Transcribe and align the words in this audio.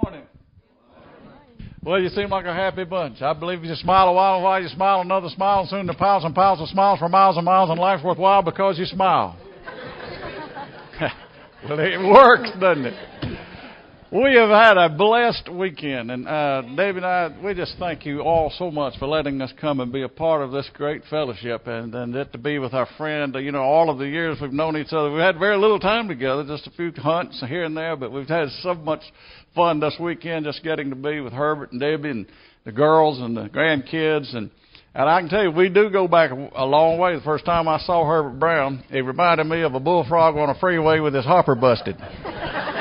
morning. 0.00 0.22
Well, 1.84 2.00
you 2.00 2.08
seem 2.10 2.30
like 2.30 2.44
a 2.44 2.54
happy 2.54 2.84
bunch. 2.84 3.20
I 3.20 3.32
believe 3.32 3.64
you 3.64 3.74
smile 3.74 4.08
a 4.08 4.12
while, 4.12 4.40
while 4.40 4.62
you 4.62 4.68
smile 4.68 5.00
another 5.00 5.28
smile, 5.30 5.60
and 5.60 5.68
soon 5.68 5.86
the 5.86 5.94
piles 5.94 6.24
and 6.24 6.34
piles 6.34 6.60
of 6.60 6.68
smiles 6.68 7.00
for 7.00 7.08
miles 7.08 7.36
and 7.36 7.44
miles, 7.44 7.70
and 7.70 7.78
life's 7.78 8.04
worthwhile 8.04 8.42
because 8.42 8.78
you 8.78 8.84
smile. 8.84 9.36
well, 11.68 11.80
it 11.80 11.98
works, 12.00 12.50
doesn't 12.60 12.86
it? 12.86 13.31
We 14.12 14.34
have 14.34 14.50
had 14.50 14.76
a 14.76 14.90
blessed 14.90 15.48
weekend, 15.50 16.10
and 16.10 16.28
uh, 16.28 16.60
Dave 16.76 16.96
and 16.96 17.06
I, 17.06 17.34
we 17.42 17.54
just 17.54 17.76
thank 17.78 18.04
you 18.04 18.20
all 18.20 18.52
so 18.58 18.70
much 18.70 18.98
for 18.98 19.08
letting 19.08 19.40
us 19.40 19.50
come 19.58 19.80
and 19.80 19.90
be 19.90 20.02
a 20.02 20.08
part 20.08 20.42
of 20.42 20.52
this 20.52 20.68
great 20.74 21.00
fellowship, 21.08 21.66
and 21.66 21.94
and 21.94 22.14
it 22.14 22.30
to 22.32 22.38
be 22.38 22.58
with 22.58 22.74
our 22.74 22.86
friend. 22.98 23.34
You 23.36 23.52
know, 23.52 23.62
all 23.62 23.88
of 23.88 23.96
the 23.96 24.06
years 24.06 24.36
we've 24.38 24.52
known 24.52 24.76
each 24.76 24.92
other, 24.92 25.10
we've 25.10 25.22
had 25.22 25.38
very 25.38 25.56
little 25.56 25.80
time 25.80 26.08
together, 26.08 26.44
just 26.46 26.66
a 26.66 26.70
few 26.72 26.92
hunts 26.92 27.42
here 27.48 27.64
and 27.64 27.74
there, 27.74 27.96
but 27.96 28.12
we've 28.12 28.28
had 28.28 28.48
so 28.60 28.74
much 28.74 29.00
fun 29.54 29.80
this 29.80 29.96
weekend 29.98 30.44
just 30.44 30.62
getting 30.62 30.90
to 30.90 30.96
be 30.96 31.20
with 31.20 31.32
Herbert 31.32 31.72
and 31.72 31.80
Debbie 31.80 32.10
and 32.10 32.26
the 32.66 32.72
girls 32.72 33.18
and 33.18 33.34
the 33.34 33.48
grandkids 33.48 34.36
and. 34.36 34.50
And 34.94 35.08
I 35.08 35.20
can 35.20 35.30
tell 35.30 35.42
you, 35.42 35.50
we 35.50 35.70
do 35.70 35.88
go 35.88 36.06
back 36.06 36.32
a 36.32 36.66
long 36.66 36.98
way. 36.98 37.14
The 37.14 37.22
first 37.22 37.46
time 37.46 37.66
I 37.66 37.78
saw 37.78 38.06
Herbert 38.06 38.38
Brown, 38.38 38.84
it 38.90 39.00
reminded 39.00 39.46
me 39.46 39.62
of 39.62 39.74
a 39.74 39.80
bullfrog 39.80 40.36
on 40.36 40.50
a 40.50 40.60
freeway 40.60 41.00
with 41.00 41.14
his 41.14 41.24
hopper 41.24 41.54
busted. 41.54 41.96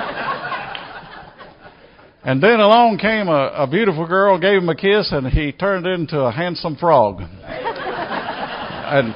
And 2.24 2.42
then 2.42 2.60
along 2.60 3.00
came 3.00 3.28
a, 3.28 3.64
a 3.64 3.68
beautiful 3.68 4.08
girl, 4.08 4.38
gave 4.38 4.62
him 4.62 4.70
a 4.70 4.76
kiss, 4.76 5.12
and 5.12 5.28
he 5.28 5.52
turned 5.52 5.88
into 5.88 6.20
a 6.20 6.32
handsome 6.32 6.76
frog. 6.76 7.22
and 7.44 9.16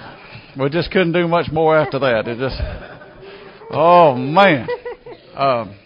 we 0.60 0.70
just 0.70 0.90
couldn't 0.90 1.14
do 1.14 1.28
much 1.28 1.52
more 1.52 1.78
after 1.78 2.00
that. 2.00 2.28
It 2.28 2.40
just, 2.40 2.60
oh 3.72 4.16
man, 4.16 4.68
um, 5.36 5.78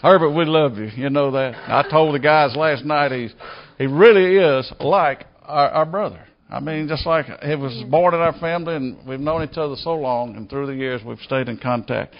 Herbert, 0.00 0.30
we 0.30 0.44
love 0.46 0.78
you. 0.78 0.84
You 0.94 1.10
know 1.10 1.32
that. 1.32 1.54
I 1.54 1.88
told 1.90 2.14
the 2.14 2.18
guys 2.18 2.56
last 2.56 2.84
night 2.84 3.12
he's 3.12 3.32
he 3.76 3.86
really 3.86 4.36
is 4.36 4.72
like 4.80 5.26
our, 5.42 5.68
our 5.68 5.86
brother. 5.86 6.24
I 6.48 6.60
mean, 6.60 6.88
just 6.88 7.04
like 7.06 7.26
he 7.42 7.56
was 7.56 7.84
born 7.90 8.14
in 8.14 8.20
our 8.20 8.38
family, 8.38 8.76
and 8.76 8.96
we've 9.06 9.20
known 9.20 9.42
each 9.42 9.58
other 9.58 9.74
so 9.76 9.94
long, 9.94 10.36
and 10.36 10.48
through 10.48 10.66
the 10.66 10.74
years 10.74 11.02
we've 11.04 11.18
stayed 11.20 11.48
in 11.48 11.58
contact. 11.58 12.14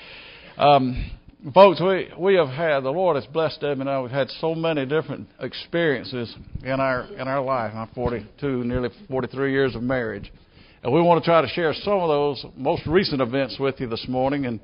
Um, 0.58 1.10
Folks, 1.53 1.78
we, 1.78 2.09
we 2.19 2.37
have 2.37 2.48
had, 2.48 2.81
the 2.84 2.91
Lord 2.91 3.17
has 3.17 3.27
blessed 3.27 3.61
Deb 3.61 3.78
and 3.78 3.91
I. 3.91 4.00
We've 4.00 4.11
had 4.11 4.31
so 4.41 4.55
many 4.55 4.87
different 4.87 5.28
experiences 5.41 6.34
in 6.62 6.81
our, 6.81 7.03
in 7.03 7.28
our 7.28 7.42
life. 7.42 7.73
I'm 7.75 7.89
42, 7.89 8.64
nearly 8.64 8.89
43 9.11 9.53
years 9.53 9.77
of 9.77 9.83
marriage. 9.83 10.33
And 10.83 10.91
we 10.91 11.03
want 11.03 11.22
to 11.22 11.28
try 11.28 11.42
to 11.42 11.48
share 11.48 11.75
some 11.75 12.00
of 12.00 12.09
those 12.09 12.47
most 12.56 12.87
recent 12.87 13.20
events 13.20 13.59
with 13.61 13.78
you 13.78 13.89
this 13.89 14.06
morning. 14.09 14.47
And 14.47 14.59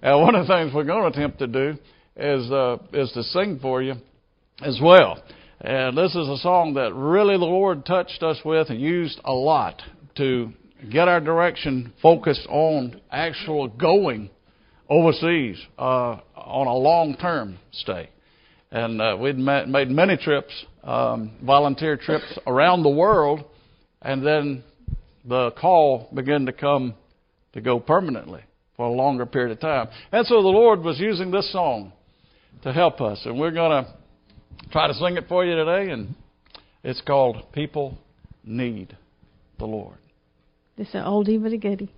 uh, 0.00 0.16
one 0.16 0.36
of 0.36 0.46
the 0.46 0.54
things 0.54 0.72
we're 0.72 0.84
going 0.84 1.10
to 1.10 1.18
attempt 1.18 1.40
to 1.40 1.48
do 1.48 1.76
is, 2.16 2.52
uh, 2.52 2.76
is 2.92 3.10
to 3.12 3.24
sing 3.24 3.58
for 3.60 3.82
you 3.82 3.94
as 4.64 4.78
well. 4.80 5.20
And 5.60 5.98
this 5.98 6.14
is 6.14 6.28
a 6.28 6.38
song 6.38 6.74
that 6.74 6.94
really 6.94 7.36
the 7.36 7.44
Lord 7.46 7.84
touched 7.84 8.22
us 8.22 8.38
with 8.44 8.70
and 8.70 8.80
used 8.80 9.20
a 9.24 9.32
lot 9.32 9.82
to 10.18 10.52
get 10.88 11.08
our 11.08 11.20
direction 11.20 11.92
focused 12.00 12.46
on 12.48 13.00
actual 13.10 13.66
going 13.66 14.30
overseas 14.92 15.56
uh, 15.78 16.18
on 16.36 16.66
a 16.66 16.74
long 16.74 17.16
term 17.16 17.58
stay. 17.72 18.10
And 18.70 19.00
uh, 19.00 19.16
we'd 19.18 19.38
met, 19.38 19.68
made 19.68 19.88
many 19.88 20.16
trips, 20.16 20.52
um, 20.82 21.32
volunteer 21.42 21.96
trips 21.96 22.38
around 22.46 22.82
the 22.82 22.90
world, 22.90 23.44
and 24.00 24.24
then 24.24 24.64
the 25.24 25.50
call 25.52 26.08
began 26.14 26.46
to 26.46 26.52
come 26.52 26.94
to 27.52 27.60
go 27.60 27.80
permanently 27.80 28.42
for 28.76 28.86
a 28.86 28.90
longer 28.90 29.26
period 29.26 29.52
of 29.52 29.60
time. 29.60 29.88
And 30.10 30.26
so 30.26 30.42
the 30.42 30.48
Lord 30.48 30.80
was 30.80 30.98
using 30.98 31.30
this 31.30 31.50
song 31.52 31.92
to 32.62 32.72
help 32.72 33.00
us, 33.00 33.20
and 33.24 33.38
we're 33.38 33.50
going 33.50 33.84
to 33.84 33.94
try 34.70 34.88
to 34.88 34.94
sing 34.94 35.16
it 35.16 35.24
for 35.28 35.44
you 35.44 35.54
today, 35.54 35.90
and 35.90 36.14
it's 36.82 37.00
called 37.00 37.36
People 37.52 37.98
Need 38.44 38.96
the 39.58 39.66
Lord. 39.66 39.96
Is 40.78 40.88
an 40.94 41.04
oldie 41.04 41.42
but 41.42 41.52
a 41.52 41.58
goodie. 41.58 41.92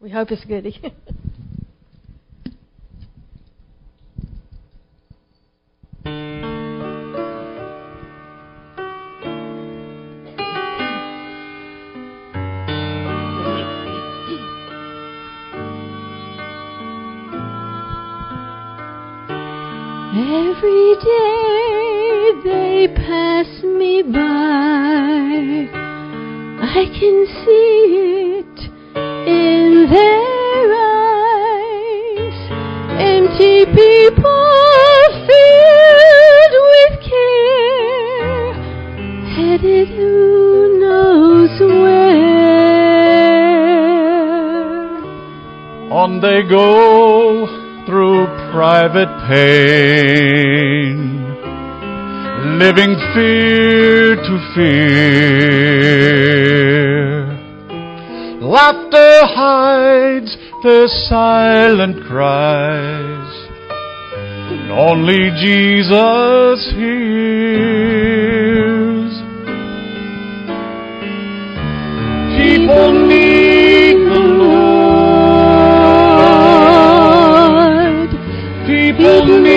We 0.00 0.10
hope 0.10 0.30
it's 0.30 0.44
goodie. 0.44 0.80
Every 20.56 20.94
day 21.02 22.32
they 22.44 22.86
pass 22.94 23.50
me 23.64 24.02
by. 24.02 25.68
I 26.62 26.86
can 26.98 27.26
see 27.42 27.76
it 28.38 28.58
in 29.26 29.90
their 29.90 30.72
eyes. 30.78 32.38
Empty 33.00 33.66
people 33.66 34.54
filled 35.26 36.54
with 36.72 36.94
care, 37.10 38.54
headed 39.34 39.88
who 39.88 40.78
knows 40.78 41.54
where. 41.58 42.14
On 45.90 46.10
they 46.20 46.42
go 46.48 47.46
through 47.86 48.26
private 48.54 49.12
pain, 49.26 50.96
living 52.56 52.94
fear 53.12 54.14
to 54.14 54.34
fear. 54.54 55.74
Laughter 58.40 59.14
hides 59.34 60.36
their 60.62 60.86
silent 61.08 61.96
cries, 62.06 63.32
only 64.70 65.30
Jesus 65.42 66.58
hears. 66.76 67.14
People 72.38 72.92
need 73.08 73.33
people 79.26 79.54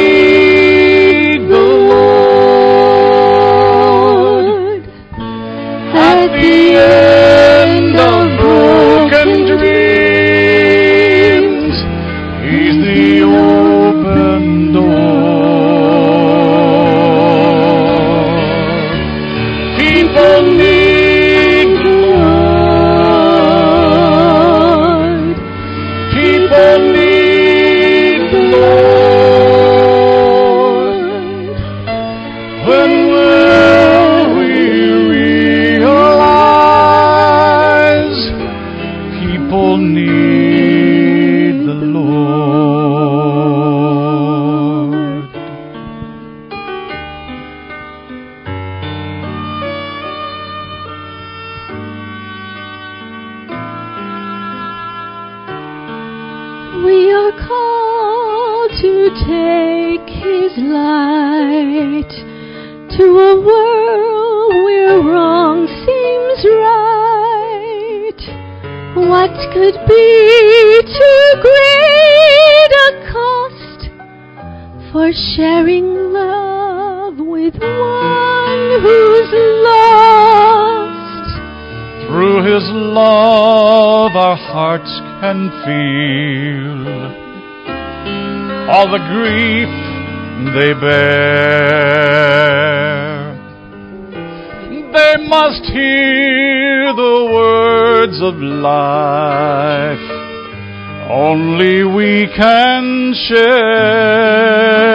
can 103.14 104.87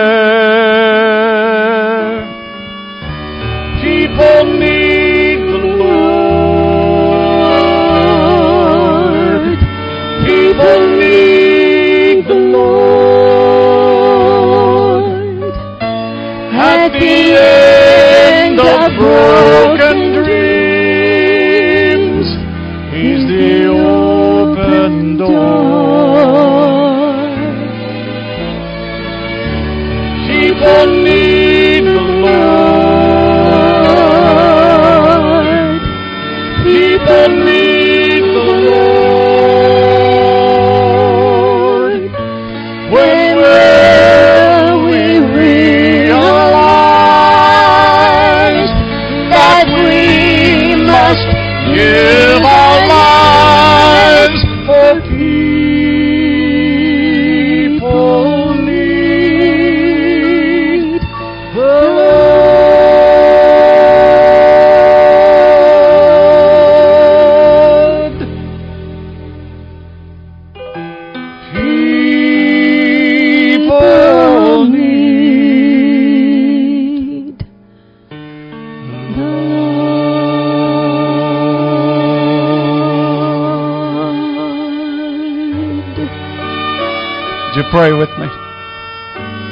pray 87.72 87.90
with 87.90 88.10
me? 88.20 88.28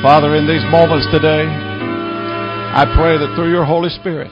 Father, 0.02 0.36
in 0.36 0.46
these 0.46 0.62
moments 0.70 1.06
today, 1.10 1.46
I 1.48 2.84
pray 2.94 3.16
that 3.16 3.32
through 3.34 3.50
your 3.50 3.64
Holy 3.64 3.88
Spirit, 3.88 4.30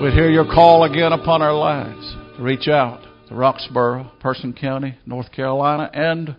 we'd 0.00 0.12
hear 0.12 0.30
your 0.30 0.44
call 0.44 0.84
again 0.84 1.12
upon 1.12 1.42
our 1.42 1.52
lives 1.52 2.14
to 2.36 2.42
reach 2.42 2.68
out 2.68 3.02
to 3.26 3.34
Roxboro, 3.34 4.16
Person 4.20 4.52
County, 4.52 4.96
North 5.04 5.32
Carolina, 5.32 5.90
and 5.92 6.36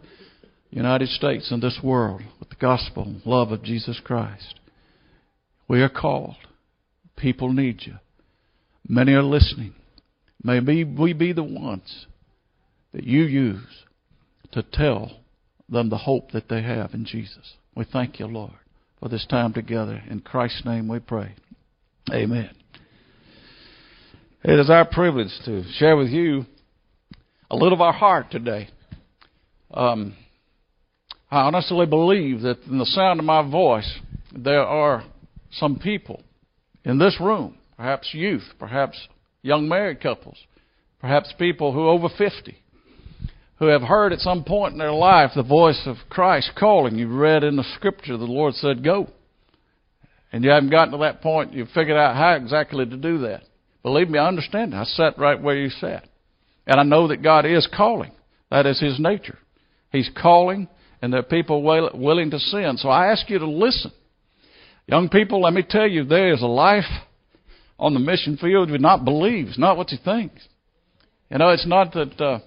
United 0.69 1.10
States 1.10 1.51
and 1.51 1.62
this 1.62 1.77
world 1.83 2.22
with 2.39 2.48
the 2.48 2.56
gospel 2.56 3.04
and 3.04 3.22
love 3.25 3.51
of 3.51 3.62
Jesus 3.62 4.00
Christ. 4.01 4.56
We 5.68 5.81
are 5.81 5.89
called. 5.89 6.38
People 7.18 7.51
need 7.51 7.81
you. 7.81 7.95
Many 8.88 9.12
are 9.12 9.24
listening. 9.24 9.74
May 10.42 10.62
we 10.62 11.12
be 11.12 11.33
the 11.33 11.44
ones 11.44 12.06
that 12.94 13.04
you 13.04 13.24
use 13.24 13.83
to 14.54 14.63
tell 14.63 15.12
them 15.69 15.89
the 15.89 15.97
hope 15.97 16.31
that 16.31 16.50
they 16.50 16.62
have 16.62 16.94
in 16.94 17.06
Jesus. 17.06 17.53
We 17.75 17.85
thank 17.85 18.19
you, 18.19 18.27
Lord, 18.27 18.53
for 19.00 19.09
this 19.09 19.25
time 19.25 19.53
together. 19.53 20.01
In 20.09 20.19
Christ's 20.19 20.63
name 20.65 20.88
we 20.88 21.00
pray. 21.00 21.33
Amen. 22.12 22.51
It 24.44 24.59
is 24.59 24.69
our 24.69 24.85
privilege 24.85 25.31
to 25.45 25.63
share 25.77 25.97
with 25.97 26.09
you 26.09 26.45
a 27.50 27.56
little 27.56 27.73
of 27.73 27.81
our 27.81 27.94
heart 27.94 28.29
today. 28.29 28.69
Um, 29.73 30.15
I 31.31 31.41
honestly 31.41 31.85
believe 31.85 32.41
that 32.41 32.63
in 32.69 32.77
the 32.77 32.85
sound 32.85 33.19
of 33.19 33.25
my 33.25 33.50
voice, 33.50 33.91
there 34.35 34.63
are 34.63 35.03
some 35.51 35.79
people 35.79 36.21
in 36.83 37.00
this 37.00 37.17
room, 37.19 37.57
perhaps 37.75 38.13
youth, 38.13 38.44
perhaps 38.59 39.07
young 39.41 39.67
married 39.67 40.01
couples, 40.01 40.38
perhaps 41.00 41.33
people 41.39 41.73
who 41.73 41.88
are 41.88 41.89
over 41.89 42.09
50, 42.15 42.56
who 43.65 43.71
have 43.71 43.81
heard 43.81 44.13
at 44.13 44.19
some 44.19 44.44
point 44.44 44.73
in 44.73 44.79
their 44.79 44.91
life 44.91 45.31
the 45.35 45.44
voice 45.44 45.81
of 45.88 45.97
Christ 46.09 46.51
calling. 46.56 46.97
You've 46.97 47.12
read 47.12 47.44
in 47.44 47.56
the 47.56 47.65
scripture 47.75 48.15
the 48.15 48.25
Lord 48.25 48.53
said, 48.53 48.83
Go. 48.83 49.09
And 50.31 50.44
you 50.44 50.51
haven't 50.51 50.69
gotten 50.69 50.91
to 50.91 51.00
that 51.00 51.21
point, 51.21 51.53
you've 51.53 51.69
figured 51.69 51.97
out 51.97 52.15
how 52.15 52.33
exactly 52.33 52.85
to 52.85 52.97
do 52.97 53.19
that. 53.19 53.44
Believe 53.81 54.09
me, 54.09 54.19
I 54.19 54.27
understand. 54.27 54.75
I 54.75 54.83
sat 54.83 55.17
right 55.17 55.41
where 55.41 55.57
you 55.57 55.69
sat. 55.69 56.07
And 56.67 56.79
I 56.79 56.83
know 56.83 57.07
that 57.07 57.23
God 57.23 57.45
is 57.45 57.67
calling. 57.75 58.12
That 58.51 58.65
is 58.65 58.79
His 58.79 59.00
nature. 59.00 59.39
He's 59.91 60.09
calling, 60.21 60.67
and 61.01 61.12
there 61.12 61.21
are 61.21 61.23
people 61.23 61.63
willing 61.63 62.31
to 62.31 62.39
sin. 62.39 62.75
So 62.77 62.89
I 62.89 63.12
ask 63.12 63.29
you 63.29 63.39
to 63.39 63.50
listen. 63.50 63.91
Young 64.88 65.09
people, 65.09 65.41
let 65.41 65.53
me 65.53 65.63
tell 65.67 65.88
you, 65.88 66.03
there 66.03 66.33
is 66.33 66.41
a 66.41 66.47
life 66.47 66.83
on 67.79 67.94
the 67.94 68.00
mission 68.00 68.38
field 68.38 68.69
you 68.69 68.77
not 68.77 69.06
believe. 69.06 69.47
It's 69.47 69.57
not 69.57 69.77
what 69.77 69.91
you 69.91 69.97
think. 70.03 70.33
You 71.31 71.39
know, 71.39 71.50
it's 71.50 71.65
not 71.65 71.94
that, 71.94 72.21
uh, 72.21 72.39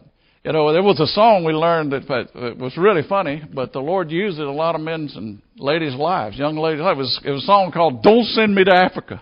you 0.49 0.55
know, 0.55 0.73
there 0.73 0.83
was 0.83 0.99
a 0.99 1.07
song 1.09 1.45
we 1.45 1.53
learned 1.53 1.93
that 1.93 2.09
it 2.35 2.57
was 2.57 2.75
really 2.79 3.03
funny, 3.07 3.43
but 3.53 3.75
the 3.75 3.81
Lord 3.81 4.11
used 4.11 4.39
it 4.39 4.47
a 4.47 4.51
lot 4.51 4.75
of 4.75 4.81
men's 4.81 5.15
and 5.15 5.43
ladies' 5.59 5.95
lives, 5.95 6.39
young 6.39 6.57
ladies' 6.57 6.81
lives. 6.81 6.97
It 6.97 7.01
was, 7.01 7.21
it 7.27 7.31
was 7.33 7.43
a 7.43 7.47
song 7.47 7.71
called 7.71 8.03
Don't 8.03 8.25
Send 8.25 8.55
Me 8.55 8.65
to 8.65 8.73
Africa. 8.73 9.21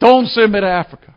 Don't 0.00 0.26
send 0.28 0.52
me 0.52 0.60
to 0.62 0.66
Africa. 0.66 1.14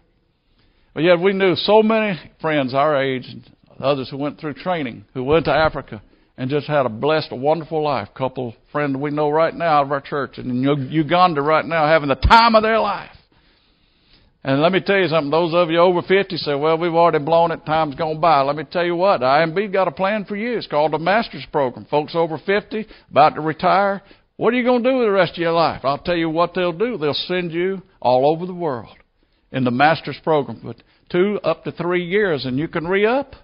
But 0.93 1.03
yet 1.03 1.17
we 1.17 1.31
knew 1.31 1.55
so 1.55 1.81
many 1.81 2.19
friends 2.41 2.73
our 2.73 3.01
age 3.01 3.23
and 3.29 3.49
others 3.79 4.09
who 4.09 4.17
went 4.17 4.37
through 4.37 4.55
training 4.55 5.05
who 5.13 5.23
went 5.23 5.45
to 5.45 5.51
Africa 5.53 6.01
and 6.35 6.49
just 6.49 6.67
had 6.67 6.85
a 6.85 6.89
blessed, 6.89 7.31
wonderful 7.31 7.81
life. 7.81 8.09
couple 8.17 8.53
friends 8.73 8.97
we 8.97 9.11
know 9.11 9.29
right 9.29 9.55
now 9.55 9.77
out 9.77 9.85
of 9.85 9.93
our 9.93 10.01
church 10.01 10.37
and 10.39 10.51
in 10.51 10.91
Uganda 10.91 11.41
right 11.41 11.63
now 11.63 11.87
having 11.87 12.09
the 12.09 12.15
time 12.15 12.53
of 12.53 12.63
their 12.63 12.81
life. 12.81 13.16
And 14.47 14.61
let 14.61 14.71
me 14.71 14.79
tell 14.79 14.97
you 14.97 15.09
something, 15.09 15.29
those 15.29 15.53
of 15.53 15.69
you 15.69 15.77
over 15.77 16.01
50 16.01 16.37
say, 16.37 16.55
well, 16.55 16.77
we've 16.77 16.93
already 16.93 17.19
blown 17.19 17.51
it, 17.51 17.65
time's 17.65 17.95
gone 17.95 18.21
by. 18.21 18.39
Let 18.43 18.55
me 18.55 18.63
tell 18.63 18.85
you 18.85 18.95
what, 18.95 19.19
IMB 19.19 19.73
got 19.73 19.89
a 19.89 19.91
plan 19.91 20.23
for 20.23 20.37
you. 20.37 20.57
It's 20.57 20.67
called 20.67 20.93
the 20.93 20.99
Master's 20.99 21.45
Program. 21.51 21.85
Folks 21.91 22.15
over 22.15 22.37
50, 22.37 22.87
about 23.11 23.35
to 23.35 23.41
retire, 23.41 24.01
what 24.37 24.53
are 24.53 24.55
you 24.55 24.63
going 24.63 24.83
to 24.83 24.89
do 24.89 24.99
with 24.99 25.07
the 25.07 25.11
rest 25.11 25.33
of 25.33 25.39
your 25.39 25.51
life? 25.51 25.81
I'll 25.83 25.97
tell 25.97 26.15
you 26.15 26.29
what 26.29 26.53
they'll 26.53 26.71
do. 26.71 26.97
They'll 26.97 27.13
send 27.13 27.51
you 27.51 27.81
all 27.99 28.33
over 28.33 28.45
the 28.45 28.53
world 28.53 28.95
in 29.51 29.65
the 29.65 29.71
Master's 29.71 30.17
Program 30.23 30.61
for 30.61 30.75
two 31.11 31.41
up 31.43 31.65
to 31.65 31.73
three 31.73 32.05
years, 32.05 32.45
and 32.45 32.57
you 32.57 32.69
can 32.69 32.87
re-up. 32.87 33.35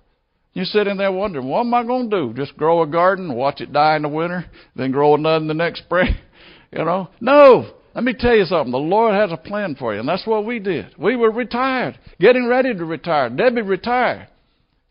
You're 0.53 0.63
sitting 0.63 0.95
there 0.95 1.11
wondering, 1.11 1.49
what 1.49 1.65
am 1.65 1.73
I 1.73 1.83
going 1.83 2.09
to 2.11 2.17
do? 2.17 2.33
Just 2.33 2.55
grow 2.55 2.81
a 2.81 2.87
garden, 2.87 3.35
watch 3.35 3.59
it 3.59 3.73
die 3.73 3.97
in 3.97 4.03
the 4.03 4.07
winter, 4.07 4.45
then 4.77 4.91
grow 4.91 5.15
another 5.15 5.41
in 5.41 5.47
the 5.49 5.53
next 5.53 5.79
spring? 5.79 6.15
You 6.71 6.85
know? 6.85 7.09
No! 7.21 7.71
Let 7.95 8.03
me 8.03 8.13
tell 8.17 8.35
you 8.35 8.45
something. 8.45 8.71
The 8.71 8.77
Lord 8.77 9.13
has 9.13 9.31
a 9.31 9.37
plan 9.37 9.75
for 9.75 9.93
you, 9.93 9.99
and 9.99 10.09
that's 10.09 10.25
what 10.25 10.45
we 10.45 10.59
did. 10.59 10.97
We 10.97 11.15
were 11.15 11.31
retired, 11.31 11.99
getting 12.19 12.47
ready 12.47 12.73
to 12.73 12.85
retire. 12.85 13.29
Debbie 13.29 13.61
retired. 13.61 14.27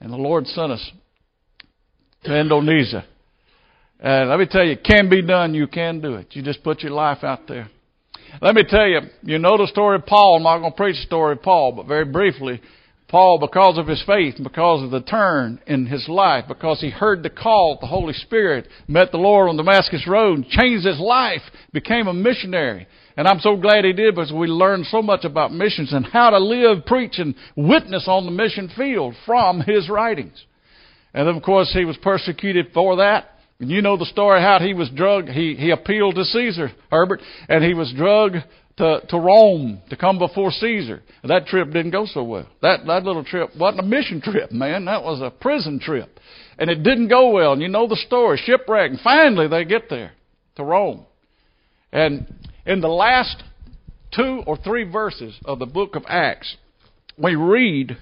And 0.00 0.12
the 0.12 0.16
Lord 0.16 0.47
sent 0.47 0.73
us 0.73 0.92
to 2.25 2.38
Indonesia. 2.38 3.04
And 4.00 4.30
let 4.30 4.38
me 4.38 4.47
tell 4.50 4.64
you, 4.64 4.73
it 4.73 4.85
can 4.85 5.09
be 5.09 5.23
done. 5.23 5.54
You 5.54 5.66
can 5.66 6.00
do 6.00 6.14
it. 6.14 6.28
You 6.30 6.42
just 6.42 6.62
put 6.62 6.82
your 6.82 6.92
life 6.92 7.23
out 7.23 7.47
there. 7.47 7.68
Let 8.40 8.54
me 8.54 8.64
tell 8.68 8.87
you, 8.87 9.00
you 9.23 9.38
know 9.38 9.59
the 9.59 9.66
story 9.66 9.97
of 9.97 10.06
Paul. 10.06 10.37
I'm 10.37 10.42
not 10.42 10.59
going 10.59 10.73
to 10.73 10.76
preach 10.76 10.97
the 10.97 11.06
story 11.06 11.32
of 11.32 11.42
Paul, 11.42 11.73
but 11.73 11.87
very 11.87 12.04
briefly, 12.04 12.61
Paul, 13.12 13.38
because 13.38 13.76
of 13.76 13.87
his 13.87 14.02
faith, 14.07 14.37
because 14.42 14.83
of 14.83 14.90
the 14.90 15.02
turn 15.02 15.61
in 15.66 15.85
his 15.85 16.09
life, 16.09 16.47
because 16.49 16.81
he 16.81 16.88
heard 16.88 17.23
the 17.23 17.28
call 17.28 17.75
of 17.75 17.81
the 17.81 17.87
Holy 17.87 18.14
Spirit, 18.14 18.66
met 18.88 19.12
the 19.12 19.19
Lord 19.19 19.50
on 19.50 19.59
Damascus 19.59 20.09
Road, 20.09 20.47
changed 20.49 20.87
his 20.87 20.99
life, 20.99 21.42
became 21.75 22.09
a 22.09 22.14
missionary. 22.14 22.87
And 23.19 23.28
I'm 23.28 23.40
so 23.40 23.59
glad 23.59 23.85
he 23.85 23.92
did 23.92 24.14
because 24.14 24.33
we 24.33 24.47
learned 24.47 24.87
so 24.87 25.02
much 25.02 25.26
about 25.26 25.52
missions 25.52 25.92
and 25.92 26.07
how 26.07 26.31
to 26.31 26.38
live, 26.38 26.87
preach, 26.87 27.19
and 27.19 27.35
witness 27.54 28.04
on 28.09 28.25
the 28.25 28.31
mission 28.31 28.71
field 28.75 29.14
from 29.26 29.61
his 29.61 29.90
writings. 29.90 30.42
And 31.12 31.28
then, 31.28 31.37
of 31.37 31.42
course, 31.42 31.71
he 31.75 31.85
was 31.85 31.99
persecuted 31.99 32.69
for 32.73 32.97
that. 32.97 33.28
And 33.61 33.71
you 33.71 33.83
know 33.83 33.99
the 33.99 34.07
story 34.07 34.40
how 34.40 34.59
he 34.59 34.73
was 34.73 34.88
drugged. 34.88 35.28
He, 35.28 35.54
he 35.54 35.71
appealed 35.71 36.14
to 36.14 36.25
Caesar, 36.25 36.73
Herbert, 36.90 37.21
and 37.49 37.62
he 37.62 37.75
was 37.75 37.92
drugged 37.95 38.38
to, 38.79 39.00
to 39.09 39.19
Rome 39.19 39.81
to 39.91 39.97
come 39.97 40.19
before 40.19 40.50
Caesar. 40.50 41.02
That 41.25 41.47
trip 41.47 41.71
didn't 41.73 41.91
go 41.91 42.07
so 42.07 42.23
well. 42.23 42.49
That, 42.62 42.87
that 42.87 43.05
little 43.05 43.25
trip 43.25 43.50
wasn't 43.57 43.81
a 43.81 43.87
mission 43.87 44.21
trip, 44.21 44.50
man. 44.50 44.87
That 44.87 45.02
was 45.02 45.21
a 45.21 45.31
prison 45.31 45.79
trip. 45.79 46.19
And 46.59 46.71
it 46.71 46.83
didn't 46.83 47.09
go 47.09 47.31
well. 47.31 47.52
And 47.52 47.62
you 47.62 47.69
know 47.69 47.87
the 47.87 47.97
story. 47.97 48.41
Shipwreck. 48.43 48.91
And 48.91 49.00
finally 49.00 49.49
they 49.49 49.64
get 49.64 49.91
there 49.91 50.12
to 50.57 50.64
Rome. 50.64 51.05
And 51.93 52.33
in 52.67 52.81
the 52.81 52.88
last 52.88 53.43
two 54.14 54.43
or 54.47 54.57
three 54.57 54.85
verses 54.85 55.38
of 55.45 55.59
the 55.59 55.67
book 55.67 55.95
of 55.95 56.05
Acts, 56.09 56.57
we 57.19 57.35
read 57.35 57.99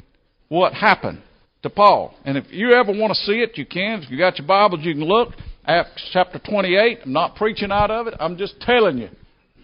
what 0.48 0.72
happened 0.72 1.22
to 1.62 1.70
Paul. 1.70 2.14
And 2.24 2.36
if 2.36 2.44
you 2.50 2.72
ever 2.72 2.92
want 2.92 3.12
to 3.12 3.18
see 3.20 3.40
it, 3.40 3.58
you 3.58 3.66
can. 3.66 4.02
If 4.02 4.10
you 4.10 4.18
got 4.18 4.38
your 4.38 4.46
Bibles, 4.46 4.80
you 4.82 4.94
can 4.94 5.04
look. 5.04 5.30
Acts 5.64 6.08
chapter 6.12 6.38
28. 6.38 7.00
I'm 7.04 7.12
not 7.12 7.36
preaching 7.36 7.70
out 7.70 7.90
of 7.90 8.06
it. 8.06 8.14
I'm 8.18 8.36
just 8.36 8.60
telling 8.60 8.98
you 8.98 9.08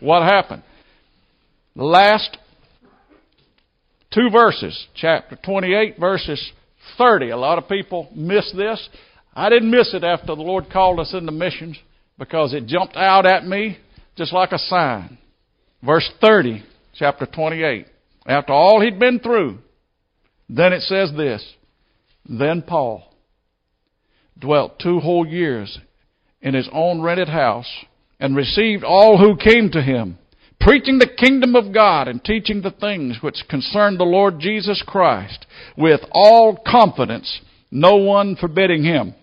what 0.01 0.23
happened. 0.23 0.63
The 1.77 1.85
last 1.85 2.39
two 4.11 4.31
verses, 4.33 4.87
chapter 4.95 5.37
28, 5.45 5.99
verses 6.01 6.53
30. 6.97 7.29
A 7.31 7.37
lot 7.37 7.59
of 7.59 7.69
people 7.69 8.09
miss 8.15 8.51
this. 8.57 8.89
I 9.35 9.51
didn't 9.51 9.71
miss 9.71 9.93
it 9.93 10.03
after 10.03 10.29
the 10.29 10.41
Lord 10.41 10.71
called 10.73 11.01
us 11.01 11.13
into 11.13 11.33
missions 11.33 11.77
because 12.19 12.55
it 12.55 12.67
jumped 12.67 12.97
out 12.97 13.27
at 13.27 13.47
me 13.47 13.77
just 14.17 14.33
like 14.33 14.53
a 14.53 14.59
sign. 14.59 15.19
Verse 15.83 16.11
30, 16.23 16.65
chapter 16.95 17.27
28. 17.27 17.87
After 18.27 18.55
all 18.55 18.81
he'd 18.81 18.99
been 18.99 19.21
through, 19.21 19.59
then 20.49 20.73
it 20.73 20.81
says 20.81 21.13
this 21.15 21.47
Then 22.27 22.63
Paul 22.63 23.05
dwelt 24.39 24.79
two 24.79 25.01
whole 25.01 25.27
years 25.27 25.79
in 26.41 26.55
his 26.55 26.71
own 26.73 27.03
rented 27.03 27.29
house 27.29 27.71
and 28.19 28.35
received 28.35 28.83
all 28.83 29.19
who 29.19 29.37
came 29.37 29.71
to 29.73 29.83
him, 29.83 30.17
preaching 30.61 30.99
the 30.99 31.09
kingdom 31.09 31.55
of 31.55 31.73
God 31.73 32.09
and 32.09 32.23
teaching 32.23 32.63
the 32.63 32.71
things 32.71 33.19
which 33.21 33.45
concern 33.49 33.97
the 33.97 34.05
Lord 34.05 34.39
Jesus 34.41 34.83
Christ 34.87 35.47
with 35.77 36.01
all 36.13 36.57
confidence, 36.67 37.41
no 37.71 37.97
one 37.97 38.37
forbidding 38.37 38.85
him. 38.85 39.15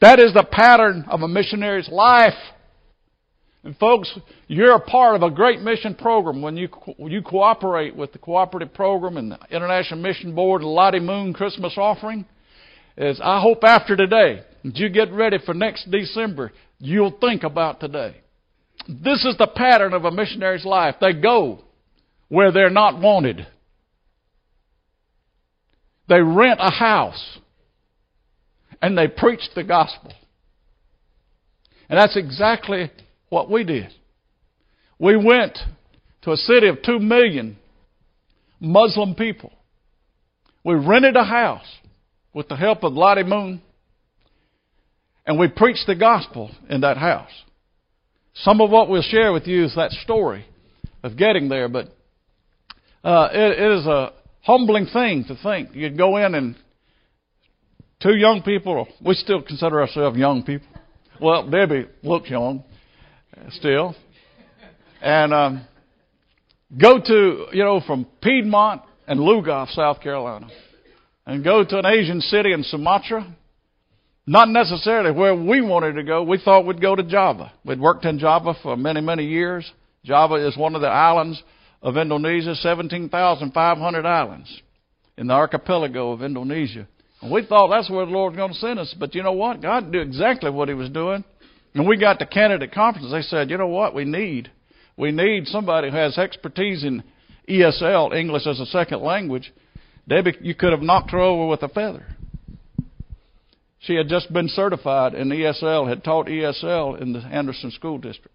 That 0.00 0.18
is 0.18 0.34
the 0.34 0.44
pattern 0.44 1.04
of 1.08 1.22
a 1.22 1.28
missionary's 1.28 1.88
life. 1.88 2.34
And 3.64 3.76
folks, 3.78 4.16
you're 4.46 4.76
a 4.76 4.80
part 4.80 5.16
of 5.16 5.22
a 5.22 5.30
great 5.30 5.60
mission 5.60 5.94
program 5.94 6.40
when 6.40 6.56
you 6.56 6.68
you 6.98 7.20
cooperate 7.20 7.96
with 7.96 8.12
the 8.12 8.18
cooperative 8.18 8.72
program 8.72 9.16
and 9.16 9.32
the 9.32 9.38
International 9.50 10.00
Mission 10.00 10.34
Board 10.34 10.62
and 10.62 10.70
Lottie 10.70 11.00
Moon 11.00 11.32
Christmas 11.32 11.74
offering. 11.76 12.24
Is 12.96 13.20
I 13.22 13.40
hope 13.40 13.64
after 13.64 13.96
today, 13.96 14.44
as 14.64 14.78
you 14.78 14.88
get 14.88 15.12
ready 15.12 15.38
for 15.44 15.52
next 15.52 15.90
December, 15.90 16.52
you'll 16.78 17.18
think 17.20 17.42
about 17.42 17.80
today. 17.80 18.16
This 18.88 19.24
is 19.24 19.36
the 19.36 19.48
pattern 19.48 19.92
of 19.92 20.04
a 20.04 20.10
missionary's 20.10 20.64
life. 20.64 20.96
They 21.00 21.12
go 21.12 21.64
where 22.28 22.52
they're 22.52 22.70
not 22.70 23.00
wanted. 23.00 23.46
They 26.08 26.20
rent 26.20 26.60
a 26.60 26.70
house 26.70 27.38
and 28.80 28.96
they 28.96 29.08
preach 29.08 29.40
the 29.54 29.64
gospel. 29.64 30.12
And 31.88 31.98
that's 31.98 32.16
exactly 32.16 32.90
what 33.28 33.50
we 33.50 33.64
did. 33.64 33.92
We 34.98 35.16
went 35.16 35.58
to 36.22 36.32
a 36.32 36.36
city 36.36 36.68
of 36.68 36.82
two 36.82 36.98
million 36.98 37.56
Muslim 38.60 39.14
people. 39.14 39.52
We 40.64 40.74
rented 40.74 41.16
a 41.16 41.24
house 41.24 41.66
with 42.32 42.48
the 42.48 42.56
help 42.56 42.82
of 42.82 42.92
Lottie 42.92 43.22
Moon, 43.22 43.62
and 45.24 45.38
we 45.38 45.48
preached 45.48 45.86
the 45.86 45.94
gospel 45.94 46.50
in 46.68 46.80
that 46.80 46.96
house. 46.96 47.30
Some 48.42 48.60
of 48.60 48.70
what 48.70 48.88
we'll 48.88 49.02
share 49.02 49.32
with 49.32 49.46
you 49.46 49.64
is 49.64 49.74
that 49.76 49.90
story 49.90 50.44
of 51.02 51.16
getting 51.16 51.48
there, 51.48 51.68
but 51.68 51.86
uh, 53.02 53.28
it, 53.32 53.58
it 53.58 53.78
is 53.78 53.86
a 53.86 54.12
humbling 54.42 54.86
thing 54.86 55.24
to 55.28 55.36
think 55.42 55.74
you'd 55.74 55.96
go 55.96 56.16
in 56.18 56.34
and 56.34 56.56
two 58.02 58.14
young 58.14 58.42
people, 58.42 58.86
we 59.04 59.14
still 59.14 59.42
consider 59.42 59.80
ourselves 59.80 60.16
young 60.16 60.42
people. 60.42 60.68
Well, 61.20 61.48
Debbie 61.48 61.86
looks 62.02 62.28
young 62.28 62.62
still. 63.50 63.94
And 65.00 65.32
um, 65.32 65.66
go 66.80 66.98
to, 66.98 67.46
you 67.52 67.64
know, 67.64 67.80
from 67.86 68.06
Piedmont 68.22 68.82
and 69.06 69.20
Lugoff, 69.20 69.68
South 69.70 70.00
Carolina, 70.00 70.48
and 71.26 71.44
go 71.44 71.64
to 71.64 71.78
an 71.78 71.86
Asian 71.86 72.20
city 72.20 72.52
in 72.52 72.62
Sumatra. 72.62 73.34
Not 74.26 74.48
necessarily 74.48 75.12
where 75.12 75.34
we 75.34 75.60
wanted 75.60 75.94
to 75.94 76.02
go. 76.02 76.22
We 76.22 76.38
thought 76.38 76.66
we'd 76.66 76.80
go 76.80 76.96
to 76.96 77.02
Java. 77.02 77.52
We'd 77.64 77.80
worked 77.80 78.04
in 78.04 78.18
Java 78.18 78.54
for 78.62 78.76
many, 78.76 79.00
many 79.00 79.24
years. 79.24 79.70
Java 80.04 80.46
is 80.46 80.56
one 80.56 80.74
of 80.74 80.80
the 80.80 80.88
islands 80.88 81.42
of 81.80 81.96
Indonesia, 81.96 82.54
17,500 82.56 84.06
islands 84.06 84.62
in 85.16 85.28
the 85.28 85.34
archipelago 85.34 86.12
of 86.12 86.22
Indonesia. 86.22 86.88
And 87.22 87.30
we 87.30 87.46
thought 87.46 87.68
that's 87.68 87.88
where 87.88 88.04
the 88.04 88.12
Lord 88.12 88.32
was 88.32 88.38
going 88.38 88.52
to 88.52 88.58
send 88.58 88.78
us. 88.78 88.94
But 88.98 89.14
you 89.14 89.22
know 89.22 89.32
what? 89.32 89.62
God 89.62 89.88
knew 89.88 90.00
exactly 90.00 90.50
what 90.50 90.68
He 90.68 90.74
was 90.74 90.90
doing. 90.90 91.24
And 91.74 91.86
we 91.86 91.96
got 91.96 92.18
to 92.18 92.26
candidate 92.26 92.72
conference. 92.72 93.10
They 93.12 93.22
said, 93.22 93.50
you 93.50 93.58
know 93.58 93.68
what? 93.68 93.94
We 93.94 94.04
need 94.04 94.50
we 94.96 95.12
need 95.12 95.46
somebody 95.46 95.90
who 95.90 95.96
has 95.96 96.16
expertise 96.16 96.82
in 96.82 97.04
ESL, 97.48 98.14
English 98.14 98.46
as 98.46 98.60
a 98.60 98.66
second 98.66 99.02
language. 99.02 99.52
Debbie, 100.08 100.36
you 100.40 100.54
could 100.54 100.72
have 100.72 100.82
knocked 100.82 101.10
her 101.10 101.20
over 101.20 101.46
with 101.46 101.62
a 101.62 101.68
feather. 101.68 102.06
She 103.86 103.94
had 103.94 104.08
just 104.08 104.32
been 104.32 104.48
certified 104.48 105.14
in 105.14 105.28
ESL, 105.28 105.88
had 105.88 106.02
taught 106.02 106.26
ESL 106.26 107.00
in 107.00 107.12
the 107.12 107.20
Anderson 107.20 107.70
School 107.70 107.98
District. 107.98 108.34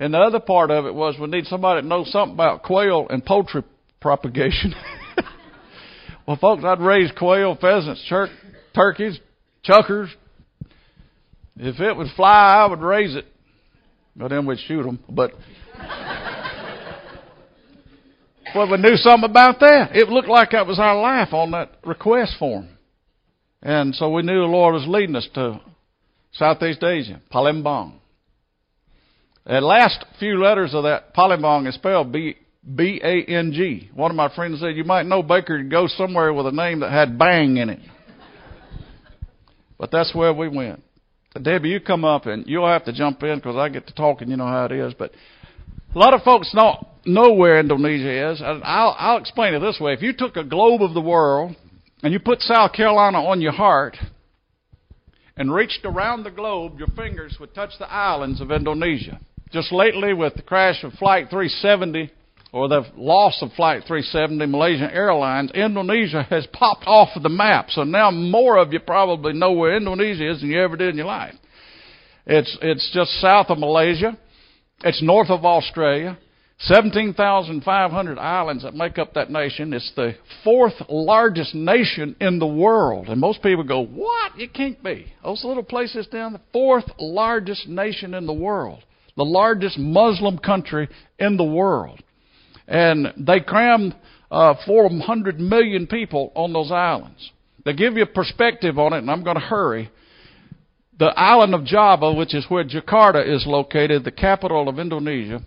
And 0.00 0.14
the 0.14 0.18
other 0.18 0.40
part 0.40 0.72
of 0.72 0.86
it 0.86 0.94
was 0.94 1.16
we 1.20 1.28
need 1.28 1.46
somebody 1.46 1.80
that 1.80 1.86
knows 1.86 2.10
something 2.10 2.34
about 2.34 2.64
quail 2.64 3.06
and 3.08 3.24
poultry 3.24 3.62
propagation. 4.00 4.74
well, 6.26 6.38
folks, 6.40 6.64
I'd 6.64 6.80
raise 6.80 7.12
quail, 7.16 7.56
pheasants, 7.60 8.04
tur- 8.08 8.30
turkeys, 8.74 9.20
chukars. 9.64 10.08
If 11.56 11.78
it 11.78 11.96
would 11.96 12.08
fly, 12.16 12.64
I 12.64 12.66
would 12.66 12.80
raise 12.80 13.14
it. 13.14 13.26
But 14.16 14.28
then 14.28 14.44
we'd 14.44 14.58
shoot 14.66 14.82
them. 14.82 14.98
But 15.08 15.32
well, 18.54 18.68
we 18.68 18.78
knew 18.78 18.96
something 18.96 19.30
about 19.30 19.60
that. 19.60 19.90
It 19.94 20.08
looked 20.08 20.28
like 20.28 20.50
that 20.50 20.66
was 20.66 20.80
our 20.80 21.00
life 21.00 21.32
on 21.32 21.52
that 21.52 21.76
request 21.84 22.34
form. 22.40 22.70
And 23.62 23.94
so 23.94 24.10
we 24.10 24.22
knew 24.22 24.40
the 24.40 24.46
Lord 24.46 24.74
was 24.74 24.86
leading 24.86 25.16
us 25.16 25.28
to 25.34 25.60
Southeast 26.32 26.82
Asia, 26.82 27.20
Palembang. 27.32 27.94
The 29.44 29.60
last 29.60 30.04
few 30.18 30.42
letters 30.42 30.74
of 30.74 30.84
that 30.84 31.14
Palembang 31.14 31.66
is 31.66 31.74
spelled 31.74 32.12
B 32.12 32.36
B 32.74 33.00
A 33.02 33.24
N 33.24 33.52
G. 33.52 33.90
One 33.94 34.10
of 34.10 34.16
my 34.16 34.34
friends 34.34 34.60
said, 34.60 34.76
You 34.76 34.84
might 34.84 35.06
know 35.06 35.22
Baker 35.22 35.62
to 35.62 35.68
go 35.68 35.86
somewhere 35.88 36.32
with 36.32 36.46
a 36.46 36.52
name 36.52 36.80
that 36.80 36.92
had 36.92 37.18
bang 37.18 37.56
in 37.56 37.70
it. 37.70 37.80
But 39.78 39.90
that's 39.90 40.14
where 40.14 40.32
we 40.32 40.48
went. 40.48 40.82
Debbie, 41.40 41.70
you 41.70 41.80
come 41.80 42.04
up 42.04 42.26
and 42.26 42.46
you'll 42.46 42.66
have 42.66 42.84
to 42.84 42.92
jump 42.92 43.22
in 43.22 43.36
because 43.38 43.56
I 43.56 43.68
get 43.68 43.86
to 43.86 43.94
talking, 43.94 44.28
you 44.28 44.36
know 44.36 44.46
how 44.46 44.66
it 44.66 44.72
is. 44.72 44.92
But 44.94 45.12
a 45.94 45.98
lot 45.98 46.12
of 46.12 46.22
folks 46.22 46.52
don't 46.54 46.86
know 47.06 47.32
where 47.32 47.60
Indonesia 47.60 48.32
is. 48.32 48.42
I'll, 48.44 48.94
I'll 48.98 49.18
explain 49.18 49.54
it 49.54 49.60
this 49.60 49.78
way. 49.80 49.92
If 49.94 50.02
you 50.02 50.12
took 50.12 50.36
a 50.36 50.44
globe 50.44 50.82
of 50.82 50.92
the 50.92 51.00
world 51.00 51.56
and 52.02 52.12
you 52.12 52.18
put 52.18 52.40
South 52.40 52.72
Carolina 52.72 53.18
on 53.18 53.40
your 53.40 53.52
heart 53.52 53.96
and 55.36 55.52
reached 55.52 55.84
around 55.84 56.22
the 56.22 56.30
globe, 56.30 56.78
your 56.78 56.88
fingers 56.88 57.36
would 57.40 57.54
touch 57.54 57.70
the 57.78 57.90
islands 57.90 58.40
of 58.40 58.50
Indonesia. 58.50 59.20
Just 59.52 59.72
lately, 59.72 60.12
with 60.14 60.34
the 60.34 60.42
crash 60.42 60.84
of 60.84 60.92
Flight 60.94 61.26
370 61.30 62.10
or 62.52 62.68
the 62.68 62.82
loss 62.96 63.38
of 63.42 63.52
Flight 63.52 63.84
370, 63.86 64.46
Malaysian 64.46 64.90
Airlines, 64.90 65.50
Indonesia 65.52 66.22
has 66.24 66.46
popped 66.52 66.84
off 66.86 67.08
of 67.16 67.22
the 67.22 67.28
map. 67.28 67.70
So 67.70 67.84
now 67.84 68.10
more 68.10 68.58
of 68.58 68.72
you 68.72 68.80
probably 68.80 69.32
know 69.32 69.52
where 69.52 69.76
Indonesia 69.76 70.30
is 70.30 70.40
than 70.40 70.50
you 70.50 70.60
ever 70.60 70.76
did 70.76 70.90
in 70.90 70.96
your 70.96 71.06
life. 71.06 71.34
It's, 72.26 72.56
it's 72.62 72.90
just 72.92 73.10
south 73.20 73.46
of 73.48 73.58
Malaysia. 73.58 74.16
It's 74.84 75.02
north 75.02 75.30
of 75.30 75.44
Australia. 75.44 76.18
17,500 76.64 78.18
islands 78.18 78.64
that 78.64 78.74
make 78.74 78.98
up 78.98 79.14
that 79.14 79.30
nation. 79.30 79.72
It's 79.72 79.92
the 79.96 80.14
fourth 80.44 80.74
largest 80.90 81.54
nation 81.54 82.14
in 82.20 82.38
the 82.38 82.46
world. 82.46 83.08
And 83.08 83.18
most 83.18 83.42
people 83.42 83.64
go, 83.64 83.82
What? 83.82 84.32
It 84.38 84.52
can't 84.52 84.82
be. 84.82 85.10
Those 85.24 85.42
little 85.42 85.62
places 85.62 86.06
down 86.08 86.34
the 86.34 86.40
fourth 86.52 86.84
largest 86.98 87.66
nation 87.66 88.12
in 88.12 88.26
the 88.26 88.34
world. 88.34 88.84
The 89.16 89.24
largest 89.24 89.78
Muslim 89.78 90.38
country 90.38 90.88
in 91.18 91.38
the 91.38 91.44
world. 91.44 92.02
And 92.68 93.08
they 93.16 93.40
cram 93.40 93.94
uh, 94.30 94.54
400 94.66 95.40
million 95.40 95.86
people 95.86 96.30
on 96.34 96.52
those 96.52 96.70
islands. 96.70 97.30
To 97.66 97.72
give 97.72 97.94
you 97.94 98.02
a 98.02 98.06
perspective 98.06 98.78
on 98.78 98.92
it, 98.92 98.98
and 98.98 99.10
I'm 99.10 99.24
going 99.24 99.36
to 99.36 99.42
hurry, 99.42 99.90
the 100.98 101.12
island 101.16 101.54
of 101.54 101.64
Java, 101.64 102.12
which 102.12 102.34
is 102.34 102.44
where 102.48 102.64
Jakarta 102.64 103.26
is 103.26 103.44
located, 103.46 104.04
the 104.04 104.10
capital 104.10 104.68
of 104.68 104.78
Indonesia, 104.78 105.42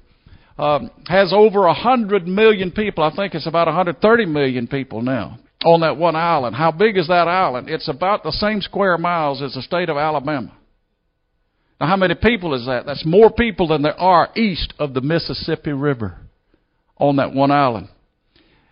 um, 0.58 0.92
has 1.08 1.34
over 1.34 1.62
100 1.62 2.28
million 2.28 2.72
people. 2.72 3.04
I 3.04 3.16
think 3.16 3.34
it's 3.34 3.48
about 3.48 3.68
130 3.68 4.26
million 4.26 4.68
people 4.68 5.02
now 5.02 5.40
on 5.66 5.82
that 5.82 5.98
one 5.98 6.16
island. 6.16 6.56
How 6.56 6.72
big 6.72 6.98
is 6.98 7.08
that 7.08 7.28
island? 7.28 7.70
It's 7.70 7.88
about 7.88 8.24
the 8.24 8.32
same 8.32 8.62
square 8.62 8.98
miles 8.98 9.42
as 9.42 9.54
the 9.54 9.62
state 9.62 9.90
of 9.90 9.98
Alabama. 9.98 10.56
Now, 11.80 11.88
how 11.88 11.98
many 11.98 12.16
people 12.16 12.54
is 12.54 12.66
that? 12.66 12.86
That's 12.86 13.06
more 13.06 13.32
people 13.32 13.68
than 13.68 13.82
there 13.82 14.00
are 14.00 14.30
east 14.36 14.74
of 14.80 14.94
the 14.94 15.02
Mississippi 15.02 15.72
River 15.72 16.18
on 16.98 17.18
that 17.18 17.34
one 17.34 17.52
island. 17.52 17.90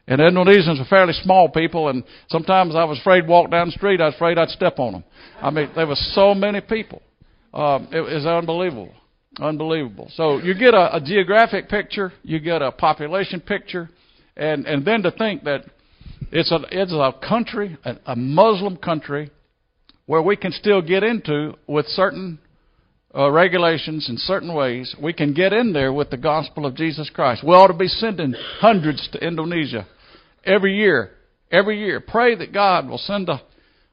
And 0.08 0.20
Indonesians 0.20 0.80
are 0.82 0.86
fairly 0.90 1.14
small 1.14 1.50
people, 1.50 1.90
and 1.90 2.04
sometimes 2.30 2.76
I 2.76 2.84
was 2.84 3.00
afraid 3.00 3.22
to 3.22 3.28
walk 3.28 3.52
down 3.52 3.68
the 3.68 3.72
street. 3.72 4.02
I 4.02 4.08
was 4.08 4.16
afraid 4.16 4.38
I'd 4.38 4.50
step 4.50 4.80
on 4.80 4.94
them. 4.94 5.04
I 5.42 5.50
mean, 5.52 5.70
there 5.76 5.88
were 5.88 5.96
so 5.96 6.34
many 6.34 6.60
people. 6.60 7.02
Um, 7.54 7.88
it 7.92 8.02
was 8.02 8.26
unbelievable. 8.26 8.94
Unbelievable. 9.40 10.12
So 10.16 10.40
you 10.40 10.54
get 10.54 10.74
a, 10.74 10.98
a 10.98 11.02
geographic 11.02 11.70
picture, 11.70 12.12
you 12.24 12.40
get 12.40 12.62
a 12.62 12.72
population 12.72 13.40
picture, 13.40 13.90
and 14.36 14.66
and 14.66 14.86
then 14.86 15.04
to 15.04 15.12
think 15.12 15.44
that 15.46 15.64
it's 16.32 16.52
a 16.52 16.60
it's 16.72 16.92
a 16.92 17.14
country, 17.28 17.78
a, 17.86 17.96
a 18.08 18.16
Muslim 18.16 18.76
country, 18.76 19.32
where 20.06 20.22
we 20.22 20.36
can 20.36 20.52
still 20.52 20.82
get 20.82 21.04
into 21.04 21.54
with 21.66 21.86
certain 21.88 22.40
uh, 23.16 23.32
regulations 23.32 24.10
in 24.10 24.18
certain 24.18 24.54
ways. 24.54 24.96
We 25.02 25.14
can 25.14 25.34
get 25.34 25.54
in 25.54 25.72
there 25.72 25.94
with 25.94 26.10
the 26.10 26.18
gospel 26.18 26.66
of 26.66 26.76
Jesus 26.76 27.10
Christ. 27.10 27.44
We 27.44 27.52
ought 27.52 27.68
to 27.68 27.74
be 27.74 27.88
sending 27.88 28.34
hundreds 28.60 29.08
to 29.14 29.26
Indonesia 29.26 29.88
every 30.44 30.78
year. 30.78 31.12
Every 31.52 31.80
year, 31.80 32.00
pray 32.00 32.36
that 32.36 32.54
God 32.54 32.88
will 32.88 32.98
send 32.98 33.28
a, 33.28 33.42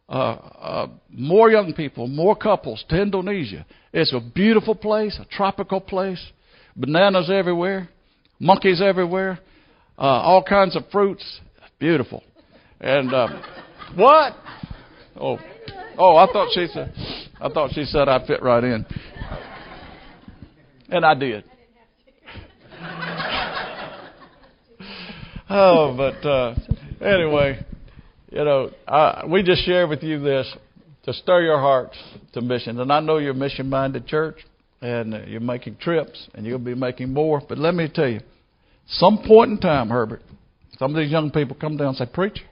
uh, 0.08 0.12
uh, 0.12 0.88
more 1.10 1.50
young 1.50 1.74
people, 1.74 2.06
more 2.06 2.34
couples 2.34 2.82
to 2.88 3.00
Indonesia. 3.00 3.66
It's 3.92 4.14
a 4.14 4.20
beautiful 4.20 4.74
place, 4.74 5.18
a 5.20 5.26
tropical 5.26 5.80
place, 5.80 6.24
bananas 6.74 7.30
everywhere, 7.30 7.88
monkeys 8.38 8.80
everywhere, 8.80 9.38
uh, 9.98 10.02
all 10.02 10.42
kinds 10.42 10.76
of 10.76 10.84
fruits. 10.90 11.40
Beautiful. 11.78 12.22
And 12.80 13.14
um, 13.14 13.42
what? 13.94 14.34
Oh, 15.20 15.38
oh! 15.98 16.16
I 16.16 16.26
thought 16.32 16.48
she 16.52 16.66
said. 16.72 16.92
I 17.40 17.48
thought 17.48 17.70
she 17.72 17.84
said 17.84 18.08
I'd 18.08 18.26
fit 18.26 18.42
right 18.42 18.64
in, 18.64 18.84
and 20.88 21.04
I 21.04 21.14
did. 21.14 21.44
oh, 25.50 25.94
but 25.96 26.26
uh, 26.26 26.54
anyway, 27.00 27.64
you 28.30 28.44
know, 28.44 28.70
I, 28.86 29.24
we 29.26 29.42
just 29.42 29.64
share 29.64 29.86
with 29.86 30.02
you 30.02 30.20
this 30.20 30.52
to 31.04 31.12
stir 31.12 31.42
your 31.42 31.58
hearts 31.58 31.96
to 32.34 32.40
missions. 32.40 32.78
And 32.78 32.92
I 32.92 33.00
know 33.00 33.18
you're 33.18 33.32
a 33.32 33.34
mission 33.34 33.68
minded 33.70 34.06
church 34.06 34.36
and 34.80 35.14
uh, 35.14 35.20
you're 35.26 35.40
making 35.40 35.76
trips 35.76 36.28
and 36.34 36.44
you'll 36.44 36.58
be 36.58 36.74
making 36.74 37.12
more. 37.12 37.40
But 37.46 37.58
let 37.58 37.74
me 37.74 37.88
tell 37.92 38.08
you, 38.08 38.20
some 38.86 39.22
point 39.26 39.52
in 39.52 39.58
time, 39.58 39.88
Herbert, 39.88 40.22
some 40.78 40.94
of 40.94 41.00
these 41.00 41.10
young 41.10 41.30
people 41.30 41.56
come 41.58 41.76
down 41.76 41.88
and 41.88 41.96
say, 41.96 42.06
Preacher, 42.06 42.44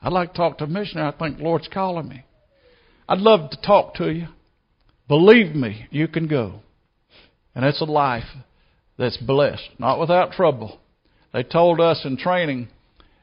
I'd 0.00 0.12
like 0.12 0.32
to 0.32 0.36
talk 0.36 0.58
to 0.58 0.64
a 0.64 0.68
missionary. 0.68 1.08
I 1.08 1.18
think 1.18 1.38
the 1.38 1.44
Lord's 1.44 1.68
calling 1.68 2.08
me. 2.08 2.24
I'd 3.08 3.18
love 3.18 3.50
to 3.50 3.60
talk 3.60 3.94
to 3.94 4.10
you. 4.10 4.28
Believe 5.08 5.54
me, 5.54 5.86
you 5.90 6.08
can 6.08 6.26
go. 6.26 6.60
And 7.54 7.64
it's 7.64 7.80
a 7.80 7.84
life 7.84 8.24
that's 8.98 9.16
blessed, 9.18 9.68
not 9.78 10.00
without 10.00 10.32
trouble. 10.32 10.78
They 11.32 11.42
told 11.42 11.80
us 11.80 12.00
in 12.04 12.16
training 12.16 12.68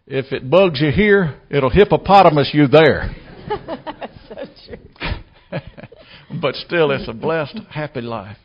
if 0.08 0.32
it 0.32 0.50
bugs 0.50 0.82
you 0.82 0.92
here, 0.92 1.40
it'll 1.50 1.70
hippopotamus 1.70 2.52
you 2.54 2.68
there. 2.68 3.16
so 4.28 4.36
true. 4.66 5.60
but 6.42 6.56
still, 6.56 6.92
it's 6.92 7.08
a 7.08 7.14
blessed, 7.14 7.60
happy 7.70 8.02
life. 8.02 8.38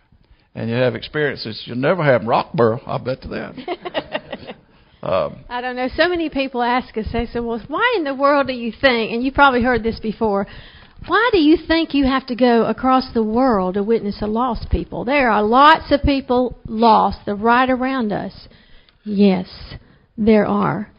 And 0.55 0.69
you 0.69 0.77
have 0.77 0.95
experiences 0.95 1.63
you'll 1.67 1.77
never 1.77 2.03
have 2.03 2.23
in 2.23 2.29
Roxboro, 2.29 2.81
I 2.87 2.99
bet 2.99 3.23
to 3.23 3.29
that. 3.29 4.57
um, 5.03 5.45
I 5.49 5.61
don't 5.61 5.77
know. 5.77 5.89
So 5.95 6.09
many 6.09 6.31
people 6.31 6.63
ask 6.63 6.97
us, 6.97 7.07
they 7.13 7.27
say, 7.27 7.41
well, 7.41 7.63
why 7.69 7.95
in 7.97 8.05
the 8.05 8.15
world 8.15 8.49
do 8.49 8.55
you 8.55 8.73
think, 8.73 9.13
and 9.13 9.23
you 9.23 9.31
probably 9.31 9.63
heard 9.63 9.83
this 9.83 10.01
before, 10.01 10.47
why 11.07 11.31
do 11.33 11.39
you 11.39 11.57
think 11.69 11.95
you 11.95 12.07
have 12.07 12.27
to 12.27 12.35
go 12.35 12.65
across 12.65 13.13
the 13.15 13.23
world 13.23 13.75
to 13.75 13.83
witness 13.85 14.21
a 14.21 14.27
lost 14.27 14.69
people? 14.71 15.05
There 15.05 15.31
are 15.31 15.43
lots 15.43 15.93
of 15.93 16.03
people 16.03 16.59
lost. 16.67 17.19
They're 17.25 17.37
right 17.37 17.71
around 17.71 18.13
us. 18.13 18.49
Yes, 19.05 19.49
there 20.17 20.45
are. 20.45 20.91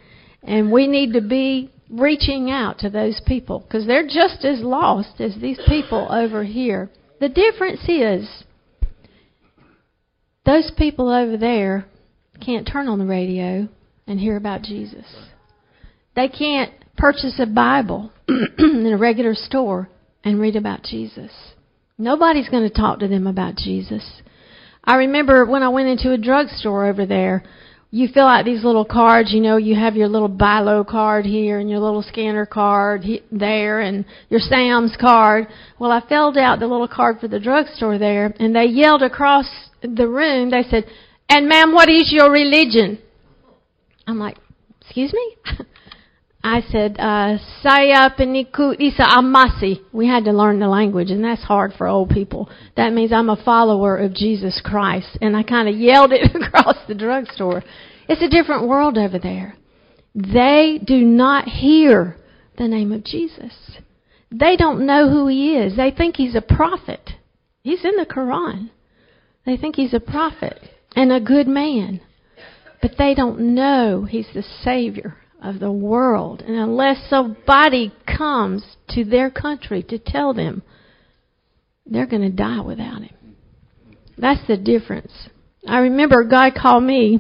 And 0.43 0.72
we 0.72 0.88
need 0.88 1.13
to 1.13 1.22
be 1.22 1.72
reaching 1.89 2.51
out 2.51 2.79
to 2.79 2.89
those 2.89 3.22
people 3.25 3.60
because 3.60 3.86
they're 3.86 4.08
just 4.08 4.46
as 4.46 4.62
lost 4.62 5.19
as 5.19 5.36
these 5.41 5.60
people 5.67 6.08
over 6.12 6.43
here. 6.43 6.89
The 7.19 7.29
difference 7.29 7.81
is 7.88 8.43
those 10.46 10.72
people 10.77 11.10
over 11.10 11.38
there 11.38 11.86
can't 12.43 12.67
turn 12.72 12.88
on 12.88 13.00
the 13.00 13.05
radio 13.05 13.67
and 14.08 14.19
hear 14.19 14.38
about 14.38 14.62
Jesus. 14.62 15.05
They 16.15 16.28
can't 16.28 16.71
purchase 16.97 17.39
a 17.39 17.45
Bible 17.45 18.12
in 18.28 18.91
a 18.91 18.97
regular 18.97 19.36
store 19.36 19.89
and 20.23 20.39
read 20.39 20.56
about 20.56 20.84
Jesus. 20.84 21.32
Nobody's 21.97 22.49
going 22.49 22.67
to 22.67 22.73
talk 22.73 22.99
to 22.99 23.08
them 23.08 23.28
about 23.28 23.56
Jesus. 23.56 24.21
I 24.84 24.95
remember 24.95 25.45
when 25.45 25.63
I 25.63 25.69
went 25.69 25.89
into 25.89 26.13
a 26.13 26.17
drugstore 26.17 26.86
over 26.86 27.06
there, 27.06 27.43
you 27.91 28.08
fill 28.13 28.28
out 28.28 28.45
these 28.45 28.63
little 28.63 28.86
cards. 28.86 29.34
You 29.34 29.41
know, 29.41 29.58
you 29.58 29.75
have 29.75 29.95
your 29.95 30.08
little 30.08 30.28
BI-LO 30.28 30.84
card 30.84 31.25
here 31.25 31.60
and 31.60 31.69
your 31.69 31.80
little 31.80 32.04
scanner 32.04 32.45
card 32.45 33.04
there 33.32 33.80
and 33.80 34.06
your 34.30 34.39
Sam's 34.39 34.95
card. 34.99 35.47
Well, 35.80 35.91
I 35.91 36.08
filled 36.08 36.38
out 36.38 36.60
the 36.60 36.67
little 36.67 36.88
card 36.88 37.19
for 37.19 37.28
the 37.28 37.39
drugstore 37.39 37.97
there 37.97 38.34
and 38.39 38.56
they 38.56 38.65
yelled 38.65 39.02
across 39.02 39.47
the 39.82 40.08
room. 40.08 40.52
They 40.52 40.63
said, 40.69 40.86
and 41.28 41.47
ma'am, 41.47 41.73
what 41.73 41.89
is 41.89 42.12
your 42.12 42.32
religion? 42.32 42.99
I'm 44.06 44.19
like, 44.19 44.38
excuse 44.82 45.13
me? 45.13 45.38
I 46.43 46.62
said, 46.71 46.95
uh, 46.97 47.38
Saya 47.62 48.10
Peniku 48.17 48.73
Isa 48.80 49.04
Almasih. 49.04 49.82
We 49.91 50.08
had 50.08 50.23
to 50.23 50.32
learn 50.32 50.60
the 50.60 50.69
language, 50.69 51.12
and 51.12 51.23
that's 51.23 51.43
hard 51.43 51.73
for 51.78 51.86
old 51.86 52.12
people. 52.12 52.49
That 52.78 52.93
means 52.93 53.12
I'm 53.12 53.30
a 53.30 53.43
follower 53.43 53.97
of 53.97 54.13
Jesus 54.13 54.62
Christ. 54.63 55.17
And 55.21 55.36
I 55.36 55.43
kind 55.43 55.67
of 55.67 55.75
yelled 55.75 56.13
it 56.13 56.34
across 56.41 56.78
the 56.88 56.95
drugstore. 56.95 57.62
It's 58.08 58.21
a 58.21 58.30
different 58.30 58.69
world 58.69 58.97
over 58.97 59.19
there. 59.19 59.56
They 60.15 60.80
do 60.84 61.02
not 61.02 61.45
hear 61.45 62.15
the 62.58 62.67
name 62.67 62.93
of 62.93 63.04
Jesus. 63.04 63.54
They 64.32 64.56
don't 64.56 64.86
know 64.86 65.10
who 65.10 65.28
he 65.28 65.58
is. 65.58 65.75
They 65.75 65.91
think 65.91 66.15
he's 66.15 66.36
a 66.36 66.41
prophet. 66.41 67.12
He's 67.63 67.84
in 67.84 67.97
the 67.97 68.06
Quran. 68.06 68.69
They 69.45 69.58
think 69.58 69.75
he's 69.75 69.93
a 69.93 69.99
prophet 69.99 70.60
and 70.95 71.12
a 71.12 71.19
good 71.19 71.47
man. 71.47 71.99
But 72.82 72.91
they 72.97 73.13
don't 73.13 73.56
know 73.56 74.06
he's 74.10 74.28
the 74.34 74.43
Savior 74.63 75.17
of 75.41 75.60
the 75.60 75.71
world. 75.71 76.41
And 76.41 76.56
unless 76.56 77.10
somebody 77.10 77.93
comes 78.06 78.63
to 78.89 79.04
their 79.04 79.30
country 79.30 79.84
to 79.84 79.99
tell 79.99 80.34
them, 80.34 80.63
they're 81.86 82.06
going 82.06 82.21
to 82.21 82.30
die 82.30 82.62
without 82.62 83.02
him. 83.02 83.36
That's 84.17 84.45
the 84.47 84.58
difference. 84.58 85.12
I 85.67 85.80
remember 85.80 86.23
God 86.23 86.54
called 86.56 86.84
me 86.84 87.19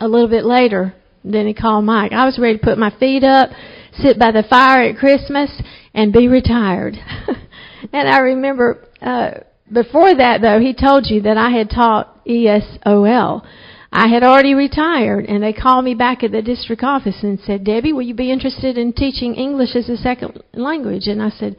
a 0.00 0.08
little 0.08 0.28
bit 0.28 0.44
later 0.44 0.94
than 1.24 1.46
he 1.46 1.54
called 1.54 1.84
Mike. 1.84 2.12
I 2.12 2.24
was 2.24 2.38
ready 2.38 2.58
to 2.58 2.64
put 2.64 2.78
my 2.78 2.94
feet 2.98 3.22
up, 3.22 3.50
sit 3.94 4.18
by 4.18 4.32
the 4.32 4.42
fire 4.48 4.82
at 4.88 4.96
Christmas, 4.96 5.50
and 5.94 6.12
be 6.12 6.28
retired. 6.28 6.94
and 7.92 8.08
I 8.08 8.18
remember 8.18 8.88
uh, 9.00 9.32
before 9.72 10.14
that, 10.14 10.40
though, 10.40 10.58
he 10.58 10.74
told 10.74 11.06
you 11.08 11.22
that 11.22 11.36
I 11.36 11.50
had 11.50 11.70
taught 11.70 12.24
ESOL. 12.26 13.46
I 13.94 14.08
had 14.08 14.22
already 14.22 14.54
retired, 14.54 15.26
and 15.26 15.42
they 15.42 15.52
called 15.52 15.84
me 15.84 15.94
back 15.94 16.24
at 16.24 16.32
the 16.32 16.40
district 16.40 16.82
office 16.82 17.22
and 17.22 17.38
said, 17.40 17.62
Debbie, 17.62 17.92
will 17.92 18.02
you 18.02 18.14
be 18.14 18.32
interested 18.32 18.78
in 18.78 18.94
teaching 18.94 19.34
English 19.34 19.76
as 19.76 19.90
a 19.90 19.98
second 19.98 20.42
language? 20.54 21.06
And 21.06 21.22
I 21.22 21.28
said, 21.28 21.56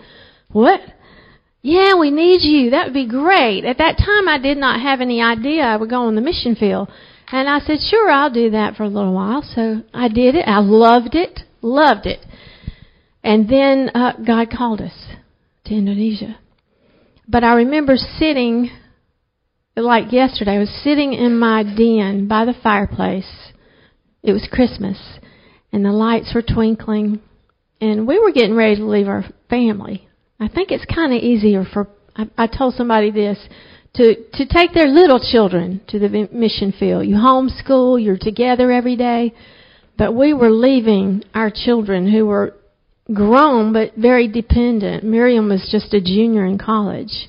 What? 0.49 0.81
Yeah, 1.61 1.95
we 1.95 2.09
need 2.09 2.41
you. 2.41 2.71
That 2.71 2.85
would 2.87 2.93
be 2.93 3.07
great. 3.07 3.65
At 3.65 3.77
that 3.77 3.97
time, 3.99 4.27
I 4.27 4.39
did 4.41 4.57
not 4.57 4.81
have 4.81 4.99
any 4.99 5.21
idea 5.21 5.61
I 5.61 5.77
would 5.77 5.91
go 5.91 6.01
on 6.01 6.15
the 6.15 6.21
mission 6.21 6.55
field. 6.55 6.89
And 7.31 7.47
I 7.47 7.59
said, 7.59 7.77
Sure, 7.79 8.09
I'll 8.09 8.33
do 8.33 8.49
that 8.49 8.75
for 8.75 8.83
a 8.83 8.89
little 8.89 9.13
while. 9.13 9.43
So 9.43 9.83
I 9.93 10.07
did 10.07 10.33
it. 10.33 10.47
I 10.47 10.57
loved 10.57 11.13
it. 11.13 11.41
Loved 11.61 12.07
it. 12.07 12.25
And 13.23 13.47
then 13.47 13.91
uh, 13.93 14.13
God 14.25 14.49
called 14.49 14.81
us 14.81 15.05
to 15.65 15.75
Indonesia. 15.75 16.39
But 17.27 17.43
I 17.43 17.53
remember 17.53 17.95
sitting 17.95 18.71
like 19.75 20.11
yesterday, 20.11 20.55
I 20.55 20.59
was 20.59 20.81
sitting 20.83 21.13
in 21.13 21.37
my 21.39 21.63
den 21.63 22.27
by 22.27 22.45
the 22.45 22.53
fireplace. 22.61 23.29
It 24.21 24.31
was 24.31 24.47
Christmas, 24.51 24.97
and 25.71 25.83
the 25.83 25.91
lights 25.91 26.33
were 26.33 26.43
twinkling, 26.43 27.19
and 27.81 28.07
we 28.07 28.19
were 28.19 28.31
getting 28.31 28.55
ready 28.55 28.75
to 28.77 28.85
leave 28.85 29.07
our 29.07 29.25
family. 29.49 30.07
I 30.39 30.47
think 30.47 30.71
it's 30.71 30.85
kind 30.85 31.13
of 31.13 31.21
easier 31.21 31.65
for. 31.65 31.87
I, 32.15 32.29
I 32.37 32.47
told 32.47 32.75
somebody 32.75 33.11
this 33.11 33.39
to 33.95 34.15
to 34.33 34.45
take 34.45 34.73
their 34.73 34.87
little 34.87 35.19
children 35.19 35.81
to 35.89 35.99
the 35.99 36.29
mission 36.31 36.73
field. 36.77 37.07
You 37.07 37.15
homeschool, 37.15 38.03
you're 38.03 38.17
together 38.19 38.71
every 38.71 38.95
day, 38.95 39.33
but 39.97 40.13
we 40.13 40.33
were 40.33 40.51
leaving 40.51 41.23
our 41.33 41.51
children 41.53 42.11
who 42.11 42.25
were 42.25 42.55
grown 43.11 43.73
but 43.73 43.95
very 43.95 44.27
dependent. 44.27 45.03
Miriam 45.03 45.49
was 45.49 45.67
just 45.71 45.93
a 45.93 46.01
junior 46.01 46.45
in 46.45 46.57
college. 46.57 47.27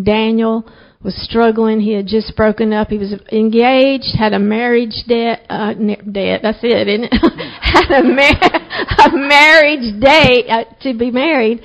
Daniel 0.00 0.64
was 1.02 1.14
struggling. 1.22 1.80
He 1.80 1.92
had 1.92 2.06
just 2.06 2.34
broken 2.36 2.72
up. 2.72 2.88
He 2.88 2.98
was 2.98 3.14
engaged, 3.30 4.16
had 4.18 4.32
a 4.32 4.38
marriage 4.38 5.04
debt, 5.06 5.42
uh, 5.48 5.74
debt, 5.74 6.40
that's 6.42 6.58
it, 6.62 6.88
isn't 6.88 7.04
it? 7.04 7.12
had 7.60 7.90
a, 7.90 8.02
mar- 8.02 9.06
a 9.06 9.16
marriage 9.16 10.00
date 10.00 10.48
uh, 10.48 10.64
to 10.82 10.98
be 10.98 11.10
married, 11.10 11.60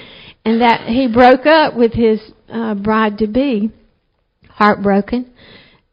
and 0.46 0.62
that 0.62 0.88
he 0.88 1.08
broke 1.12 1.46
up 1.46 1.76
with 1.76 1.94
his 1.94 2.22
uh, 2.50 2.76
bride 2.76 3.18
to 3.18 3.28
be, 3.28 3.72
heartbroken. 4.50 5.32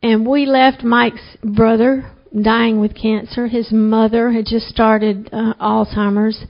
And 0.02 0.26
we 0.26 0.46
left 0.46 0.82
Mike's 0.82 1.36
brother 1.42 2.10
dying 2.42 2.80
with 2.80 2.94
cancer. 2.94 3.48
His 3.48 3.68
mother 3.72 4.32
had 4.32 4.46
just 4.46 4.68
started 4.68 5.28
uh, 5.32 5.54
Alzheimer's. 5.60 6.44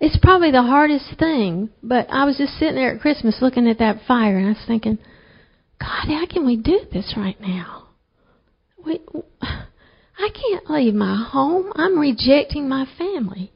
It's 0.00 0.18
probably 0.20 0.52
the 0.52 0.62
hardest 0.62 1.18
thing, 1.18 1.70
but 1.82 2.06
I 2.10 2.24
was 2.24 2.38
just 2.38 2.54
sitting 2.58 2.76
there 2.76 2.94
at 2.94 3.00
Christmas 3.00 3.38
looking 3.40 3.68
at 3.68 3.78
that 3.78 4.02
fire, 4.06 4.38
and 4.38 4.46
I 4.46 4.50
was 4.50 4.64
thinking, 4.66 4.98
God, 5.80 6.08
how 6.08 6.26
can 6.26 6.46
we 6.46 6.56
do 6.56 6.80
this 6.92 7.14
right 7.16 7.40
now? 7.40 7.88
We, 8.84 9.00
I 9.42 10.28
can't 10.30 10.68
leave 10.70 10.94
my 10.94 11.28
home. 11.30 11.72
I'm 11.76 11.98
rejecting 11.98 12.68
my 12.68 12.86
family. 12.98 13.52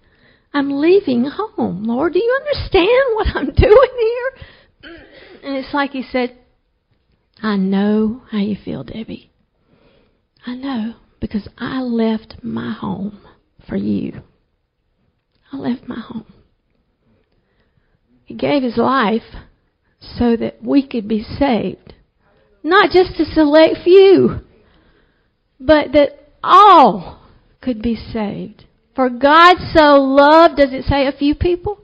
I'm 0.54 0.80
leaving 0.80 1.24
home. 1.24 1.84
Lord, 1.84 2.12
do 2.12 2.18
you 2.18 2.40
understand 2.40 3.14
what 3.14 3.26
I'm 3.34 3.52
doing 3.54 3.90
here? 3.98 4.94
And 5.42 5.56
it's 5.56 5.74
like 5.74 5.90
he 5.90 6.04
said, 6.10 6.36
I 7.42 7.56
know 7.56 8.22
how 8.30 8.38
you 8.38 8.56
feel, 8.64 8.84
Debbie. 8.84 9.32
I 10.46 10.54
know 10.54 10.94
because 11.20 11.48
I 11.58 11.80
left 11.80 12.36
my 12.42 12.72
home 12.72 13.20
for 13.68 13.76
you. 13.76 14.22
I 15.52 15.56
left 15.56 15.88
my 15.88 16.00
home. 16.00 16.26
He 18.24 18.34
gave 18.34 18.62
his 18.62 18.76
life 18.76 19.22
so 20.00 20.36
that 20.36 20.62
we 20.62 20.86
could 20.86 21.08
be 21.08 21.22
saved. 21.22 21.94
Not 22.62 22.90
just 22.90 23.18
a 23.18 23.24
select 23.24 23.78
few, 23.84 24.40
but 25.58 25.92
that 25.92 26.32
all 26.42 27.20
could 27.60 27.82
be 27.82 27.96
saved. 27.96 28.64
For 28.94 29.08
God 29.08 29.56
so 29.74 29.96
loved, 29.96 30.56
does 30.56 30.72
it 30.72 30.84
say 30.84 31.06
a 31.06 31.12
few 31.12 31.34
people? 31.34 31.78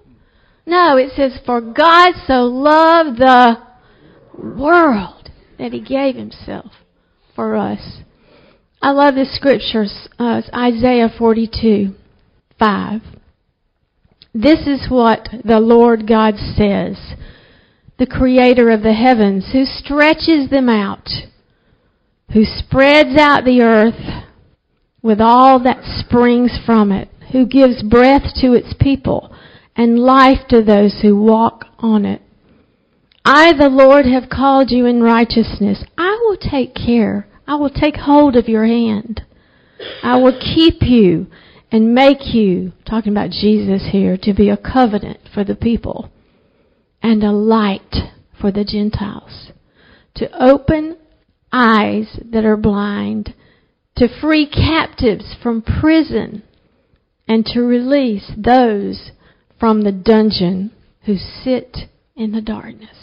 No, 0.66 0.96
it 0.96 1.12
says, 1.16 1.38
for 1.46 1.60
God 1.60 2.12
so 2.26 2.44
loved 2.44 3.18
the 3.18 3.56
world 4.36 5.30
that 5.58 5.72
he 5.72 5.80
gave 5.80 6.14
himself 6.14 6.72
for 7.34 7.56
us. 7.56 8.02
I 8.80 8.90
love 8.90 9.14
this 9.14 9.34
scripture, 9.34 9.86
uh, 10.18 10.42
Isaiah 10.54 11.08
42, 11.16 11.94
5. 12.58 13.00
This 14.34 14.60
is 14.66 14.88
what 14.90 15.28
the 15.44 15.58
Lord 15.58 16.06
God 16.06 16.34
says, 16.36 16.96
the 17.98 18.06
creator 18.06 18.70
of 18.70 18.82
the 18.82 18.92
heavens, 18.92 19.50
who 19.52 19.64
stretches 19.64 20.50
them 20.50 20.68
out, 20.68 21.08
who 22.32 22.44
spreads 22.44 23.18
out 23.18 23.44
the 23.44 23.60
earth 23.60 24.24
with 25.02 25.20
all 25.20 25.62
that 25.62 25.82
springs 25.82 26.58
from 26.64 26.92
it, 26.92 27.08
who 27.32 27.46
gives 27.46 27.82
breath 27.82 28.34
to 28.40 28.52
its 28.52 28.74
people 28.78 29.34
and 29.76 29.98
life 29.98 30.46
to 30.48 30.62
those 30.62 31.00
who 31.02 31.20
walk 31.20 31.64
on 31.78 32.04
it. 32.04 32.22
I, 33.24 33.52
the 33.52 33.68
Lord, 33.68 34.06
have 34.06 34.30
called 34.30 34.70
you 34.70 34.86
in 34.86 35.02
righteousness. 35.02 35.84
I 35.96 36.18
will 36.22 36.36
take 36.36 36.74
care. 36.74 37.28
I 37.46 37.56
will 37.56 37.70
take 37.70 37.96
hold 37.96 38.36
of 38.36 38.48
your 38.48 38.64
hand. 38.64 39.22
I 40.02 40.16
will 40.16 40.38
keep 40.38 40.82
you 40.82 41.26
and 41.70 41.94
make 41.94 42.34
you, 42.34 42.72
talking 42.88 43.12
about 43.12 43.30
Jesus 43.30 43.88
here, 43.92 44.16
to 44.22 44.32
be 44.32 44.48
a 44.48 44.56
covenant 44.56 45.20
for 45.34 45.44
the 45.44 45.54
people 45.54 46.10
and 47.02 47.22
a 47.22 47.32
light 47.32 47.94
for 48.40 48.50
the 48.52 48.64
Gentiles. 48.64 49.52
To 50.16 50.28
open 50.44 50.96
eyes 51.52 52.20
that 52.30 52.44
are 52.44 52.56
blind, 52.56 53.34
to 53.96 54.08
free 54.20 54.46
captives 54.48 55.34
from 55.42 55.62
prison, 55.62 56.42
and 57.26 57.44
to 57.46 57.60
release 57.60 58.30
those 58.36 59.10
from 59.58 59.82
the 59.82 59.92
dungeon 59.92 60.72
who 61.04 61.16
sit 61.16 61.76
in 62.16 62.32
the 62.32 62.40
darkness. 62.40 62.96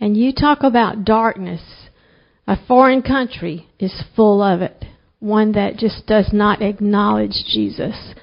And 0.00 0.16
you 0.16 0.32
talk 0.32 0.62
about 0.62 1.04
darkness. 1.04 1.62
A 2.46 2.56
foreign 2.66 3.02
country 3.02 3.68
is 3.78 4.04
full 4.14 4.42
of 4.42 4.60
it. 4.60 4.84
One 5.20 5.52
that 5.52 5.76
just 5.76 6.06
does 6.06 6.30
not 6.32 6.60
acknowledge 6.60 7.44
Jesus. 7.46 8.14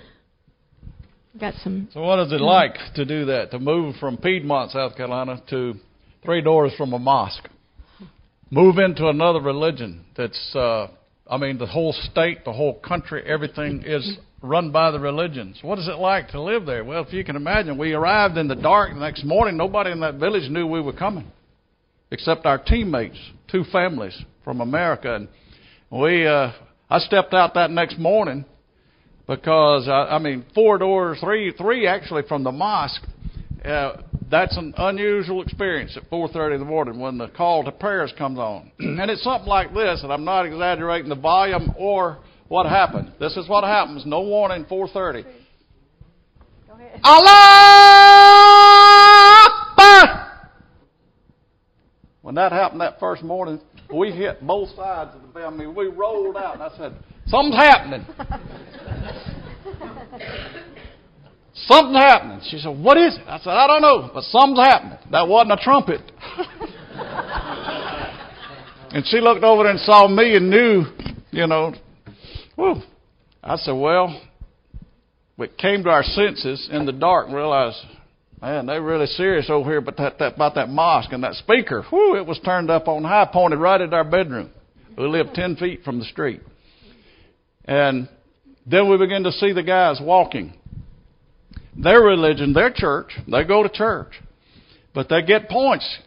Got 1.41 1.55
some. 1.63 1.89
So, 1.91 2.03
what 2.03 2.19
is 2.19 2.31
it 2.31 2.39
like 2.39 2.75
to 2.93 3.03
do 3.03 3.25
that? 3.25 3.49
To 3.49 3.57
move 3.57 3.95
from 3.95 4.17
Piedmont, 4.17 4.69
South 4.69 4.95
Carolina, 4.95 5.41
to 5.49 5.73
three 6.23 6.39
doors 6.39 6.71
from 6.77 6.93
a 6.93 6.99
mosque? 6.99 7.49
Move 8.51 8.77
into 8.77 9.07
another 9.07 9.41
religion 9.41 10.05
that's, 10.15 10.55
uh, 10.55 10.89
I 11.27 11.37
mean, 11.37 11.57
the 11.57 11.65
whole 11.65 11.93
state, 11.93 12.45
the 12.45 12.53
whole 12.53 12.75
country, 12.75 13.23
everything 13.25 13.81
is 13.83 14.19
run 14.43 14.71
by 14.71 14.91
the 14.91 14.99
religions. 14.99 15.57
What 15.63 15.79
is 15.79 15.87
it 15.87 15.97
like 15.97 16.27
to 16.29 16.39
live 16.39 16.67
there? 16.67 16.83
Well, 16.83 17.03
if 17.03 17.11
you 17.11 17.23
can 17.23 17.35
imagine, 17.35 17.75
we 17.75 17.93
arrived 17.93 18.37
in 18.37 18.47
the 18.47 18.53
dark 18.53 18.93
the 18.93 18.99
next 18.99 19.25
morning. 19.25 19.57
Nobody 19.57 19.89
in 19.89 19.99
that 20.01 20.19
village 20.19 20.47
knew 20.47 20.67
we 20.67 20.79
were 20.79 20.93
coming, 20.93 21.31
except 22.11 22.45
our 22.45 22.59
teammates, 22.59 23.17
two 23.49 23.63
families 23.71 24.15
from 24.43 24.61
America. 24.61 25.15
And 25.15 25.27
we, 25.89 26.27
uh, 26.27 26.51
I 26.87 26.99
stepped 26.99 27.33
out 27.33 27.55
that 27.55 27.71
next 27.71 27.97
morning 27.97 28.45
because 29.27 29.87
I, 29.87 30.15
I 30.15 30.19
mean, 30.19 30.45
four 30.53 30.77
doors, 30.77 31.19
three, 31.19 31.51
three 31.51 31.87
actually 31.87 32.23
from 32.27 32.43
the 32.43 32.51
mosque. 32.51 33.03
Uh, 33.63 34.01
that's 34.29 34.57
an 34.57 34.73
unusual 34.77 35.41
experience 35.41 35.95
at 35.97 36.09
4:30 36.09 36.55
in 36.55 36.59
the 36.59 36.65
morning 36.65 36.99
when 36.99 37.17
the 37.17 37.27
call 37.27 37.63
to 37.63 37.71
prayers 37.71 38.13
comes 38.17 38.39
on, 38.39 38.71
and 38.79 39.11
it's 39.11 39.23
something 39.23 39.47
like 39.47 39.73
this. 39.73 40.01
And 40.03 40.11
I'm 40.11 40.23
not 40.23 40.45
exaggerating 40.45 41.09
the 41.09 41.15
volume 41.15 41.73
or 41.77 42.19
what 42.47 42.65
happened. 42.65 43.13
This 43.19 43.37
is 43.37 43.47
what 43.47 43.63
happens. 43.63 44.05
No 44.05 44.21
warning. 44.21 44.65
4:30. 44.65 45.25
Allah 47.03 47.91
When 52.21 52.35
that 52.35 52.51
happened 52.51 52.81
that 52.81 52.99
first 52.99 53.23
morning, 53.23 53.59
we 53.93 54.11
hit 54.11 54.45
both 54.45 54.69
sides 54.75 55.15
of 55.15 55.21
the 55.21 55.27
bed. 55.27 55.43
I 55.43 55.49
mean, 55.49 55.75
we 55.75 55.87
rolled 55.87 56.37
out, 56.37 56.53
and 56.53 56.63
I 56.63 56.69
said, 56.77 56.93
"Something's 57.27 57.55
happening." 57.55 58.05
Something's 61.67 61.97
happening. 61.97 62.39
She 62.49 62.57
said, 62.57 62.69
What 62.69 62.97
is 62.97 63.17
it? 63.17 63.23
I 63.27 63.37
said, 63.39 63.51
I 63.51 63.67
don't 63.67 63.81
know, 63.81 64.09
but 64.13 64.23
something's 64.23 64.59
happening. 64.59 64.97
That 65.11 65.27
wasn't 65.27 65.53
a 65.53 65.63
trumpet. 65.63 66.01
and 68.91 69.05
she 69.05 69.19
looked 69.19 69.43
over 69.43 69.69
and 69.69 69.79
saw 69.79 70.07
me 70.07 70.35
and 70.35 70.49
knew, 70.49 70.85
you 71.31 71.45
know, 71.47 71.73
Whew. 72.55 72.81
I 73.43 73.55
said, 73.55 73.71
well, 73.71 74.21
we 75.37 75.47
came 75.47 75.83
to 75.83 75.89
our 75.89 76.03
senses 76.03 76.69
in 76.71 76.85
the 76.85 76.91
dark 76.91 77.27
and 77.27 77.35
realized, 77.35 77.77
man, 78.41 78.67
they're 78.67 78.81
really 78.81 79.07
serious 79.07 79.49
over 79.49 79.67
here 79.67 79.79
about 79.79 79.97
that, 79.97 80.19
that, 80.19 80.35
about 80.35 80.55
that 80.55 80.69
mosque 80.69 81.11
and 81.11 81.23
that 81.23 81.33
speaker. 81.35 81.83
Whew, 81.89 82.17
it 82.17 82.25
was 82.25 82.39
turned 82.45 82.69
up 82.69 82.87
on 82.87 83.03
high, 83.03 83.27
pointed 83.31 83.57
right 83.57 83.81
at 83.81 83.93
our 83.93 84.03
bedroom. 84.03 84.51
We 84.97 85.07
lived 85.07 85.33
10 85.33 85.55
feet 85.55 85.83
from 85.83 85.97
the 85.99 86.05
street. 86.05 86.41
And 87.71 88.09
then 88.65 88.89
we 88.89 88.97
begin 88.97 89.23
to 89.23 89.31
see 89.31 89.53
the 89.53 89.63
guys 89.63 89.97
walking. 90.01 90.51
Their 91.77 92.01
religion, 92.01 92.51
their 92.51 92.69
church, 92.69 93.17
they 93.31 93.45
go 93.45 93.63
to 93.63 93.69
church. 93.69 94.11
But 94.93 95.07
they 95.07 95.21
get 95.21 95.47
points. 95.47 95.99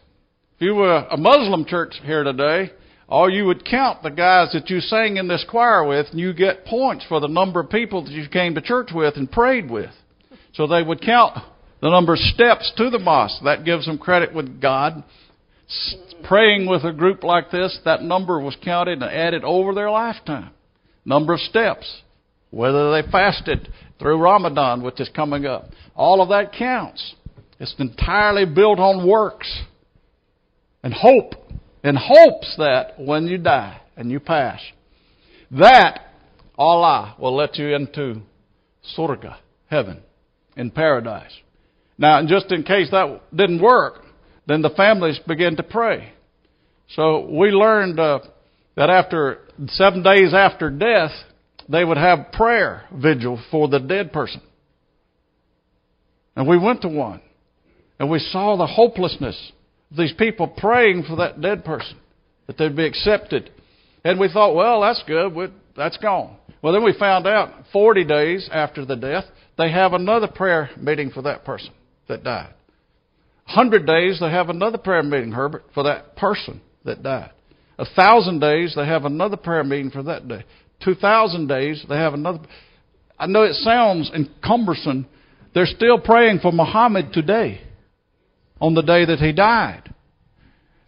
If 0.57 0.61
you 0.61 0.75
were 0.75 1.07
a 1.09 1.17
Muslim 1.17 1.65
church 1.65 1.99
here 2.03 2.23
today, 2.23 2.69
all 3.09 3.27
you 3.27 3.45
would 3.45 3.65
count 3.65 4.03
the 4.03 4.11
guys 4.11 4.51
that 4.53 4.69
you 4.69 4.79
sang 4.79 5.17
in 5.17 5.27
this 5.27 5.43
choir 5.49 5.83
with, 5.87 6.05
and 6.11 6.19
you 6.19 6.33
get 6.33 6.65
points 6.65 7.03
for 7.09 7.19
the 7.19 7.27
number 7.27 7.61
of 7.61 7.71
people 7.71 8.03
that 8.03 8.11
you 8.11 8.29
came 8.29 8.53
to 8.53 8.61
church 8.61 8.91
with 8.93 9.15
and 9.15 9.31
prayed 9.31 9.67
with. 9.67 9.89
So 10.53 10.67
they 10.67 10.83
would 10.83 11.01
count 11.01 11.35
the 11.81 11.89
number 11.89 12.13
of 12.13 12.19
steps 12.19 12.71
to 12.77 12.91
the 12.91 12.99
mosque. 12.99 13.43
That 13.43 13.65
gives 13.65 13.87
them 13.87 13.97
credit 13.97 14.35
with 14.35 14.61
God. 14.61 15.03
Praying 16.25 16.69
with 16.69 16.83
a 16.83 16.93
group 16.93 17.23
like 17.23 17.49
this, 17.49 17.79
that 17.85 18.03
number 18.03 18.39
was 18.39 18.55
counted 18.63 19.01
and 19.01 19.11
added 19.11 19.43
over 19.43 19.73
their 19.73 19.89
lifetime. 19.89 20.51
Number 21.05 21.33
of 21.33 21.39
steps. 21.39 22.01
Whether 22.51 22.91
they 22.91 23.09
fasted 23.09 23.69
through 23.99 24.17
Ramadan, 24.17 24.81
which 24.83 24.99
is 24.99 25.09
coming 25.15 25.45
up. 25.45 25.69
All 25.95 26.21
of 26.21 26.29
that 26.29 26.53
counts. 26.53 27.15
It's 27.59 27.75
entirely 27.79 28.45
built 28.45 28.79
on 28.79 29.07
works 29.07 29.61
and 30.83 30.93
hope 30.93 31.33
in 31.83 31.95
hopes 31.95 32.55
that 32.57 32.93
when 32.97 33.27
you 33.27 33.37
die 33.37 33.79
and 33.95 34.11
you 34.11 34.19
pass, 34.19 34.59
that 35.51 36.01
Allah 36.57 37.15
will 37.19 37.35
let 37.35 37.57
you 37.57 37.75
into 37.75 38.21
Surga, 38.97 39.37
heaven, 39.67 40.01
in 40.57 40.71
paradise. 40.71 41.31
Now, 41.97 42.25
just 42.25 42.51
in 42.51 42.63
case 42.63 42.91
that 42.91 43.21
didn't 43.33 43.61
work, 43.61 44.03
then 44.47 44.61
the 44.61 44.69
families 44.69 45.19
began 45.27 45.55
to 45.55 45.63
pray. 45.63 46.11
So 46.89 47.27
we 47.29 47.49
learned 47.49 47.99
uh, 47.99 48.19
that 48.75 48.89
after 48.89 49.39
seven 49.67 50.03
days 50.03 50.33
after 50.33 50.69
death, 50.69 51.11
they 51.69 51.83
would 51.83 51.97
have 51.97 52.31
prayer 52.31 52.83
vigil 52.93 53.41
for 53.49 53.67
the 53.67 53.79
dead 53.79 54.11
person. 54.11 54.41
And 56.35 56.47
we 56.47 56.57
went 56.57 56.81
to 56.81 56.89
one, 56.89 57.21
and 57.99 58.09
we 58.09 58.19
saw 58.19 58.57
the 58.57 58.67
hopelessness 58.67 59.51
of 59.91 59.97
these 59.97 60.13
people 60.13 60.47
praying 60.47 61.03
for 61.03 61.15
that 61.17 61.39
dead 61.41 61.63
person, 61.63 61.97
that 62.47 62.57
they'd 62.57 62.75
be 62.75 62.85
accepted. 62.85 63.51
And 64.03 64.19
we 64.19 64.27
thought, 64.27 64.53
well, 64.53 64.81
that's 64.81 65.03
good. 65.07 65.53
That's 65.77 65.97
gone. 65.97 66.35
Well, 66.61 66.73
then 66.73 66.83
we 66.83 66.93
found 66.97 67.25
out 67.25 67.51
40 67.71 68.03
days 68.03 68.49
after 68.51 68.85
the 68.85 68.95
death, 68.95 69.25
they 69.57 69.71
have 69.71 69.93
another 69.93 70.27
prayer 70.27 70.69
meeting 70.77 71.11
for 71.11 71.21
that 71.21 71.45
person 71.45 71.71
that 72.07 72.23
died. 72.23 72.53
100 73.45 73.85
days, 73.85 74.19
they 74.19 74.29
have 74.29 74.49
another 74.49 74.77
prayer 74.77 75.03
meeting, 75.03 75.31
Herbert, 75.31 75.63
for 75.73 75.83
that 75.83 76.15
person 76.15 76.61
that 76.83 77.01
died. 77.03 77.31
A 77.77 77.85
thousand 77.85 78.39
days, 78.39 78.73
they 78.75 78.85
have 78.85 79.05
another 79.05 79.37
prayer 79.37 79.63
meeting 79.63 79.91
for 79.91 80.03
that 80.03 80.27
day. 80.27 80.45
2,000 80.83 81.47
days, 81.47 81.83
they 81.87 81.95
have 81.95 82.13
another. 82.13 82.39
I 83.17 83.27
know 83.27 83.43
it 83.43 83.55
sounds 83.55 84.11
cumbersome. 84.43 85.07
They're 85.53 85.65
still 85.65 85.99
praying 85.99 86.39
for 86.39 86.51
Muhammad 86.51 87.13
today 87.13 87.61
on 88.59 88.73
the 88.73 88.81
day 88.81 89.05
that 89.05 89.19
he 89.19 89.31
died. 89.31 89.93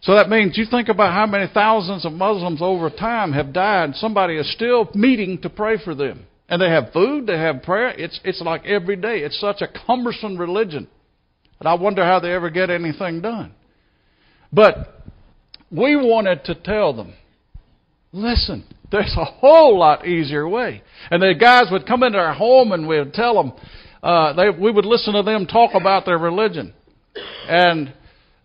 So 0.00 0.14
that 0.14 0.28
means 0.28 0.56
you 0.56 0.64
think 0.70 0.88
about 0.88 1.12
how 1.12 1.26
many 1.26 1.50
thousands 1.52 2.04
of 2.06 2.12
Muslims 2.12 2.60
over 2.62 2.88
time 2.88 3.32
have 3.32 3.52
died. 3.52 3.94
Somebody 3.94 4.36
is 4.36 4.52
still 4.52 4.88
meeting 4.94 5.40
to 5.42 5.50
pray 5.50 5.76
for 5.82 5.94
them. 5.94 6.26
And 6.48 6.62
they 6.62 6.70
have 6.70 6.92
food, 6.92 7.26
they 7.26 7.36
have 7.36 7.62
prayer. 7.62 7.88
It's, 7.90 8.18
it's 8.24 8.40
like 8.40 8.64
every 8.64 8.96
day. 8.96 9.18
It's 9.20 9.38
such 9.40 9.60
a 9.60 9.68
cumbersome 9.86 10.38
religion. 10.38 10.88
And 11.58 11.68
I 11.68 11.74
wonder 11.74 12.04
how 12.04 12.20
they 12.20 12.32
ever 12.32 12.48
get 12.48 12.70
anything 12.70 13.20
done. 13.20 13.52
But 14.52 14.97
we 15.70 15.96
wanted 15.96 16.44
to 16.44 16.54
tell 16.54 16.92
them, 16.92 17.14
listen, 18.12 18.64
there's 18.90 19.14
a 19.18 19.24
whole 19.24 19.78
lot 19.78 20.06
easier 20.06 20.48
way. 20.48 20.82
And 21.10 21.22
the 21.22 21.34
guys 21.38 21.66
would 21.70 21.86
come 21.86 22.02
into 22.02 22.18
our 22.18 22.34
home 22.34 22.72
and 22.72 22.88
we'd 22.88 23.12
tell 23.12 23.34
them, 23.34 23.52
uh, 24.02 24.32
they, 24.32 24.50
we 24.50 24.70
would 24.70 24.86
listen 24.86 25.14
to 25.14 25.22
them 25.22 25.46
talk 25.46 25.72
about 25.74 26.06
their 26.06 26.18
religion. 26.18 26.72
And 27.48 27.92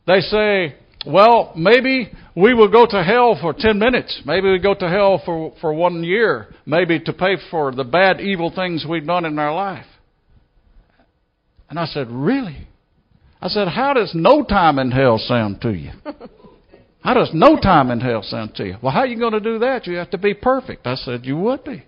they 0.08 0.20
say, 0.20 0.76
well, 1.06 1.54
maybe 1.56 2.12
we 2.36 2.54
will 2.54 2.70
go 2.70 2.86
to 2.86 3.04
hell 3.04 3.38
for 3.40 3.54
10 3.58 3.78
minutes. 3.78 4.22
Maybe 4.26 4.50
we 4.52 4.60
go 4.60 4.74
to 4.74 4.90
hell 4.90 5.22
for, 5.24 5.54
for 5.62 5.74
one 5.74 6.04
year. 6.04 6.48
Maybe 6.66 7.00
to 7.02 7.14
pay 7.14 7.36
for 7.52 7.72
the 7.72 7.84
bad, 7.84 8.20
evil 8.20 8.52
things 8.54 8.86
we've 8.88 9.06
done 9.06 9.26
in 9.26 9.38
our 9.38 9.54
life. 9.54 9.86
And 11.70 11.80
I 11.80 11.86
said, 11.86 12.08
really? 12.10 12.68
I 13.42 13.48
said, 13.48 13.68
how 13.68 13.94
does 13.94 14.12
no 14.14 14.44
time 14.44 14.80
in 14.80 14.92
hell 14.92 15.18
sound 15.18 15.62
to 15.62 15.72
you? 15.72 15.92
How 17.04 17.14
does 17.14 17.32
no 17.34 17.58
time 17.58 17.92
in 17.92 18.00
hell 18.00 18.24
sound 18.24 18.56
to 18.56 18.66
you? 18.66 18.78
Well, 18.82 18.94
how 18.94 19.02
are 19.02 19.08
you 19.08 19.20
going 19.20 19.34
to 19.34 19.42
do 19.42 19.60
that? 19.60 19.86
You 19.88 19.98
have 19.98 20.12
to 20.12 20.18
be 20.18 20.34
perfect. 20.34 20.88
I 20.88 20.96
said, 20.96 21.26
you 21.26 21.36
would 21.38 21.64
be. 21.66 21.84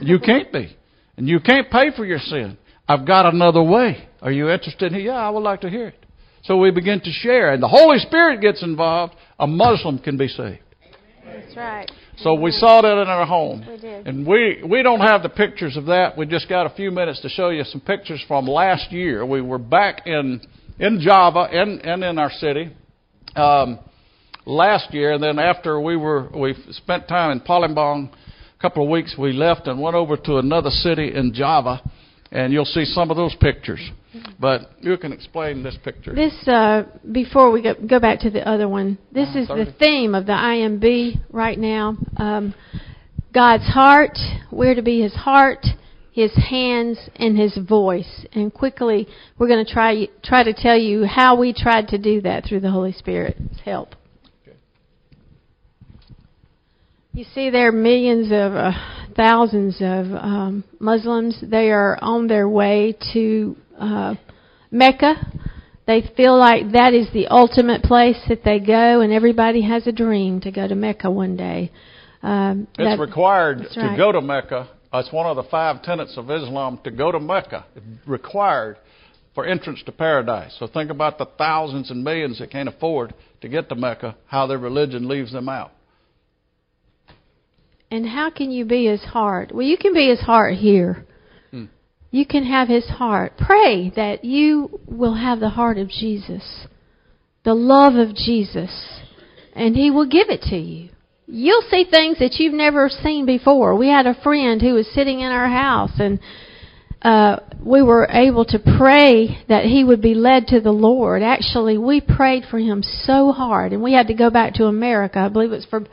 You 0.00 0.20
can't 0.20 0.52
be. 0.52 0.76
And 1.16 1.28
you 1.28 1.40
can't 1.40 1.68
pay 1.70 1.90
for 1.94 2.04
your 2.04 2.20
sin. 2.20 2.56
I've 2.88 3.04
got 3.04 3.26
another 3.26 3.62
way. 3.62 4.08
Are 4.22 4.30
you 4.30 4.48
interested? 4.48 4.92
Yeah, 4.92 5.12
I 5.12 5.28
would 5.30 5.42
like 5.42 5.62
to 5.62 5.70
hear 5.70 5.88
it. 5.88 6.06
So 6.44 6.56
we 6.56 6.70
begin 6.70 7.00
to 7.00 7.10
share, 7.10 7.52
and 7.52 7.62
the 7.62 7.68
Holy 7.68 7.98
Spirit 7.98 8.40
gets 8.40 8.62
involved. 8.62 9.14
A 9.38 9.46
Muslim 9.46 9.98
can 9.98 10.16
be 10.16 10.28
saved. 10.28 10.60
That's 11.24 11.56
right. 11.56 11.90
So 12.18 12.34
we 12.34 12.50
saw 12.50 12.80
that 12.80 13.00
in 13.00 13.08
our 13.08 13.26
home. 13.26 13.64
We 13.68 13.76
did. 13.76 14.06
And 14.06 14.26
we, 14.26 14.62
we 14.64 14.82
don't 14.82 15.00
have 15.00 15.22
the 15.22 15.28
pictures 15.28 15.76
of 15.76 15.86
that. 15.86 16.16
We 16.16 16.26
just 16.26 16.48
got 16.48 16.66
a 16.66 16.74
few 16.74 16.90
minutes 16.90 17.20
to 17.22 17.28
show 17.28 17.50
you 17.50 17.64
some 17.64 17.80
pictures 17.80 18.22
from 18.28 18.46
last 18.46 18.92
year. 18.92 19.26
We 19.26 19.40
were 19.40 19.58
back 19.58 20.06
in, 20.06 20.40
in 20.78 21.00
Java 21.00 21.48
and, 21.50 21.80
and 21.80 22.04
in 22.04 22.18
our 22.18 22.30
city 22.30 22.70
um, 23.36 23.78
last 24.46 24.92
year. 24.92 25.12
And 25.12 25.22
then 25.22 25.38
after 25.38 25.80
we 25.80 25.96
were, 25.96 26.28
we 26.34 26.54
spent 26.70 27.08
time 27.08 27.32
in 27.32 27.40
Palembang, 27.40 28.10
a 28.12 28.62
couple 28.62 28.84
of 28.84 28.90
weeks, 28.90 29.14
we 29.18 29.32
left 29.32 29.66
and 29.66 29.80
went 29.80 29.96
over 29.96 30.16
to 30.16 30.38
another 30.38 30.70
city 30.70 31.12
in 31.14 31.32
Java. 31.34 31.82
And 32.32 32.52
you'll 32.52 32.64
see 32.64 32.84
some 32.84 33.10
of 33.10 33.16
those 33.16 33.34
pictures. 33.40 33.80
But 34.38 34.70
you 34.80 34.96
can 34.98 35.12
explain 35.12 35.62
this 35.62 35.76
picture. 35.82 36.14
This, 36.14 36.34
uh, 36.46 36.84
before 37.10 37.50
we 37.50 37.62
go, 37.62 37.74
go 37.74 37.98
back 37.98 38.20
to 38.20 38.30
the 38.30 38.48
other 38.48 38.68
one, 38.68 38.98
this 39.12 39.28
is 39.34 39.48
the 39.48 39.74
theme 39.78 40.14
of 40.14 40.26
the 40.26 40.32
IMB 40.32 41.22
right 41.32 41.58
now. 41.58 41.96
Um, 42.16 42.54
God's 43.32 43.64
heart, 43.64 44.16
where 44.50 44.74
to 44.74 44.82
be 44.82 45.02
His 45.02 45.14
heart, 45.14 45.64
His 46.12 46.32
hands, 46.34 46.98
and 47.16 47.38
His 47.38 47.56
voice. 47.68 48.26
And 48.32 48.52
quickly, 48.52 49.06
we're 49.38 49.48
going 49.48 49.64
to 49.64 49.72
try 49.72 50.08
try 50.24 50.42
to 50.42 50.52
tell 50.52 50.78
you 50.78 51.04
how 51.04 51.38
we 51.38 51.52
tried 51.52 51.88
to 51.88 51.98
do 51.98 52.20
that 52.22 52.44
through 52.44 52.60
the 52.60 52.70
Holy 52.70 52.92
Spirit's 52.92 53.60
help. 53.64 53.94
You 57.20 57.26
see, 57.34 57.50
there 57.50 57.68
are 57.68 57.72
millions 57.72 58.28
of 58.28 58.54
uh, 58.54 58.72
thousands 59.14 59.76
of 59.82 60.06
um, 60.14 60.64
Muslims. 60.78 61.38
They 61.42 61.70
are 61.70 61.98
on 62.00 62.28
their 62.28 62.48
way 62.48 62.96
to 63.12 63.56
uh, 63.78 64.14
Mecca. 64.70 65.16
They 65.86 66.10
feel 66.16 66.38
like 66.38 66.72
that 66.72 66.94
is 66.94 67.12
the 67.12 67.26
ultimate 67.26 67.82
place 67.82 68.16
that 68.30 68.42
they 68.42 68.58
go, 68.58 69.02
and 69.02 69.12
everybody 69.12 69.60
has 69.60 69.86
a 69.86 69.92
dream 69.92 70.40
to 70.40 70.50
go 70.50 70.66
to 70.66 70.74
Mecca 70.74 71.10
one 71.10 71.36
day. 71.36 71.70
Um, 72.22 72.66
It's 72.78 72.96
that- 72.96 72.98
required 72.98 73.64
that's 73.64 73.74
to 73.74 73.94
go 73.98 74.12
to 74.12 74.22
Mecca. 74.22 74.70
It's 74.94 75.12
one 75.12 75.26
of 75.26 75.36
the 75.36 75.44
five 75.50 75.82
tenets 75.82 76.16
of 76.16 76.30
Islam 76.30 76.80
to 76.84 76.90
go 76.90 77.12
to 77.12 77.20
Mecca. 77.20 77.66
It's 77.76 77.84
required 78.08 78.78
for 79.34 79.44
entrance 79.44 79.82
to 79.84 79.92
paradise. 79.92 80.56
So 80.58 80.66
think 80.66 80.90
about 80.90 81.18
the 81.18 81.26
thousands 81.26 81.90
and 81.90 82.02
millions 82.02 82.38
that 82.38 82.50
can't 82.50 82.70
afford 82.70 83.12
to 83.42 83.48
get 83.50 83.68
to 83.68 83.74
Mecca, 83.74 84.16
how 84.24 84.46
their 84.46 84.56
religion 84.56 85.06
leaves 85.06 85.32
them 85.32 85.50
out. 85.50 85.72
And 87.90 88.06
how 88.06 88.30
can 88.30 88.50
you 88.50 88.64
be 88.64 88.86
his 88.86 89.02
heart? 89.02 89.52
Well, 89.52 89.66
you 89.66 89.76
can 89.76 89.92
be 89.92 90.08
his 90.08 90.20
heart 90.20 90.54
here. 90.54 91.06
Hmm. 91.50 91.66
You 92.10 92.24
can 92.24 92.44
have 92.44 92.68
his 92.68 92.86
heart. 92.86 93.32
Pray 93.36 93.90
that 93.96 94.24
you 94.24 94.80
will 94.86 95.14
have 95.14 95.40
the 95.40 95.50
heart 95.50 95.78
of 95.78 95.88
Jesus, 95.88 96.66
the 97.44 97.54
love 97.54 97.94
of 97.94 98.14
Jesus, 98.14 99.00
and 99.54 99.74
he 99.74 99.90
will 99.90 100.06
give 100.06 100.30
it 100.30 100.42
to 100.42 100.56
you. 100.56 100.90
You'll 101.26 101.64
see 101.70 101.84
things 101.84 102.18
that 102.18 102.36
you've 102.38 102.54
never 102.54 102.88
seen 102.88 103.26
before. 103.26 103.76
We 103.76 103.88
had 103.88 104.06
a 104.06 104.20
friend 104.22 104.60
who 104.60 104.74
was 104.74 104.92
sitting 104.92 105.20
in 105.20 105.30
our 105.30 105.48
house 105.48 105.92
and 105.98 106.20
uh, 107.02 107.36
we 107.64 107.82
were 107.82 108.06
able 108.10 108.44
to 108.44 108.58
pray 108.58 109.42
that 109.48 109.64
he 109.64 109.84
would 109.84 110.02
be 110.02 110.14
led 110.14 110.48
to 110.48 110.60
the 110.60 110.72
Lord. 110.72 111.22
Actually, 111.22 111.78
we 111.78 112.00
prayed 112.00 112.44
for 112.50 112.58
him 112.58 112.82
so 112.82 113.32
hard, 113.32 113.72
and 113.72 113.82
we 113.82 113.94
had 113.94 114.08
to 114.08 114.14
go 114.14 114.28
back 114.28 114.54
to 114.54 114.66
America. 114.66 115.18
I 115.18 115.28
believe 115.28 115.52
it's 115.52 115.64
for 115.64 115.84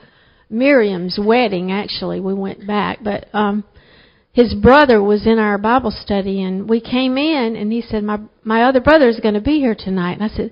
Miriam's 0.50 1.20
wedding. 1.22 1.72
Actually, 1.72 2.20
we 2.20 2.34
went 2.34 2.66
back, 2.66 3.00
but 3.04 3.28
um, 3.34 3.64
his 4.32 4.54
brother 4.54 5.02
was 5.02 5.26
in 5.26 5.40
our 5.40 5.58
Bible 5.58 5.92
study, 5.92 6.44
and 6.44 6.70
we 6.70 6.80
came 6.80 7.18
in, 7.18 7.56
and 7.56 7.72
he 7.72 7.82
said, 7.82 8.04
"My 8.04 8.20
my 8.44 8.64
other 8.64 8.80
brother 8.80 9.10
is 9.10 9.20
going 9.20 9.36
to 9.36 9.42
be 9.42 9.60
here 9.60 9.76
tonight." 9.76 10.14
And 10.14 10.24
I 10.24 10.30
said, 10.30 10.52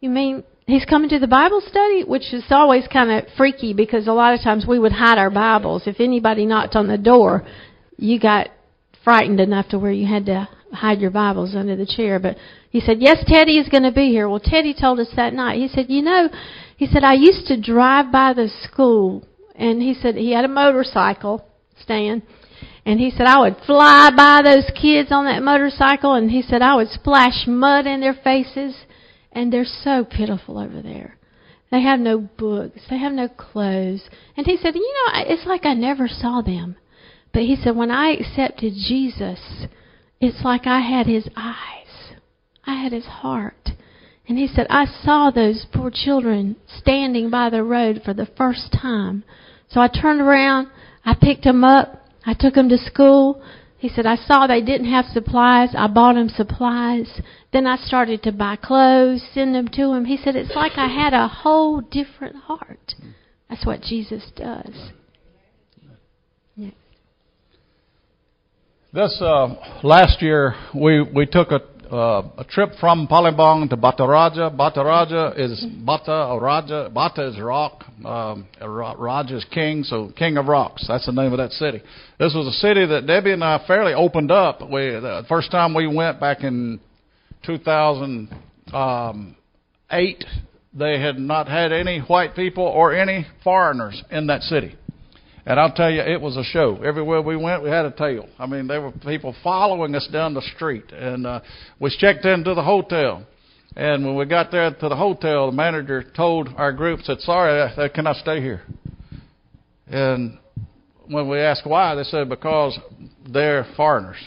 "You 0.00 0.10
mean?" 0.10 0.44
He's 0.66 0.84
coming 0.84 1.08
to 1.08 1.18
the 1.18 1.26
Bible 1.26 1.62
study, 1.66 2.04
which 2.04 2.34
is 2.34 2.44
always 2.50 2.86
kind 2.92 3.10
of 3.10 3.32
freaky 3.38 3.72
because 3.72 4.06
a 4.06 4.12
lot 4.12 4.34
of 4.34 4.42
times 4.42 4.66
we 4.68 4.78
would 4.78 4.92
hide 4.92 5.16
our 5.16 5.30
Bibles. 5.30 5.84
If 5.86 5.98
anybody 5.98 6.44
knocked 6.44 6.76
on 6.76 6.88
the 6.88 6.98
door, 6.98 7.46
you 7.96 8.20
got 8.20 8.50
frightened 9.02 9.40
enough 9.40 9.70
to 9.70 9.78
where 9.78 9.90
you 9.90 10.06
had 10.06 10.26
to 10.26 10.46
hide 10.70 11.00
your 11.00 11.10
Bibles 11.10 11.54
under 11.54 11.74
the 11.74 11.86
chair. 11.86 12.18
But 12.18 12.36
he 12.68 12.80
said, 12.80 12.98
Yes, 13.00 13.24
Teddy 13.26 13.56
is 13.56 13.70
going 13.70 13.84
to 13.84 13.92
be 13.92 14.10
here. 14.10 14.28
Well, 14.28 14.40
Teddy 14.40 14.74
told 14.78 15.00
us 15.00 15.08
that 15.16 15.32
night. 15.32 15.58
He 15.58 15.68
said, 15.68 15.86
You 15.88 16.02
know, 16.02 16.28
he 16.78 16.86
said, 16.86 17.02
I 17.02 17.14
used 17.14 17.46
to 17.48 17.60
drive 17.60 18.12
by 18.12 18.32
the 18.32 18.48
school. 18.62 19.26
And 19.56 19.82
he 19.82 19.94
said, 19.94 20.14
he 20.14 20.32
had 20.32 20.44
a 20.44 20.48
motorcycle 20.48 21.44
stand. 21.82 22.22
And 22.86 23.00
he 23.00 23.10
said, 23.10 23.26
I 23.26 23.40
would 23.40 23.56
fly 23.66 24.10
by 24.16 24.42
those 24.44 24.70
kids 24.80 25.10
on 25.10 25.24
that 25.24 25.42
motorcycle. 25.42 26.14
And 26.14 26.30
he 26.30 26.40
said, 26.40 26.62
I 26.62 26.76
would 26.76 26.88
splash 26.88 27.46
mud 27.48 27.86
in 27.86 28.00
their 28.00 28.14
faces. 28.14 28.76
And 29.32 29.52
they're 29.52 29.64
so 29.64 30.04
pitiful 30.04 30.56
over 30.56 30.80
there. 30.80 31.18
They 31.72 31.82
have 31.82 31.98
no 31.98 32.18
books. 32.18 32.80
They 32.88 32.98
have 32.98 33.12
no 33.12 33.28
clothes. 33.28 34.08
And 34.36 34.46
he 34.46 34.56
said, 34.56 34.76
You 34.76 34.80
know, 34.80 35.22
it's 35.26 35.46
like 35.46 35.66
I 35.66 35.74
never 35.74 36.06
saw 36.06 36.42
them. 36.42 36.76
But 37.32 37.42
he 37.42 37.56
said, 37.56 37.76
when 37.76 37.90
I 37.90 38.12
accepted 38.12 38.72
Jesus, 38.72 39.66
it's 40.20 40.44
like 40.44 40.66
I 40.66 40.80
had 40.80 41.06
his 41.06 41.28
eyes. 41.36 42.14
I 42.64 42.82
had 42.82 42.92
his 42.92 43.04
heart. 43.04 43.70
And 44.28 44.36
he 44.36 44.46
said, 44.46 44.66
I 44.68 44.84
saw 44.84 45.30
those 45.30 45.66
poor 45.72 45.90
children 45.92 46.56
standing 46.76 47.30
by 47.30 47.48
the 47.48 47.62
road 47.64 48.02
for 48.04 48.12
the 48.12 48.28
first 48.36 48.70
time. 48.72 49.24
So 49.70 49.80
I 49.80 49.88
turned 49.88 50.20
around, 50.20 50.68
I 51.04 51.14
picked 51.18 51.44
them 51.44 51.64
up, 51.64 52.04
I 52.26 52.34
took 52.38 52.54
them 52.54 52.68
to 52.68 52.76
school. 52.76 53.42
He 53.78 53.88
said, 53.88 54.04
I 54.04 54.16
saw 54.16 54.46
they 54.46 54.60
didn't 54.60 54.90
have 54.90 55.06
supplies. 55.06 55.70
I 55.76 55.86
bought 55.86 56.14
them 56.14 56.28
supplies. 56.28 57.22
Then 57.52 57.66
I 57.66 57.76
started 57.76 58.22
to 58.24 58.32
buy 58.32 58.56
clothes, 58.56 59.24
send 59.32 59.54
them 59.54 59.68
to 59.68 59.92
him. 59.92 60.04
He 60.04 60.18
said, 60.18 60.36
it's 60.36 60.54
like 60.54 60.72
I 60.76 60.88
had 60.88 61.14
a 61.14 61.28
whole 61.28 61.80
different 61.80 62.36
heart. 62.36 62.94
That's 63.48 63.64
what 63.64 63.80
Jesus 63.80 64.30
does. 64.36 64.90
This 68.90 69.20
uh, 69.20 69.54
last 69.82 70.22
year, 70.22 70.54
we 70.74 71.02
we 71.02 71.26
took 71.26 71.50
a 71.50 71.60
uh, 71.90 72.22
a 72.38 72.44
trip 72.44 72.70
from 72.78 73.08
Palembang 73.08 73.68
to 73.70 73.76
Baturaja. 73.76 74.54
Baturaja 74.54 75.36
is 75.38 75.64
Bata 75.84 76.26
or 76.26 76.40
Raja. 76.40 76.90
Bata 76.92 77.28
is 77.28 77.40
rock. 77.40 77.84
Um, 78.04 78.46
Raja 78.60 79.36
is 79.36 79.46
king, 79.52 79.84
so 79.84 80.12
king 80.16 80.36
of 80.36 80.46
rocks. 80.46 80.84
That's 80.86 81.06
the 81.06 81.12
name 81.12 81.32
of 81.32 81.38
that 81.38 81.52
city. 81.52 81.80
This 82.18 82.34
was 82.34 82.46
a 82.46 82.52
city 82.58 82.84
that 82.86 83.06
Debbie 83.06 83.32
and 83.32 83.42
I 83.42 83.64
fairly 83.66 83.94
opened 83.94 84.30
up. 84.30 84.60
We 84.62 84.90
the 84.90 85.24
first 85.28 85.50
time 85.50 85.72
we 85.74 85.86
went 85.86 86.20
back 86.20 86.44
in 86.44 86.80
2008, 87.46 90.24
they 90.74 91.00
had 91.00 91.18
not 91.18 91.48
had 91.48 91.72
any 91.72 92.00
white 92.00 92.36
people 92.36 92.64
or 92.64 92.94
any 92.94 93.26
foreigners 93.42 94.04
in 94.10 94.26
that 94.26 94.42
city. 94.42 94.76
And 95.48 95.58
I'll 95.58 95.72
tell 95.72 95.90
you, 95.90 96.02
it 96.02 96.20
was 96.20 96.36
a 96.36 96.44
show. 96.44 96.76
Everywhere 96.84 97.22
we 97.22 97.34
went, 97.34 97.62
we 97.62 97.70
had 97.70 97.86
a 97.86 97.90
tail. 97.90 98.28
I 98.38 98.44
mean, 98.44 98.66
there 98.66 98.82
were 98.82 98.92
people 98.92 99.34
following 99.42 99.94
us 99.94 100.06
down 100.12 100.34
the 100.34 100.42
street. 100.54 100.92
And 100.92 101.26
uh, 101.26 101.40
we 101.80 101.88
checked 101.98 102.26
into 102.26 102.52
the 102.52 102.62
hotel. 102.62 103.26
And 103.74 104.04
when 104.04 104.14
we 104.14 104.26
got 104.26 104.50
there 104.50 104.70
to 104.70 104.88
the 104.90 104.94
hotel, 104.94 105.46
the 105.50 105.56
manager 105.56 106.04
told 106.14 106.50
our 106.58 106.70
group, 106.70 107.00
said, 107.00 107.20
sorry, 107.20 107.62
I, 107.62 107.84
I 107.84 107.88
cannot 107.88 108.16
stay 108.16 108.42
here. 108.42 108.60
And 109.86 110.38
when 111.06 111.30
we 111.30 111.38
asked 111.38 111.62
why, 111.64 111.94
they 111.94 112.02
said, 112.02 112.28
because 112.28 112.78
they're 113.26 113.66
foreigners. 113.74 114.18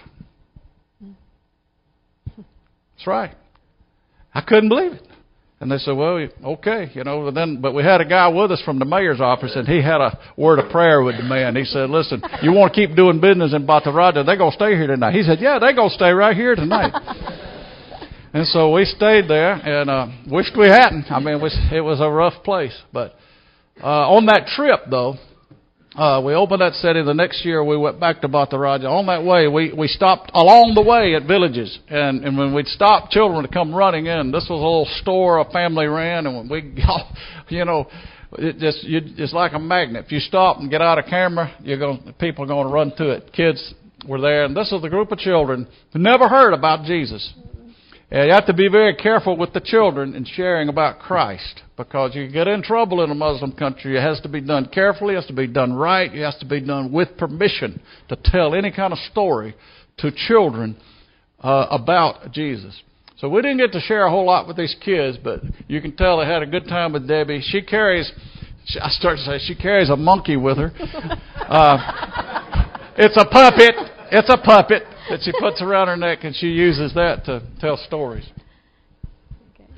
That's 2.36 3.06
right. 3.06 3.36
I 4.34 4.42
couldn't 4.42 4.70
believe 4.70 4.94
it. 4.94 5.08
And 5.62 5.72
they 5.72 5.78
said, 5.78 5.96
well, 5.96 6.28
okay, 6.44 6.90
you 6.96 7.04
know, 7.04 7.24
but 7.26 7.36
then, 7.36 7.62
but 7.62 7.76
we 7.76 7.84
had 7.84 8.02
a 8.02 8.06
guy 8.06 8.28
with 8.30 8.52
us 8.52 8.60
from 8.66 8.80
the 8.80 8.86
mayor's 8.86 9.22
office 9.22 9.56
and 9.56 9.68
he 9.68 9.80
had 9.80 10.02
a 10.02 10.18
word 10.36 10.58
of 10.58 10.72
prayer 10.72 11.04
with 11.04 11.18
the 11.18 11.24
man. 11.24 11.56
He 11.56 11.66
said, 11.66 11.92
listen, 11.92 12.24
you 12.42 12.52
want 12.52 12.74
to 12.74 12.88
keep 12.88 12.96
doing 12.96 13.22
business 13.22 13.54
in 13.54 13.68
Baturaja? 13.68 14.26
They're 14.26 14.38
going 14.38 14.50
to 14.50 14.56
stay 14.56 14.72
here 14.72 14.88
tonight. 14.88 15.14
He 15.14 15.22
said, 15.22 15.38
yeah, 15.40 15.60
they're 15.60 15.76
going 15.76 15.90
to 15.90 15.96
stay 15.96 16.10
right 16.10 16.36
here 16.36 16.56
tonight. 16.56 16.92
and 18.34 18.48
so 18.48 18.74
we 18.74 18.86
stayed 18.86 19.30
there 19.30 19.54
and, 19.54 19.88
uh, 19.88 20.08
wished 20.28 20.58
we 20.58 20.66
hadn't. 20.66 21.12
I 21.12 21.20
mean, 21.20 21.36
it 21.36 21.42
was, 21.42 21.56
it 21.72 21.82
was 21.82 22.02
a 22.02 22.10
rough 22.10 22.44
place, 22.44 22.76
but, 22.92 23.14
uh, 23.84 24.10
on 24.10 24.26
that 24.26 24.48
trip 24.48 24.80
though, 24.90 25.14
uh, 25.96 26.22
we 26.24 26.34
opened 26.34 26.62
that 26.62 26.74
city. 26.76 27.04
The 27.04 27.14
next 27.14 27.44
year, 27.44 27.64
we 27.64 27.76
went 27.76 28.00
back 28.00 28.22
to 28.22 28.30
Baturaja. 28.30 28.86
On 28.86 29.06
that 29.08 29.26
way, 29.26 29.48
we, 29.48 29.74
we 29.74 29.88
stopped 29.88 30.32
along 30.34 30.74
the 30.74 30.82
way 30.82 31.16
at 31.16 31.28
villages. 31.28 31.78
And, 31.90 32.24
and 32.24 32.38
when 32.38 32.54
we'd 32.54 32.68
stop 32.68 33.10
children 33.10 33.42
would 33.42 33.52
come 33.52 33.76
running 33.76 34.06
in, 34.06 34.32
this 34.32 34.48
was 34.50 34.52
a 34.52 34.54
little 34.54 34.88
store 35.02 35.40
a 35.40 35.52
family 35.52 35.88
ran. 35.88 36.28
And 36.28 36.38
when 36.38 36.50
we 36.50 36.62
got, 36.76 37.12
you 37.50 37.66
know, 37.66 37.88
it 38.38 38.58
just, 38.58 38.86
you, 38.86 39.02
it's 39.18 39.34
like 39.34 39.52
a 39.52 39.60
magnet. 39.60 40.06
If 40.06 40.14
you 40.14 40.20
stop 40.20 40.60
and 40.60 40.70
get 40.70 40.82
out 40.82 40.98
of 40.98 41.06
camera, 41.06 41.54
you're 41.62 41.78
going, 41.78 42.14
people 42.20 42.46
are 42.46 42.48
going 42.48 42.68
to 42.68 42.74
run 42.74 42.96
to 42.96 43.10
it. 43.10 43.34
Kids 43.34 43.74
were 44.08 44.22
there. 44.22 44.46
And 44.46 44.56
this 44.56 44.72
is 44.72 44.82
the 44.82 44.90
group 44.90 45.12
of 45.12 45.18
children 45.18 45.68
who 45.92 46.00
never 46.00 46.30
heard 46.30 46.54
about 46.54 46.86
Jesus. 46.86 47.34
And 48.12 48.28
you 48.28 48.34
have 48.34 48.48
to 48.48 48.54
be 48.54 48.68
very 48.68 48.94
careful 48.94 49.38
with 49.38 49.54
the 49.54 49.62
children 49.62 50.16
in 50.16 50.26
sharing 50.26 50.68
about 50.68 51.00
Christ 51.00 51.62
because 51.78 52.14
you 52.14 52.30
get 52.30 52.46
in 52.46 52.62
trouble 52.62 53.02
in 53.06 53.10
a 53.10 53.16
Muslim 53.16 53.54
country. 53.54 53.98
It 53.98 54.02
has 54.02 54.20
to 54.22 54.30
be 54.30 54.42
done 54.42 54.68
carefully, 54.68 55.14
it 55.14 55.18
has 55.18 55.28
to 55.28 55.34
be 55.34 55.48
done 55.48 55.72
right, 55.72 56.14
it 56.14 56.22
has 56.22 56.36
to 56.40 56.46
be 56.46 56.60
done 56.60 56.92
with 56.92 57.18
permission 57.18 57.82
to 58.10 58.18
tell 58.22 58.54
any 58.54 58.70
kind 58.70 58.92
of 58.92 59.00
story 59.12 59.56
to 60.00 60.12
children 60.28 60.76
uh, 61.40 61.68
about 61.72 62.34
Jesus. 62.34 62.78
So 63.18 63.30
we 63.30 63.42
didn't 63.44 63.60
get 63.60 63.72
to 63.72 63.80
share 63.80 64.06
a 64.06 64.10
whole 64.10 64.26
lot 64.26 64.46
with 64.46 64.58
these 64.58 64.76
kids, 64.84 65.18
but 65.24 65.40
you 65.70 65.80
can 65.80 65.96
tell 65.96 66.20
they 66.20 66.26
had 66.26 66.42
a 66.42 66.48
good 66.48 66.66
time 66.66 66.92
with 66.92 67.08
Debbie. 67.08 67.42
She 67.42 67.62
carries, 67.62 68.12
I 68.82 68.90
start 68.90 69.20
to 69.20 69.24
say, 69.24 69.40
she 69.46 69.56
carries 69.56 69.90
a 69.90 69.96
monkey 69.96 70.36
with 70.38 70.58
her. 70.58 70.72
Uh, 71.52 72.94
it's 72.98 73.18
a 73.18 73.26
puppet. 73.26 73.76
It's 74.10 74.30
a 74.30 74.38
puppet 74.38 74.84
that 75.10 75.20
she 75.24 75.32
puts 75.40 75.62
around 75.62 75.88
her 75.88 75.98
neck, 75.98 76.20
and 76.24 76.36
she 76.36 76.48
uses 76.48 76.94
that 76.94 77.26
to 77.26 77.42
tell 77.60 77.78
stories. 77.78 78.28
Okay. 79.54 79.70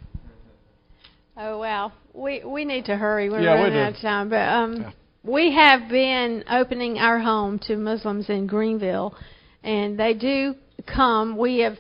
Oh 1.38 1.58
wow, 1.60 1.92
we 2.14 2.44
we 2.46 2.66
need 2.66 2.86
to 2.86 2.96
hurry. 2.98 3.30
We're 3.30 3.42
Yeah, 3.42 3.54
running 3.54 3.74
do. 3.74 3.80
out 3.80 3.96
of 3.96 4.02
time, 4.02 4.30
but 4.30 4.48
um, 4.50 4.82
Yeah. 4.82 4.92
we 5.24 5.52
have 5.54 5.90
been 5.90 6.44
opening 6.50 7.00
our 7.00 7.20
home 7.20 7.60
to 7.68 7.76
Muslims 7.78 8.30
in 8.30 8.48
Greenville, 8.48 9.16
and 9.64 9.98
they 9.98 10.14
do 10.14 10.56
come. 10.86 11.38
We 11.38 11.60
have 11.60 11.78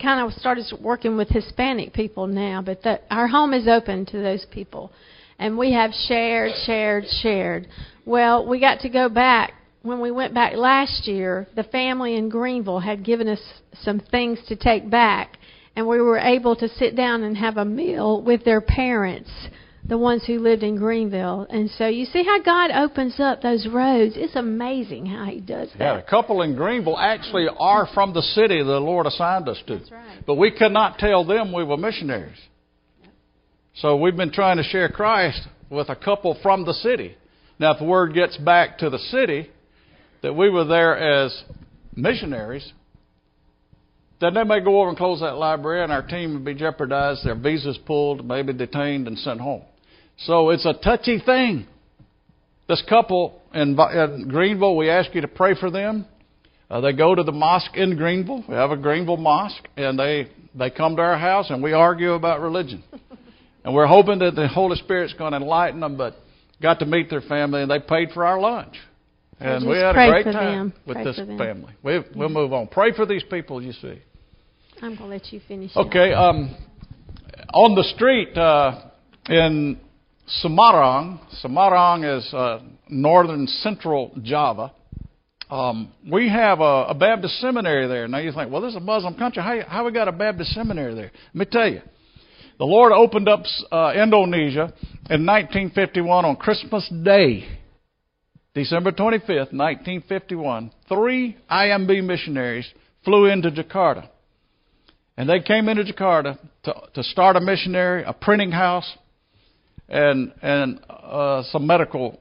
kind 0.00 0.26
of 0.26 0.32
started 0.38 0.64
working 0.80 1.16
with 1.16 1.28
Hispanic 1.28 1.92
people 1.92 2.26
now, 2.26 2.62
but 2.62 2.82
that 2.84 3.04
our 3.10 3.28
home 3.28 3.52
is 3.52 3.68
open 3.68 4.06
to 4.06 4.18
those 4.18 4.46
people, 4.50 4.92
and 5.38 5.56
we 5.58 5.72
have 5.72 5.92
shared, 6.08 6.52
shared, 6.64 7.04
shared. 7.22 7.66
Well, 8.06 8.46
we 8.46 8.60
got 8.60 8.80
to 8.80 8.88
go 8.88 9.08
back 9.08 9.52
when 9.82 10.00
we 10.00 10.10
went 10.10 10.34
back 10.34 10.54
last 10.54 11.06
year. 11.06 11.46
The 11.56 11.64
family 11.64 12.16
in 12.16 12.28
Greenville 12.28 12.80
had 12.80 13.04
given 13.04 13.28
us 13.28 13.40
some 13.82 14.00
things 14.00 14.38
to 14.48 14.56
take 14.56 14.90
back, 14.90 15.38
and 15.76 15.86
we 15.86 16.00
were 16.00 16.18
able 16.18 16.56
to 16.56 16.68
sit 16.68 16.96
down 16.96 17.22
and 17.22 17.36
have 17.36 17.56
a 17.56 17.64
meal 17.64 18.22
with 18.22 18.44
their 18.44 18.60
parents. 18.60 19.30
The 19.82 19.96
ones 19.96 20.24
who 20.26 20.38
lived 20.38 20.62
in 20.62 20.76
Greenville. 20.76 21.46
And 21.48 21.70
so 21.70 21.88
you 21.88 22.04
see 22.04 22.22
how 22.22 22.40
God 22.42 22.70
opens 22.70 23.18
up 23.18 23.40
those 23.40 23.66
roads. 23.66 24.12
It's 24.14 24.36
amazing 24.36 25.06
how 25.06 25.24
He 25.24 25.40
does 25.40 25.70
that. 25.70 25.80
Yeah, 25.80 25.96
the 25.96 26.02
couple 26.02 26.42
in 26.42 26.54
Greenville 26.54 26.98
actually 26.98 27.46
are 27.58 27.88
from 27.92 28.12
the 28.12 28.20
city 28.20 28.58
the 28.58 28.78
Lord 28.78 29.06
assigned 29.06 29.48
us 29.48 29.60
to. 29.66 29.78
That's 29.78 29.90
right. 29.90 30.24
But 30.26 30.34
we 30.34 30.50
could 30.50 30.72
not 30.72 30.98
tell 30.98 31.24
them 31.24 31.52
we 31.52 31.64
were 31.64 31.78
missionaries. 31.78 32.38
So 33.76 33.96
we've 33.96 34.16
been 34.16 34.32
trying 34.32 34.58
to 34.58 34.62
share 34.62 34.90
Christ 34.90 35.40
with 35.70 35.88
a 35.88 35.96
couple 35.96 36.38
from 36.42 36.66
the 36.66 36.74
city. 36.74 37.16
Now, 37.58 37.72
if 37.72 37.78
the 37.78 37.86
word 37.86 38.14
gets 38.14 38.36
back 38.36 38.78
to 38.78 38.90
the 38.90 38.98
city 38.98 39.50
that 40.22 40.34
we 40.34 40.50
were 40.50 40.64
there 40.64 40.96
as 40.96 41.42
missionaries, 41.94 42.72
then 44.20 44.34
they 44.34 44.44
may 44.44 44.60
go 44.60 44.80
over 44.80 44.90
and 44.90 44.98
close 44.98 45.20
that 45.20 45.36
library 45.36 45.82
and 45.82 45.90
our 45.90 46.06
team 46.06 46.34
would 46.34 46.44
be 46.44 46.54
jeopardized, 46.54 47.24
their 47.24 47.34
visas 47.34 47.78
pulled, 47.86 48.26
maybe 48.26 48.52
detained 48.52 49.06
and 49.06 49.18
sent 49.18 49.40
home. 49.40 49.62
So 50.18 50.50
it's 50.50 50.66
a 50.66 50.74
touchy 50.74 51.20
thing. 51.24 51.66
This 52.68 52.82
couple 52.88 53.40
in, 53.54 53.76
Greenville, 54.28 54.76
we 54.76 54.90
ask 54.90 55.14
you 55.14 55.22
to 55.22 55.28
pray 55.28 55.54
for 55.58 55.70
them. 55.70 56.06
Uh, 56.70 56.80
they 56.80 56.92
go 56.92 57.14
to 57.14 57.22
the 57.22 57.32
mosque 57.32 57.74
in 57.74 57.96
Greenville. 57.96 58.44
We 58.48 58.54
have 58.54 58.70
a 58.70 58.76
Greenville 58.76 59.16
mosque, 59.16 59.66
and 59.76 59.98
they 59.98 60.28
they 60.54 60.70
come 60.70 60.96
to 60.96 61.02
our 61.02 61.18
house, 61.18 61.50
and 61.50 61.62
we 61.62 61.72
argue 61.72 62.12
about 62.12 62.40
religion. 62.40 62.84
and 63.64 63.74
we're 63.74 63.86
hoping 63.86 64.20
that 64.20 64.36
the 64.36 64.46
Holy 64.46 64.76
Spirit's 64.76 65.12
going 65.14 65.32
to 65.32 65.38
enlighten 65.38 65.80
them. 65.80 65.96
But 65.96 66.14
got 66.62 66.78
to 66.78 66.86
meet 66.86 67.10
their 67.10 67.22
family, 67.22 67.62
and 67.62 67.70
they 67.70 67.80
paid 67.80 68.10
for 68.12 68.24
our 68.24 68.38
lunch, 68.38 68.76
and 69.40 69.68
we 69.68 69.76
had 69.76 69.96
a 69.96 70.10
great 70.10 70.24
time 70.24 70.72
with 70.86 70.96
Pray 70.96 71.04
this 71.04 71.16
family. 71.16 71.72
We, 71.82 72.00
we'll 72.14 72.28
move 72.28 72.52
on. 72.52 72.68
Pray 72.68 72.92
for 72.92 73.06
these 73.06 73.24
people 73.24 73.62
you 73.62 73.72
see. 73.72 74.00
I'm 74.82 74.96
going 74.96 74.98
to 74.98 75.06
let 75.06 75.32
you 75.32 75.40
finish. 75.46 75.76
Okay, 75.76 76.12
um, 76.12 76.54
on 77.52 77.74
the 77.74 77.84
street 77.94 78.36
uh, 78.36 78.90
in 79.28 79.78
Semarang, 80.44 81.20
Semarang 81.42 82.18
is 82.18 82.32
uh, 82.32 82.60
northern 82.88 83.46
central 83.46 84.12
Java. 84.22 84.72
Um, 85.50 85.92
we 86.10 86.28
have 86.28 86.60
a, 86.60 86.86
a 86.88 86.94
Baptist 86.94 87.40
seminary 87.40 87.88
there. 87.88 88.06
Now 88.06 88.18
you 88.18 88.32
think, 88.32 88.52
well, 88.52 88.62
this 88.62 88.70
is 88.70 88.76
a 88.76 88.80
Muslim 88.80 89.16
country. 89.16 89.42
How, 89.42 89.60
how 89.66 89.84
we 89.84 89.92
got 89.92 90.06
a 90.06 90.12
Baptist 90.12 90.52
seminary 90.52 90.94
there? 90.94 91.10
Let 91.34 91.34
me 91.34 91.44
tell 91.50 91.68
you. 91.68 91.80
The 92.58 92.66
Lord 92.66 92.92
opened 92.92 93.28
up 93.28 93.42
uh, 93.72 93.92
Indonesia 93.96 94.72
in 95.08 95.26
1951 95.26 96.24
on 96.24 96.36
Christmas 96.36 96.88
Day, 97.02 97.59
December 98.54 98.92
25th, 98.92 99.52
1951. 99.52 100.72
Three 100.88 101.36
IMB 101.50 102.04
missionaries 102.04 102.68
flew 103.04 103.26
into 103.26 103.50
Jakarta. 103.50 104.08
And 105.16 105.28
they 105.28 105.40
came 105.40 105.68
into 105.68 105.84
Jakarta 105.84 106.38
to, 106.64 106.74
to 106.94 107.02
start 107.02 107.36
a 107.36 107.40
missionary, 107.40 108.02
a 108.04 108.12
printing 108.12 108.50
house, 108.50 108.90
and, 109.88 110.32
and 110.42 110.80
uh, 110.88 111.42
some 111.50 111.66
medical 111.66 112.20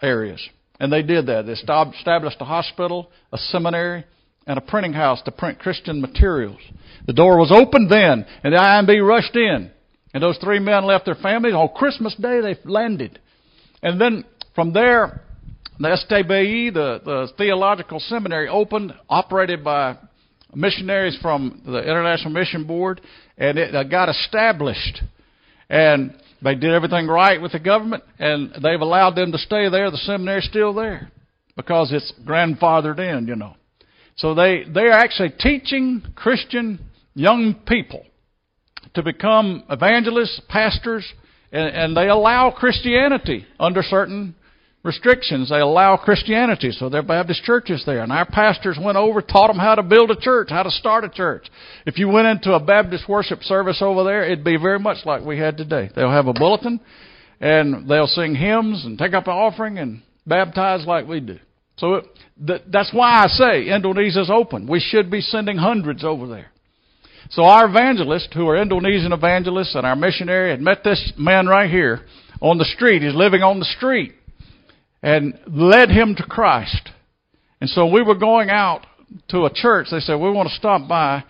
areas. 0.00 0.40
And 0.78 0.92
they 0.92 1.02
did 1.02 1.26
that. 1.26 1.46
They 1.46 1.52
established 1.52 2.36
a 2.40 2.44
hospital, 2.44 3.10
a 3.32 3.38
seminary, 3.38 4.04
and 4.46 4.58
a 4.58 4.62
printing 4.62 4.92
house 4.92 5.20
to 5.22 5.32
print 5.32 5.58
Christian 5.58 6.00
materials. 6.00 6.60
The 7.06 7.12
door 7.12 7.38
was 7.38 7.50
open 7.50 7.88
then, 7.88 8.24
and 8.44 8.52
the 8.54 8.58
IMB 8.58 9.06
rushed 9.06 9.34
in. 9.34 9.70
And 10.14 10.22
those 10.22 10.38
three 10.38 10.58
men 10.58 10.84
left 10.84 11.04
their 11.04 11.14
families. 11.16 11.54
On 11.54 11.68
Christmas 11.74 12.14
Day, 12.14 12.40
they 12.40 12.56
landed. 12.64 13.18
And 13.82 14.00
then 14.00 14.24
from 14.54 14.72
there, 14.72 15.22
the 15.78 15.88
STBE, 15.88 16.72
the, 16.72 17.00
the 17.04 17.28
theological 17.36 18.00
seminary, 18.00 18.48
opened, 18.48 18.94
operated 19.08 19.62
by 19.62 19.96
missionaries 20.54 21.18
from 21.20 21.62
the 21.66 21.78
International 21.78 22.30
Mission 22.30 22.66
Board, 22.66 23.00
and 23.36 23.58
it 23.58 23.74
uh, 23.74 23.84
got 23.84 24.08
established. 24.08 25.02
And 25.68 26.16
they 26.42 26.54
did 26.54 26.72
everything 26.72 27.06
right 27.06 27.40
with 27.40 27.52
the 27.52 27.58
government, 27.58 28.04
and 28.18 28.52
they've 28.62 28.80
allowed 28.80 29.16
them 29.16 29.32
to 29.32 29.38
stay 29.38 29.68
there. 29.68 29.90
The 29.90 29.98
seminary's 29.98 30.44
still 30.44 30.72
there 30.72 31.10
because 31.56 31.92
it's 31.92 32.12
grandfathered 32.24 32.98
in, 32.98 33.26
you 33.26 33.36
know. 33.36 33.54
So 34.16 34.34
they 34.34 34.64
they're 34.72 34.92
actually 34.92 35.34
teaching 35.38 36.02
Christian 36.14 36.78
young 37.14 37.54
people 37.66 38.04
to 38.94 39.02
become 39.02 39.64
evangelists, 39.68 40.40
pastors, 40.48 41.04
and, 41.52 41.68
and 41.68 41.96
they 41.96 42.08
allow 42.08 42.50
Christianity 42.50 43.46
under 43.60 43.82
certain 43.82 44.34
restrictions. 44.86 45.50
They 45.50 45.58
allow 45.58 45.96
Christianity, 45.96 46.70
so 46.70 46.88
there 46.88 47.00
are 47.00 47.04
Baptist 47.04 47.42
churches 47.42 47.82
there. 47.84 48.02
And 48.02 48.12
our 48.12 48.24
pastors 48.24 48.78
went 48.80 48.96
over, 48.96 49.20
taught 49.20 49.48
them 49.48 49.58
how 49.58 49.74
to 49.74 49.82
build 49.82 50.10
a 50.10 50.16
church, 50.18 50.48
how 50.48 50.62
to 50.62 50.70
start 50.70 51.04
a 51.04 51.08
church. 51.10 51.48
If 51.84 51.98
you 51.98 52.08
went 52.08 52.28
into 52.28 52.54
a 52.54 52.60
Baptist 52.60 53.08
worship 53.08 53.42
service 53.42 53.82
over 53.82 54.04
there, 54.04 54.24
it'd 54.24 54.44
be 54.44 54.56
very 54.56 54.78
much 54.78 55.04
like 55.04 55.22
we 55.22 55.38
had 55.38 55.56
today. 55.56 55.90
They'll 55.94 56.10
have 56.10 56.28
a 56.28 56.32
bulletin, 56.32 56.80
and 57.40 57.88
they'll 57.88 58.06
sing 58.06 58.34
hymns 58.34 58.84
and 58.86 58.96
take 58.96 59.12
up 59.12 59.26
an 59.26 59.34
offering 59.34 59.78
and 59.78 60.02
baptize 60.26 60.86
like 60.86 61.06
we 61.06 61.20
do. 61.20 61.38
So 61.76 61.94
it, 61.96 62.04
th- 62.46 62.62
that's 62.72 62.92
why 62.92 63.24
I 63.24 63.26
say 63.26 63.66
Indonesia's 63.66 64.30
open. 64.32 64.66
We 64.66 64.80
should 64.80 65.10
be 65.10 65.20
sending 65.20 65.58
hundreds 65.58 66.04
over 66.04 66.26
there. 66.26 66.50
So 67.30 67.42
our 67.42 67.68
evangelists, 67.68 68.28
who 68.34 68.48
are 68.48 68.56
Indonesian 68.56 69.12
evangelists, 69.12 69.74
and 69.74 69.84
our 69.84 69.96
missionary 69.96 70.50
had 70.50 70.60
met 70.60 70.84
this 70.84 71.12
man 71.18 71.48
right 71.48 71.68
here 71.68 72.02
on 72.40 72.56
the 72.56 72.64
street. 72.64 73.02
He's 73.02 73.14
living 73.14 73.42
on 73.42 73.58
the 73.58 73.64
street 73.64 74.14
and 75.02 75.38
led 75.46 75.90
him 75.90 76.14
to 76.16 76.22
Christ. 76.22 76.90
And 77.60 77.70
so 77.70 77.86
we 77.86 78.02
were 78.02 78.14
going 78.14 78.50
out 78.50 78.86
to 79.28 79.44
a 79.44 79.52
church. 79.52 79.88
They 79.90 80.00
said, 80.00 80.16
we 80.16 80.30
want 80.30 80.48
to 80.48 80.54
stop 80.54 80.88
by 80.88 81.24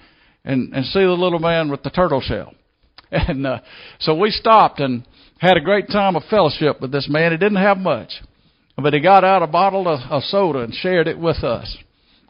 and, 0.44 0.72
and 0.74 0.84
see 0.86 1.00
the 1.00 1.10
little 1.10 1.38
man 1.38 1.70
with 1.70 1.82
the 1.82 1.90
turtle 1.90 2.20
shell. 2.20 2.52
And 3.08 3.46
uh, 3.46 3.60
so 4.00 4.16
we 4.16 4.30
stopped 4.30 4.80
and 4.80 5.06
had 5.38 5.56
a 5.56 5.60
great 5.60 5.86
time 5.86 6.16
of 6.16 6.24
fellowship 6.28 6.80
with 6.80 6.90
this 6.90 7.08
man. 7.08 7.30
He 7.30 7.38
didn't 7.38 7.62
have 7.62 7.78
much, 7.78 8.10
but 8.76 8.94
he 8.94 9.00
got 9.00 9.22
out 9.22 9.44
a 9.44 9.46
bottle 9.46 9.86
of, 9.86 10.00
of 10.10 10.24
soda 10.24 10.58
and 10.60 10.74
shared 10.74 11.06
it 11.06 11.16
with 11.16 11.44
us. 11.44 11.76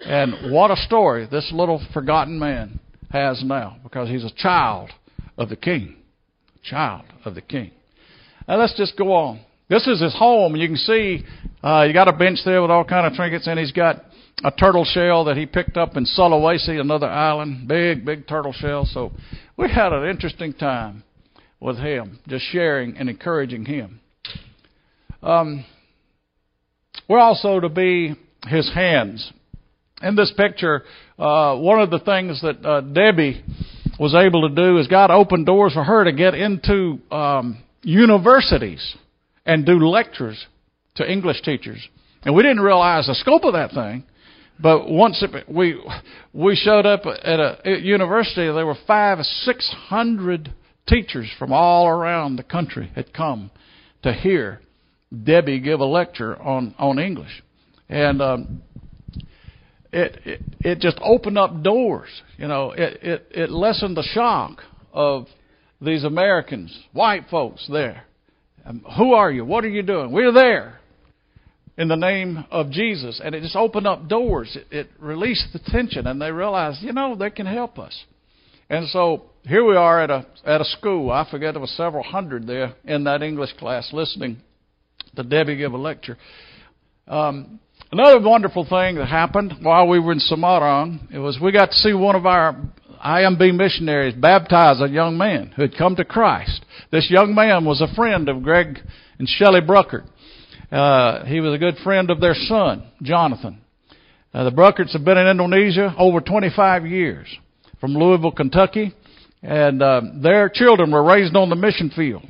And 0.04 0.52
what 0.52 0.70
a 0.70 0.76
story 0.76 1.26
this 1.30 1.50
little 1.50 1.84
forgotten 1.94 2.38
man 2.38 2.78
has 3.10 3.42
now 3.42 3.78
because 3.82 4.10
he's 4.10 4.24
a 4.24 4.34
child 4.36 4.90
of 5.38 5.48
the 5.48 5.56
king. 5.56 5.96
child 6.62 7.04
of 7.24 7.34
the 7.34 7.40
King. 7.40 7.70
Now 8.46 8.58
let's 8.58 8.76
just 8.76 8.96
go 8.96 9.12
on. 9.12 9.40
This 9.68 9.86
is 9.88 10.00
his 10.00 10.14
home, 10.14 10.54
you 10.54 10.68
can 10.68 10.76
see 10.76 11.24
uh, 11.62 11.82
you 11.82 11.92
got 11.92 12.06
a 12.06 12.12
bench 12.12 12.38
there 12.44 12.62
with 12.62 12.70
all 12.70 12.84
kind 12.84 13.04
of 13.06 13.14
trinkets, 13.14 13.48
and 13.48 13.58
he's 13.58 13.72
got 13.72 14.04
a 14.44 14.52
turtle 14.52 14.84
shell 14.84 15.24
that 15.24 15.36
he 15.36 15.46
picked 15.46 15.76
up 15.76 15.96
in 15.96 16.06
Sulawesi, 16.06 16.80
another 16.80 17.08
island, 17.08 17.66
big, 17.66 18.04
big 18.04 18.28
turtle 18.28 18.52
shell. 18.52 18.84
So 18.84 19.10
we 19.56 19.68
had 19.68 19.92
an 19.92 20.08
interesting 20.08 20.52
time 20.52 21.02
with 21.58 21.78
him, 21.78 22.20
just 22.28 22.44
sharing 22.52 22.96
and 22.96 23.08
encouraging 23.08 23.64
him. 23.64 23.98
Um, 25.20 25.64
we're 27.08 27.18
also 27.18 27.58
to 27.58 27.68
be 27.68 28.14
his 28.46 28.72
hands. 28.72 29.32
In 30.00 30.14
this 30.14 30.32
picture, 30.36 30.84
uh, 31.18 31.56
one 31.56 31.80
of 31.80 31.90
the 31.90 31.98
things 31.98 32.40
that 32.42 32.64
uh, 32.64 32.82
Debbie 32.82 33.42
was 33.98 34.14
able 34.14 34.48
to 34.48 34.54
do 34.54 34.78
is 34.78 34.86
God 34.86 35.10
opened 35.10 35.46
doors 35.46 35.72
for 35.72 35.82
her 35.82 36.04
to 36.04 36.12
get 36.12 36.34
into 36.34 37.00
um, 37.10 37.58
universities 37.82 38.96
and 39.46 39.64
do 39.64 39.78
lectures 39.86 40.44
to 40.96 41.10
English 41.10 41.40
teachers. 41.42 41.78
And 42.24 42.34
we 42.34 42.42
didn't 42.42 42.60
realize 42.60 43.06
the 43.06 43.14
scope 43.14 43.44
of 43.44 43.54
that 43.54 43.70
thing. 43.70 44.04
But 44.58 44.88
once 44.88 45.22
it, 45.22 45.48
we 45.48 45.80
we 46.32 46.56
showed 46.56 46.86
up 46.86 47.02
at 47.04 47.40
a 47.40 47.60
at 47.64 47.82
university, 47.82 48.46
there 48.52 48.66
were 48.66 48.76
five, 48.86 49.18
six 49.44 49.70
hundred 49.88 50.52
teachers 50.88 51.30
from 51.38 51.52
all 51.52 51.86
around 51.88 52.36
the 52.36 52.42
country 52.42 52.90
had 52.94 53.12
come 53.12 53.50
to 54.02 54.12
hear 54.12 54.60
Debbie 55.24 55.60
give 55.60 55.80
a 55.80 55.84
lecture 55.84 56.40
on 56.40 56.74
on 56.78 56.98
English, 56.98 57.42
and 57.90 58.22
um, 58.22 58.62
it, 59.92 60.20
it 60.24 60.42
it 60.60 60.78
just 60.80 60.98
opened 61.02 61.36
up 61.36 61.62
doors. 61.62 62.08
You 62.38 62.48
know, 62.48 62.70
it 62.70 62.98
it 63.02 63.26
it 63.32 63.50
lessened 63.50 63.96
the 63.96 64.08
shock 64.14 64.62
of 64.92 65.26
these 65.82 66.02
Americans, 66.02 66.76
white 66.92 67.24
folks 67.30 67.68
there. 67.70 68.04
Um, 68.66 68.84
who 68.96 69.12
are 69.12 69.30
you? 69.30 69.44
What 69.44 69.64
are 69.64 69.68
you 69.68 69.82
doing? 69.82 70.10
We're 70.10 70.32
there 70.32 70.80
in 71.78 71.88
the 71.88 71.96
name 71.96 72.44
of 72.50 72.70
Jesus, 72.70 73.20
and 73.22 73.34
it 73.34 73.42
just 73.42 73.54
opened 73.54 73.86
up 73.86 74.08
doors. 74.08 74.56
It, 74.56 74.66
it 74.74 74.90
released 74.98 75.52
the 75.52 75.60
tension, 75.60 76.06
and 76.06 76.20
they 76.20 76.32
realized, 76.32 76.82
you 76.82 76.92
know, 76.92 77.14
they 77.14 77.30
can 77.30 77.46
help 77.46 77.78
us. 77.78 78.04
And 78.68 78.88
so 78.88 79.24
here 79.44 79.64
we 79.64 79.76
are 79.76 80.02
at 80.02 80.10
a 80.10 80.26
at 80.44 80.60
a 80.60 80.64
school. 80.64 81.12
I 81.12 81.28
forget 81.30 81.54
there 81.54 81.60
was 81.60 81.70
several 81.76 82.02
hundred 82.02 82.48
there 82.48 82.74
in 82.84 83.04
that 83.04 83.22
English 83.22 83.52
class 83.58 83.90
listening 83.92 84.38
to 85.14 85.22
Debbie 85.22 85.56
give 85.56 85.72
a 85.72 85.76
lecture. 85.76 86.18
Um, 87.06 87.60
another 87.92 88.20
wonderful 88.20 88.64
thing 88.64 88.96
that 88.96 89.06
happened 89.06 89.54
while 89.62 89.86
we 89.86 90.00
were 90.00 90.10
in 90.10 90.18
Semarang 90.18 91.12
it 91.12 91.18
was 91.18 91.38
we 91.40 91.52
got 91.52 91.66
to 91.66 91.76
see 91.76 91.92
one 91.92 92.16
of 92.16 92.26
our 92.26 92.56
IMB 93.04 93.54
missionaries 93.54 94.14
baptize 94.14 94.80
a 94.80 94.88
young 94.88 95.16
man 95.16 95.52
who 95.54 95.62
had 95.62 95.76
come 95.78 95.94
to 95.94 96.04
Christ. 96.04 96.65
This 96.90 97.10
young 97.10 97.34
man 97.34 97.64
was 97.64 97.80
a 97.80 97.94
friend 97.94 98.28
of 98.28 98.42
Greg 98.42 98.78
and 99.18 99.28
Shelley 99.28 99.60
Bruckert. 99.60 100.04
Uh, 100.70 101.24
he 101.24 101.40
was 101.40 101.54
a 101.54 101.58
good 101.58 101.76
friend 101.82 102.10
of 102.10 102.20
their 102.20 102.34
son, 102.34 102.86
Jonathan. 103.02 103.60
Uh, 104.32 104.44
the 104.44 104.50
Bruckerts 104.50 104.92
have 104.92 105.04
been 105.04 105.18
in 105.18 105.26
Indonesia 105.26 105.94
over 105.98 106.20
25 106.20 106.86
years 106.86 107.26
from 107.80 107.94
Louisville, 107.94 108.32
Kentucky, 108.32 108.94
and 109.42 109.82
uh, 109.82 110.00
their 110.22 110.48
children 110.48 110.90
were 110.90 111.02
raised 111.02 111.34
on 111.36 111.50
the 111.50 111.56
mission 111.56 111.90
field. 111.94 112.26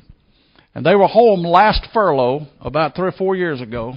And 0.74 0.84
they 0.84 0.94
were 0.94 1.06
home 1.06 1.40
last 1.40 1.86
furlough, 1.92 2.46
about 2.60 2.94
three 2.94 3.08
or 3.08 3.12
four 3.12 3.36
years 3.36 3.60
ago. 3.60 3.94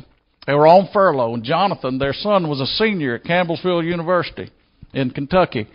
They 0.47 0.53
were 0.53 0.67
on 0.67 0.89
furlough, 0.93 1.33
and 1.33 1.43
Jonathan, 1.43 1.99
their 1.99 2.13
son, 2.13 2.49
was 2.49 2.61
a 2.61 2.65
senior 2.65 3.15
at 3.15 3.23
Campbellsville 3.23 3.83
University 3.83 4.49
in 4.93 5.11
Kentucky. 5.11 5.67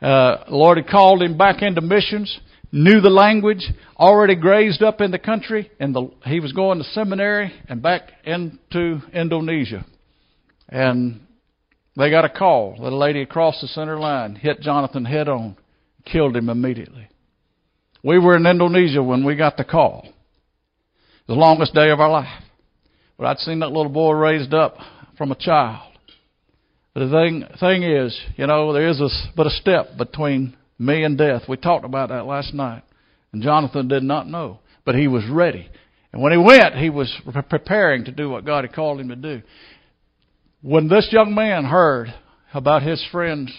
Uh, 0.00 0.44
the 0.48 0.56
Lord 0.56 0.78
had 0.78 0.88
called 0.88 1.22
him 1.22 1.36
back 1.36 1.62
into 1.62 1.80
missions, 1.80 2.40
knew 2.72 3.00
the 3.00 3.10
language, 3.10 3.70
already 3.96 4.34
grazed 4.34 4.82
up 4.82 5.00
in 5.00 5.10
the 5.10 5.18
country, 5.18 5.70
and 5.78 5.94
the, 5.94 6.10
he 6.24 6.40
was 6.40 6.52
going 6.52 6.78
to 6.78 6.84
seminary 6.84 7.52
and 7.68 7.82
back 7.82 8.10
into 8.24 9.00
Indonesia. 9.12 9.84
And 10.68 11.20
they 11.96 12.10
got 12.10 12.24
a 12.24 12.30
call 12.30 12.76
that 12.80 12.90
lady 12.90 13.20
across 13.20 13.60
the 13.60 13.68
center 13.68 13.98
line 13.98 14.34
hit 14.34 14.60
Jonathan 14.60 15.04
head 15.04 15.28
on, 15.28 15.56
killed 16.06 16.34
him 16.34 16.48
immediately. 16.48 17.08
We 18.02 18.18
were 18.18 18.36
in 18.36 18.46
Indonesia 18.46 19.02
when 19.02 19.24
we 19.24 19.36
got 19.36 19.56
the 19.56 19.64
call 19.64 20.08
the 21.28 21.34
longest 21.34 21.74
day 21.74 21.90
of 21.90 22.00
our 22.00 22.10
life. 22.10 22.42
But 23.16 23.26
I'd 23.26 23.38
seen 23.38 23.60
that 23.60 23.70
little 23.70 23.92
boy 23.92 24.12
raised 24.12 24.52
up 24.52 24.76
from 25.16 25.30
a 25.30 25.36
child. 25.36 25.92
But 26.94 27.06
the 27.06 27.10
thing, 27.10 27.44
thing 27.60 27.82
is, 27.84 28.18
you 28.36 28.46
know, 28.46 28.72
there 28.72 28.88
is 28.88 29.00
a, 29.00 29.08
but 29.36 29.46
a 29.46 29.50
step 29.50 29.96
between 29.96 30.56
me 30.82 31.04
and 31.04 31.16
death. 31.16 31.42
We 31.48 31.56
talked 31.56 31.84
about 31.84 32.08
that 32.10 32.26
last 32.26 32.52
night. 32.52 32.82
And 33.32 33.42
Jonathan 33.42 33.88
did 33.88 34.02
not 34.02 34.28
know, 34.28 34.58
but 34.84 34.94
he 34.94 35.08
was 35.08 35.24
ready. 35.30 35.68
And 36.12 36.20
when 36.20 36.32
he 36.32 36.38
went, 36.38 36.74
he 36.76 36.90
was 36.90 37.10
preparing 37.48 38.04
to 38.04 38.12
do 38.12 38.28
what 38.28 38.44
God 38.44 38.64
had 38.64 38.74
called 38.74 39.00
him 39.00 39.08
to 39.08 39.16
do. 39.16 39.42
When 40.60 40.88
this 40.88 41.08
young 41.10 41.34
man 41.34 41.64
heard 41.64 42.12
about 42.52 42.82
his 42.82 43.04
friend's 43.10 43.52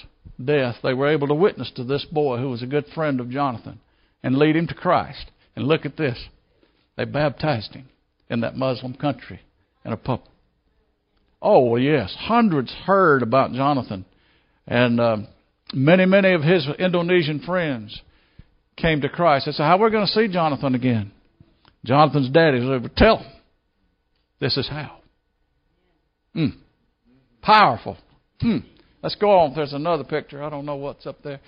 death, 0.44 0.76
they 0.84 0.94
were 0.94 1.10
able 1.10 1.28
to 1.28 1.34
witness 1.34 1.72
to 1.76 1.84
this 1.84 2.06
boy 2.06 2.38
who 2.38 2.50
was 2.50 2.62
a 2.62 2.68
good 2.68 2.86
friend 2.94 3.20
of 3.20 3.30
Jonathan 3.30 3.80
and 4.22 4.38
lead 4.38 4.56
him 4.56 4.68
to 4.68 4.76
Christ. 4.76 5.32
And 5.56 5.68
look 5.68 5.86
at 5.86 5.98
this. 5.98 6.18
They 6.98 7.06
baptized 7.06 7.74
him 7.74 7.90
in 8.30 8.42
that 8.42 8.56
Muslim 8.56 8.94
country 8.96 9.42
in 9.86 9.94
a 9.94 9.98
pub. 9.98 10.22
Oh, 11.42 11.66
well, 11.66 11.82
yes. 11.82 12.16
Hundreds 12.18 12.72
heard 12.86 13.22
about 13.22 13.52
Jonathan. 13.52 14.06
And 14.66 15.00
um, 15.00 15.28
many, 15.74 16.06
many 16.06 16.34
of 16.34 16.42
his 16.42 16.68
Indonesian 16.80 17.40
friends 17.42 18.00
came 18.78 19.02
to 19.02 19.10
Christ. 19.10 19.46
They 19.46 19.52
said, 19.52 19.64
How 19.64 19.78
are 19.78 19.86
we 19.86 19.92
going 19.92 20.06
to 20.06 20.12
see 20.12 20.28
Jonathan 20.28 20.76
again? 20.76 21.12
Jonathan's 21.86 22.30
daddy 22.30 22.60
said, 22.60 22.96
Tell 22.96 23.18
him. 23.18 23.32
This 24.40 24.58
is 24.58 24.68
how. 24.68 24.98
Hmm. 26.34 26.48
Powerful. 27.42 27.98
Hmm. 28.42 28.58
Let's 29.02 29.16
go 29.16 29.32
on. 29.32 29.54
There's 29.54 29.74
another 29.74 30.04
picture. 30.04 30.42
I 30.44 30.50
don't 30.50 30.66
know 30.66 30.78
what's 30.78 31.06
up 31.06 31.22
there. 31.24 31.40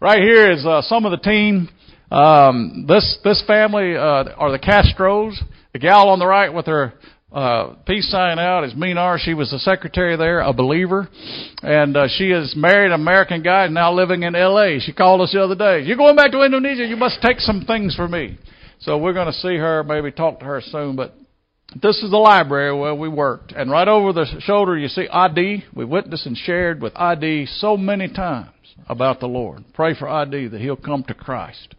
Right 0.00 0.20
here 0.20 0.50
is 0.50 0.64
uh, 0.64 0.82
some 0.82 1.04
of 1.04 1.10
the 1.10 1.18
team 1.18 1.68
um, 2.12 2.84
this 2.86 3.18
this 3.24 3.42
family 3.46 3.96
uh, 3.96 4.24
are 4.36 4.52
the 4.52 4.58
Castros. 4.58 5.34
The 5.72 5.78
gal 5.78 6.10
on 6.10 6.18
the 6.18 6.26
right 6.26 6.52
with 6.52 6.66
her 6.66 6.92
uh, 7.32 7.74
peace 7.86 8.10
sign 8.10 8.38
out 8.38 8.64
is 8.64 8.74
Minar. 8.74 9.18
She 9.18 9.32
was 9.32 9.50
the 9.50 9.58
secretary 9.58 10.16
there, 10.16 10.40
a 10.40 10.52
believer, 10.52 11.08
and 11.62 11.96
uh, 11.96 12.08
she 12.08 12.30
is 12.30 12.54
married 12.54 12.92
an 12.92 13.00
American 13.00 13.42
guy 13.42 13.66
now 13.68 13.92
living 13.92 14.22
in 14.22 14.34
L.A. 14.34 14.80
She 14.80 14.92
called 14.92 15.22
us 15.22 15.32
the 15.32 15.42
other 15.42 15.54
day. 15.54 15.82
You're 15.86 15.96
going 15.96 16.14
back 16.14 16.30
to 16.32 16.42
Indonesia. 16.42 16.84
You 16.84 16.96
must 16.96 17.22
take 17.22 17.40
some 17.40 17.62
things 17.62 17.94
for 17.94 18.06
me. 18.06 18.38
So 18.80 18.98
we're 18.98 19.14
going 19.14 19.28
to 19.28 19.32
see 19.32 19.56
her, 19.56 19.82
maybe 19.82 20.12
talk 20.12 20.40
to 20.40 20.44
her 20.44 20.60
soon. 20.60 20.94
But 20.94 21.14
this 21.80 22.02
is 22.02 22.10
the 22.10 22.18
library 22.18 22.76
where 22.76 22.94
we 22.94 23.08
worked, 23.08 23.52
and 23.52 23.70
right 23.70 23.88
over 23.88 24.12
the 24.12 24.26
shoulder 24.40 24.76
you 24.76 24.88
see 24.88 25.08
ID. 25.08 25.64
We 25.74 25.86
witnessed 25.86 26.26
and 26.26 26.36
shared 26.36 26.82
with 26.82 26.92
ID 26.96 27.46
so 27.46 27.78
many 27.78 28.08
times 28.08 28.50
about 28.88 29.20
the 29.20 29.26
Lord. 29.26 29.64
Pray 29.72 29.94
for 29.94 30.06
ID 30.06 30.48
that 30.48 30.60
he'll 30.60 30.76
come 30.76 31.02
to 31.04 31.14
Christ. 31.14 31.76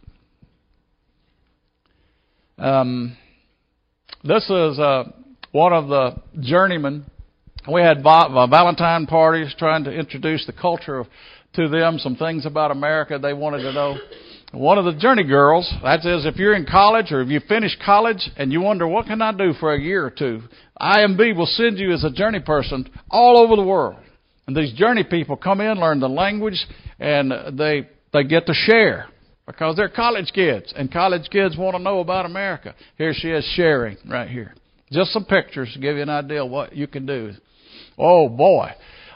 Um, 2.58 3.16
this 4.24 4.44
is 4.50 4.78
uh, 4.78 5.04
one 5.54 5.72
of 5.72 5.86
the 5.86 6.16
journeymen. 6.40 7.04
We 7.72 7.80
had 7.80 8.04
uh, 8.04 8.46
Valentine 8.48 9.06
parties 9.06 9.54
trying 9.56 9.84
to 9.84 9.92
introduce 9.92 10.44
the 10.46 10.52
culture 10.52 10.98
of, 10.98 11.06
to 11.54 11.68
them, 11.68 11.98
some 11.98 12.16
things 12.16 12.44
about 12.44 12.72
America 12.72 13.20
they 13.20 13.34
wanted 13.34 13.58
to 13.58 13.72
know. 13.72 13.96
One 14.52 14.78
of 14.78 14.84
the 14.84 15.00
journey 15.00 15.22
girls, 15.22 15.72
that 15.84 16.00
is, 16.00 16.26
if 16.26 16.36
you're 16.38 16.56
in 16.56 16.66
college 16.66 17.12
or 17.12 17.22
if 17.22 17.28
you 17.28 17.38
finish 17.48 17.78
college 17.86 18.28
and 18.36 18.52
you 18.52 18.62
wonder, 18.62 18.88
what 18.88 19.06
can 19.06 19.22
I 19.22 19.30
do 19.30 19.52
for 19.60 19.72
a 19.72 19.80
year 19.80 20.04
or 20.04 20.10
two? 20.10 20.42
IMB 20.80 21.36
will 21.36 21.46
send 21.46 21.78
you 21.78 21.92
as 21.92 22.02
a 22.02 22.10
journey 22.10 22.40
person 22.40 22.90
all 23.08 23.38
over 23.38 23.54
the 23.54 23.62
world. 23.62 24.00
And 24.48 24.56
these 24.56 24.72
journey 24.72 25.04
people 25.04 25.36
come 25.36 25.60
in, 25.60 25.78
learn 25.78 26.00
the 26.00 26.08
language, 26.08 26.66
and 26.98 27.32
they, 27.56 27.88
they 28.12 28.24
get 28.24 28.46
to 28.46 28.54
share 28.54 29.06
because 29.46 29.76
they're 29.76 29.88
college 29.88 30.32
kids, 30.34 30.72
and 30.74 30.92
college 30.92 31.30
kids 31.30 31.56
want 31.56 31.76
to 31.76 31.82
know 31.82 32.00
about 32.00 32.26
America. 32.26 32.74
Here 32.98 33.14
she 33.14 33.28
is 33.28 33.48
sharing 33.54 33.98
right 34.08 34.28
here. 34.28 34.52
Just 34.92 35.12
some 35.12 35.24
pictures 35.24 35.70
to 35.74 35.80
give 35.80 35.96
you 35.96 36.02
an 36.02 36.10
idea 36.10 36.44
of 36.44 36.50
what 36.50 36.74
you 36.74 36.86
can 36.86 37.06
do. 37.06 37.32
Oh 37.98 38.28
boy. 38.28 38.70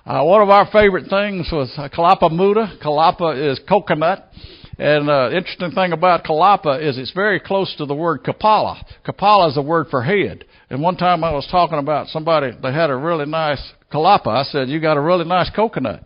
Uh, 0.05 0.25
one 0.25 0.41
of 0.41 0.49
our 0.49 0.66
favorite 0.73 1.09
things 1.11 1.49
was 1.53 1.73
uh, 1.77 1.89
Kalapa 1.89 2.33
Muda. 2.33 2.79
Kalapa 2.83 3.53
is 3.53 3.61
coconut. 3.69 4.31
And 4.79 5.11
uh, 5.11 5.31
interesting 5.33 5.73
thing 5.73 5.93
about 5.93 6.25
Kalapa 6.25 6.81
is 6.81 6.97
it's 6.97 7.12
very 7.12 7.41
close 7.41 7.75
to 7.77 7.85
the 7.85 7.95
word 7.95 8.23
Kapala. 8.23 8.83
Kapala 9.07 9.51
is 9.51 9.57
a 9.57 9.62
word 9.62 9.89
for 9.91 10.03
head. 10.03 10.45
And 10.71 10.81
one 10.81 10.97
time 10.97 11.25
I 11.25 11.33
was 11.33 11.47
talking 11.51 11.79
about 11.79 12.07
somebody, 12.09 12.53
they 12.62 12.73
had 12.73 12.89
a 12.89 12.97
really 12.97 13.27
nice 13.27 13.61
Kalapa. 13.93 14.29
I 14.29 14.45
said, 14.45 14.69
you 14.69 14.81
got 14.81 14.97
a 14.97 15.01
really 15.01 15.25
nice 15.25 15.51
coconut. 15.55 16.05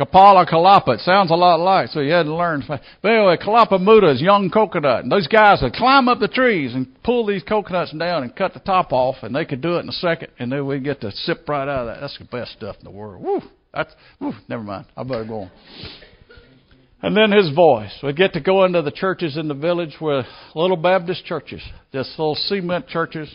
Kapala 0.00 0.48
Kalapa. 0.48 0.94
It 0.94 1.00
sounds 1.00 1.30
a 1.30 1.34
lot 1.34 1.60
like, 1.60 1.88
so 1.88 2.00
you 2.00 2.12
had 2.12 2.22
to 2.22 2.34
learn. 2.34 2.64
But 2.66 2.80
anyway, 3.04 3.36
Kalapa 3.36 3.78
Muda 3.78 4.10
is 4.12 4.22
young 4.22 4.48
coconut. 4.48 5.02
And 5.02 5.12
those 5.12 5.26
guys 5.26 5.58
would 5.62 5.74
climb 5.74 6.08
up 6.08 6.20
the 6.20 6.28
trees 6.28 6.74
and 6.74 6.88
pull 7.02 7.26
these 7.26 7.42
coconuts 7.42 7.92
down 7.92 8.22
and 8.22 8.34
cut 8.34 8.54
the 8.54 8.60
top 8.60 8.92
off, 8.92 9.16
and 9.22 9.34
they 9.34 9.44
could 9.44 9.60
do 9.60 9.76
it 9.76 9.80
in 9.80 9.90
a 9.90 9.92
second, 9.92 10.28
and 10.38 10.50
then 10.50 10.66
we'd 10.66 10.84
get 10.84 11.02
to 11.02 11.12
sip 11.12 11.46
right 11.48 11.68
out 11.68 11.80
of 11.80 11.86
that. 11.88 12.00
That's 12.00 12.16
the 12.18 12.24
best 12.24 12.52
stuff 12.52 12.76
in 12.78 12.84
the 12.84 12.90
world. 12.90 13.22
Woo! 13.22 13.40
That's, 13.74 13.94
woo, 14.18 14.32
never 14.48 14.62
mind. 14.62 14.86
I 14.96 15.02
better 15.02 15.24
go 15.24 15.40
on. 15.42 15.50
And 17.02 17.16
then 17.16 17.30
his 17.30 17.54
voice. 17.54 17.92
We'd 18.02 18.16
get 18.16 18.32
to 18.34 18.40
go 18.40 18.64
into 18.64 18.82
the 18.82 18.90
churches 18.90 19.36
in 19.36 19.48
the 19.48 19.54
village 19.54 19.96
with 20.00 20.26
little 20.54 20.76
Baptist 20.76 21.24
churches, 21.24 21.62
just 21.92 22.10
little 22.10 22.34
cement 22.34 22.88
churches, 22.88 23.32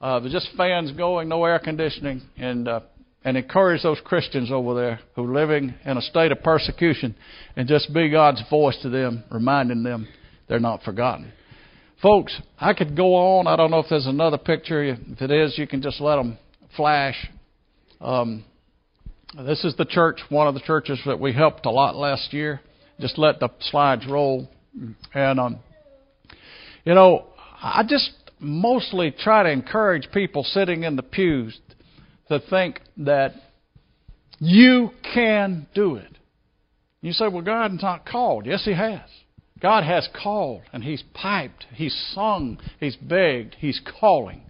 uh, 0.00 0.20
just 0.28 0.48
fans 0.56 0.92
going, 0.92 1.28
no 1.28 1.44
air 1.44 1.58
conditioning, 1.58 2.22
and 2.36 2.68
uh, 2.68 2.80
and 3.24 3.36
encourage 3.36 3.82
those 3.82 4.00
Christians 4.04 4.50
over 4.50 4.74
there 4.74 5.00
who 5.14 5.24
are 5.24 5.34
living 5.34 5.74
in 5.84 5.96
a 5.96 6.02
state 6.02 6.32
of 6.32 6.42
persecution, 6.42 7.14
and 7.56 7.68
just 7.68 7.92
be 7.92 8.08
God's 8.10 8.42
voice 8.48 8.78
to 8.82 8.88
them, 8.88 9.24
reminding 9.30 9.82
them 9.82 10.08
they're 10.48 10.60
not 10.60 10.82
forgotten. 10.82 11.32
Folks, 12.00 12.40
I 12.58 12.74
could 12.74 12.96
go 12.96 13.14
on. 13.14 13.46
I 13.48 13.56
don't 13.56 13.70
know 13.70 13.80
if 13.80 13.86
there's 13.90 14.06
another 14.06 14.38
picture. 14.38 14.84
If 14.84 15.20
it 15.20 15.30
is, 15.30 15.58
you 15.58 15.66
can 15.66 15.82
just 15.82 16.00
let 16.00 16.16
them 16.16 16.38
flash. 16.76 17.28
Um, 18.00 18.44
this 19.36 19.64
is 19.64 19.74
the 19.76 19.84
church, 19.84 20.20
one 20.28 20.46
of 20.46 20.54
the 20.54 20.60
churches 20.60 21.00
that 21.06 21.18
we 21.18 21.32
helped 21.32 21.66
a 21.66 21.70
lot 21.70 21.96
last 21.96 22.32
year 22.32 22.60
just 23.00 23.18
let 23.18 23.40
the 23.40 23.48
slides 23.60 24.06
roll. 24.08 24.48
And, 25.14 25.40
um, 25.40 25.58
you 26.84 26.94
know, 26.94 27.26
I 27.62 27.84
just 27.88 28.10
mostly 28.40 29.10
try 29.10 29.42
to 29.42 29.50
encourage 29.50 30.08
people 30.12 30.44
sitting 30.44 30.84
in 30.84 30.96
the 30.96 31.02
pews 31.02 31.58
to 32.28 32.40
think 32.50 32.80
that 32.98 33.32
you 34.38 34.90
can 35.14 35.66
do 35.74 35.96
it. 35.96 36.18
You 37.00 37.12
say, 37.12 37.28
well, 37.28 37.42
God 37.42 37.70
God's 37.70 37.82
not 37.82 38.06
called. 38.06 38.46
Yes, 38.46 38.64
He 38.64 38.74
has. 38.74 39.00
God 39.60 39.84
has 39.84 40.08
called, 40.22 40.62
and 40.72 40.84
He's 40.84 41.02
piped, 41.14 41.66
He's 41.74 41.94
sung, 42.14 42.58
He's 42.78 42.96
begged, 42.96 43.56
He's 43.58 43.80
calling. 44.00 44.42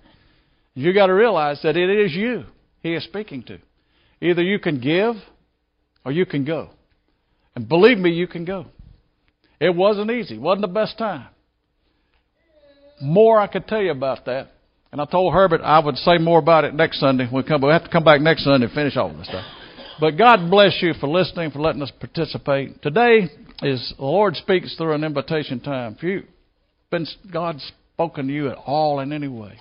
You've 0.74 0.94
got 0.94 1.06
to 1.06 1.14
realize 1.14 1.60
that 1.62 1.76
it 1.76 1.90
is 1.90 2.14
you 2.14 2.44
He 2.80 2.94
is 2.94 3.04
speaking 3.04 3.42
to. 3.44 3.58
Either 4.20 4.42
you 4.42 4.58
can 4.58 4.80
give 4.80 5.16
or 6.04 6.12
you 6.12 6.26
can 6.26 6.44
go. 6.44 6.70
And 7.54 7.68
believe 7.68 7.98
me, 7.98 8.10
you 8.10 8.26
can 8.26 8.44
go. 8.44 8.66
It 9.60 9.74
wasn't 9.74 10.10
easy. 10.10 10.34
It 10.34 10.40
wasn't 10.40 10.62
the 10.62 10.68
best 10.68 10.98
time. 10.98 11.28
More 13.00 13.40
I 13.40 13.46
could 13.46 13.66
tell 13.66 13.82
you 13.82 13.90
about 13.90 14.26
that. 14.26 14.52
And 14.90 15.00
I 15.00 15.04
told 15.04 15.34
Herbert 15.34 15.60
I 15.62 15.78
would 15.78 15.96
say 15.96 16.18
more 16.18 16.38
about 16.38 16.64
it 16.64 16.74
next 16.74 17.00
Sunday. 17.00 17.28
We 17.32 17.42
come, 17.42 17.62
we 17.62 17.70
have 17.70 17.84
to 17.84 17.90
come 17.90 18.04
back 18.04 18.20
next 18.20 18.44
Sunday 18.44 18.66
and 18.66 18.74
finish 18.74 18.96
all 18.96 19.14
this 19.16 19.28
stuff. 19.28 19.44
But 20.00 20.16
God 20.16 20.50
bless 20.50 20.78
you 20.80 20.94
for 20.94 21.08
listening, 21.08 21.50
for 21.50 21.58
letting 21.58 21.82
us 21.82 21.90
participate. 21.98 22.80
Today 22.82 23.28
is 23.62 23.94
the 23.96 24.04
Lord 24.04 24.36
speaks 24.36 24.76
through 24.76 24.94
an 24.94 25.04
invitation 25.04 25.60
time. 25.60 25.96
If 25.96 26.02
you 26.02 26.22
been 26.90 27.06
God's 27.32 27.70
spoken 27.94 28.28
to 28.28 28.32
you 28.32 28.48
at 28.48 28.58
all 28.58 29.00
in 29.00 29.12
any 29.12 29.28
way, 29.28 29.58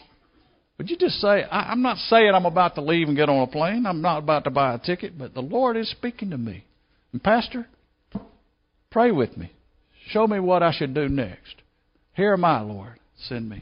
would 0.77 0.89
you 0.89 0.97
just 0.97 1.19
say, 1.19 1.43
I, 1.43 1.71
I'm 1.71 1.81
not 1.81 1.97
saying 1.97 2.31
I'm 2.33 2.45
about 2.45 2.75
to 2.75 2.81
leave 2.81 3.07
and 3.07 3.17
get 3.17 3.29
on 3.29 3.41
a 3.41 3.47
plane. 3.47 3.85
I'm 3.85 4.01
not 4.01 4.19
about 4.19 4.43
to 4.43 4.51
buy 4.51 4.75
a 4.75 4.79
ticket, 4.79 5.17
but 5.17 5.33
the 5.33 5.41
Lord 5.41 5.75
is 5.75 5.89
speaking 5.89 6.29
to 6.29 6.37
me. 6.37 6.63
And 7.11 7.23
Pastor, 7.23 7.67
Pray 8.89 9.11
with 9.11 9.37
me. 9.37 9.51
Show 10.09 10.27
me 10.27 10.39
what 10.39 10.63
I 10.63 10.71
should 10.71 10.93
do 10.93 11.09
next. 11.09 11.55
Here 12.15 12.33
am 12.33 12.45
I, 12.45 12.61
Lord. 12.61 12.99
Send 13.27 13.49
me. 13.49 13.61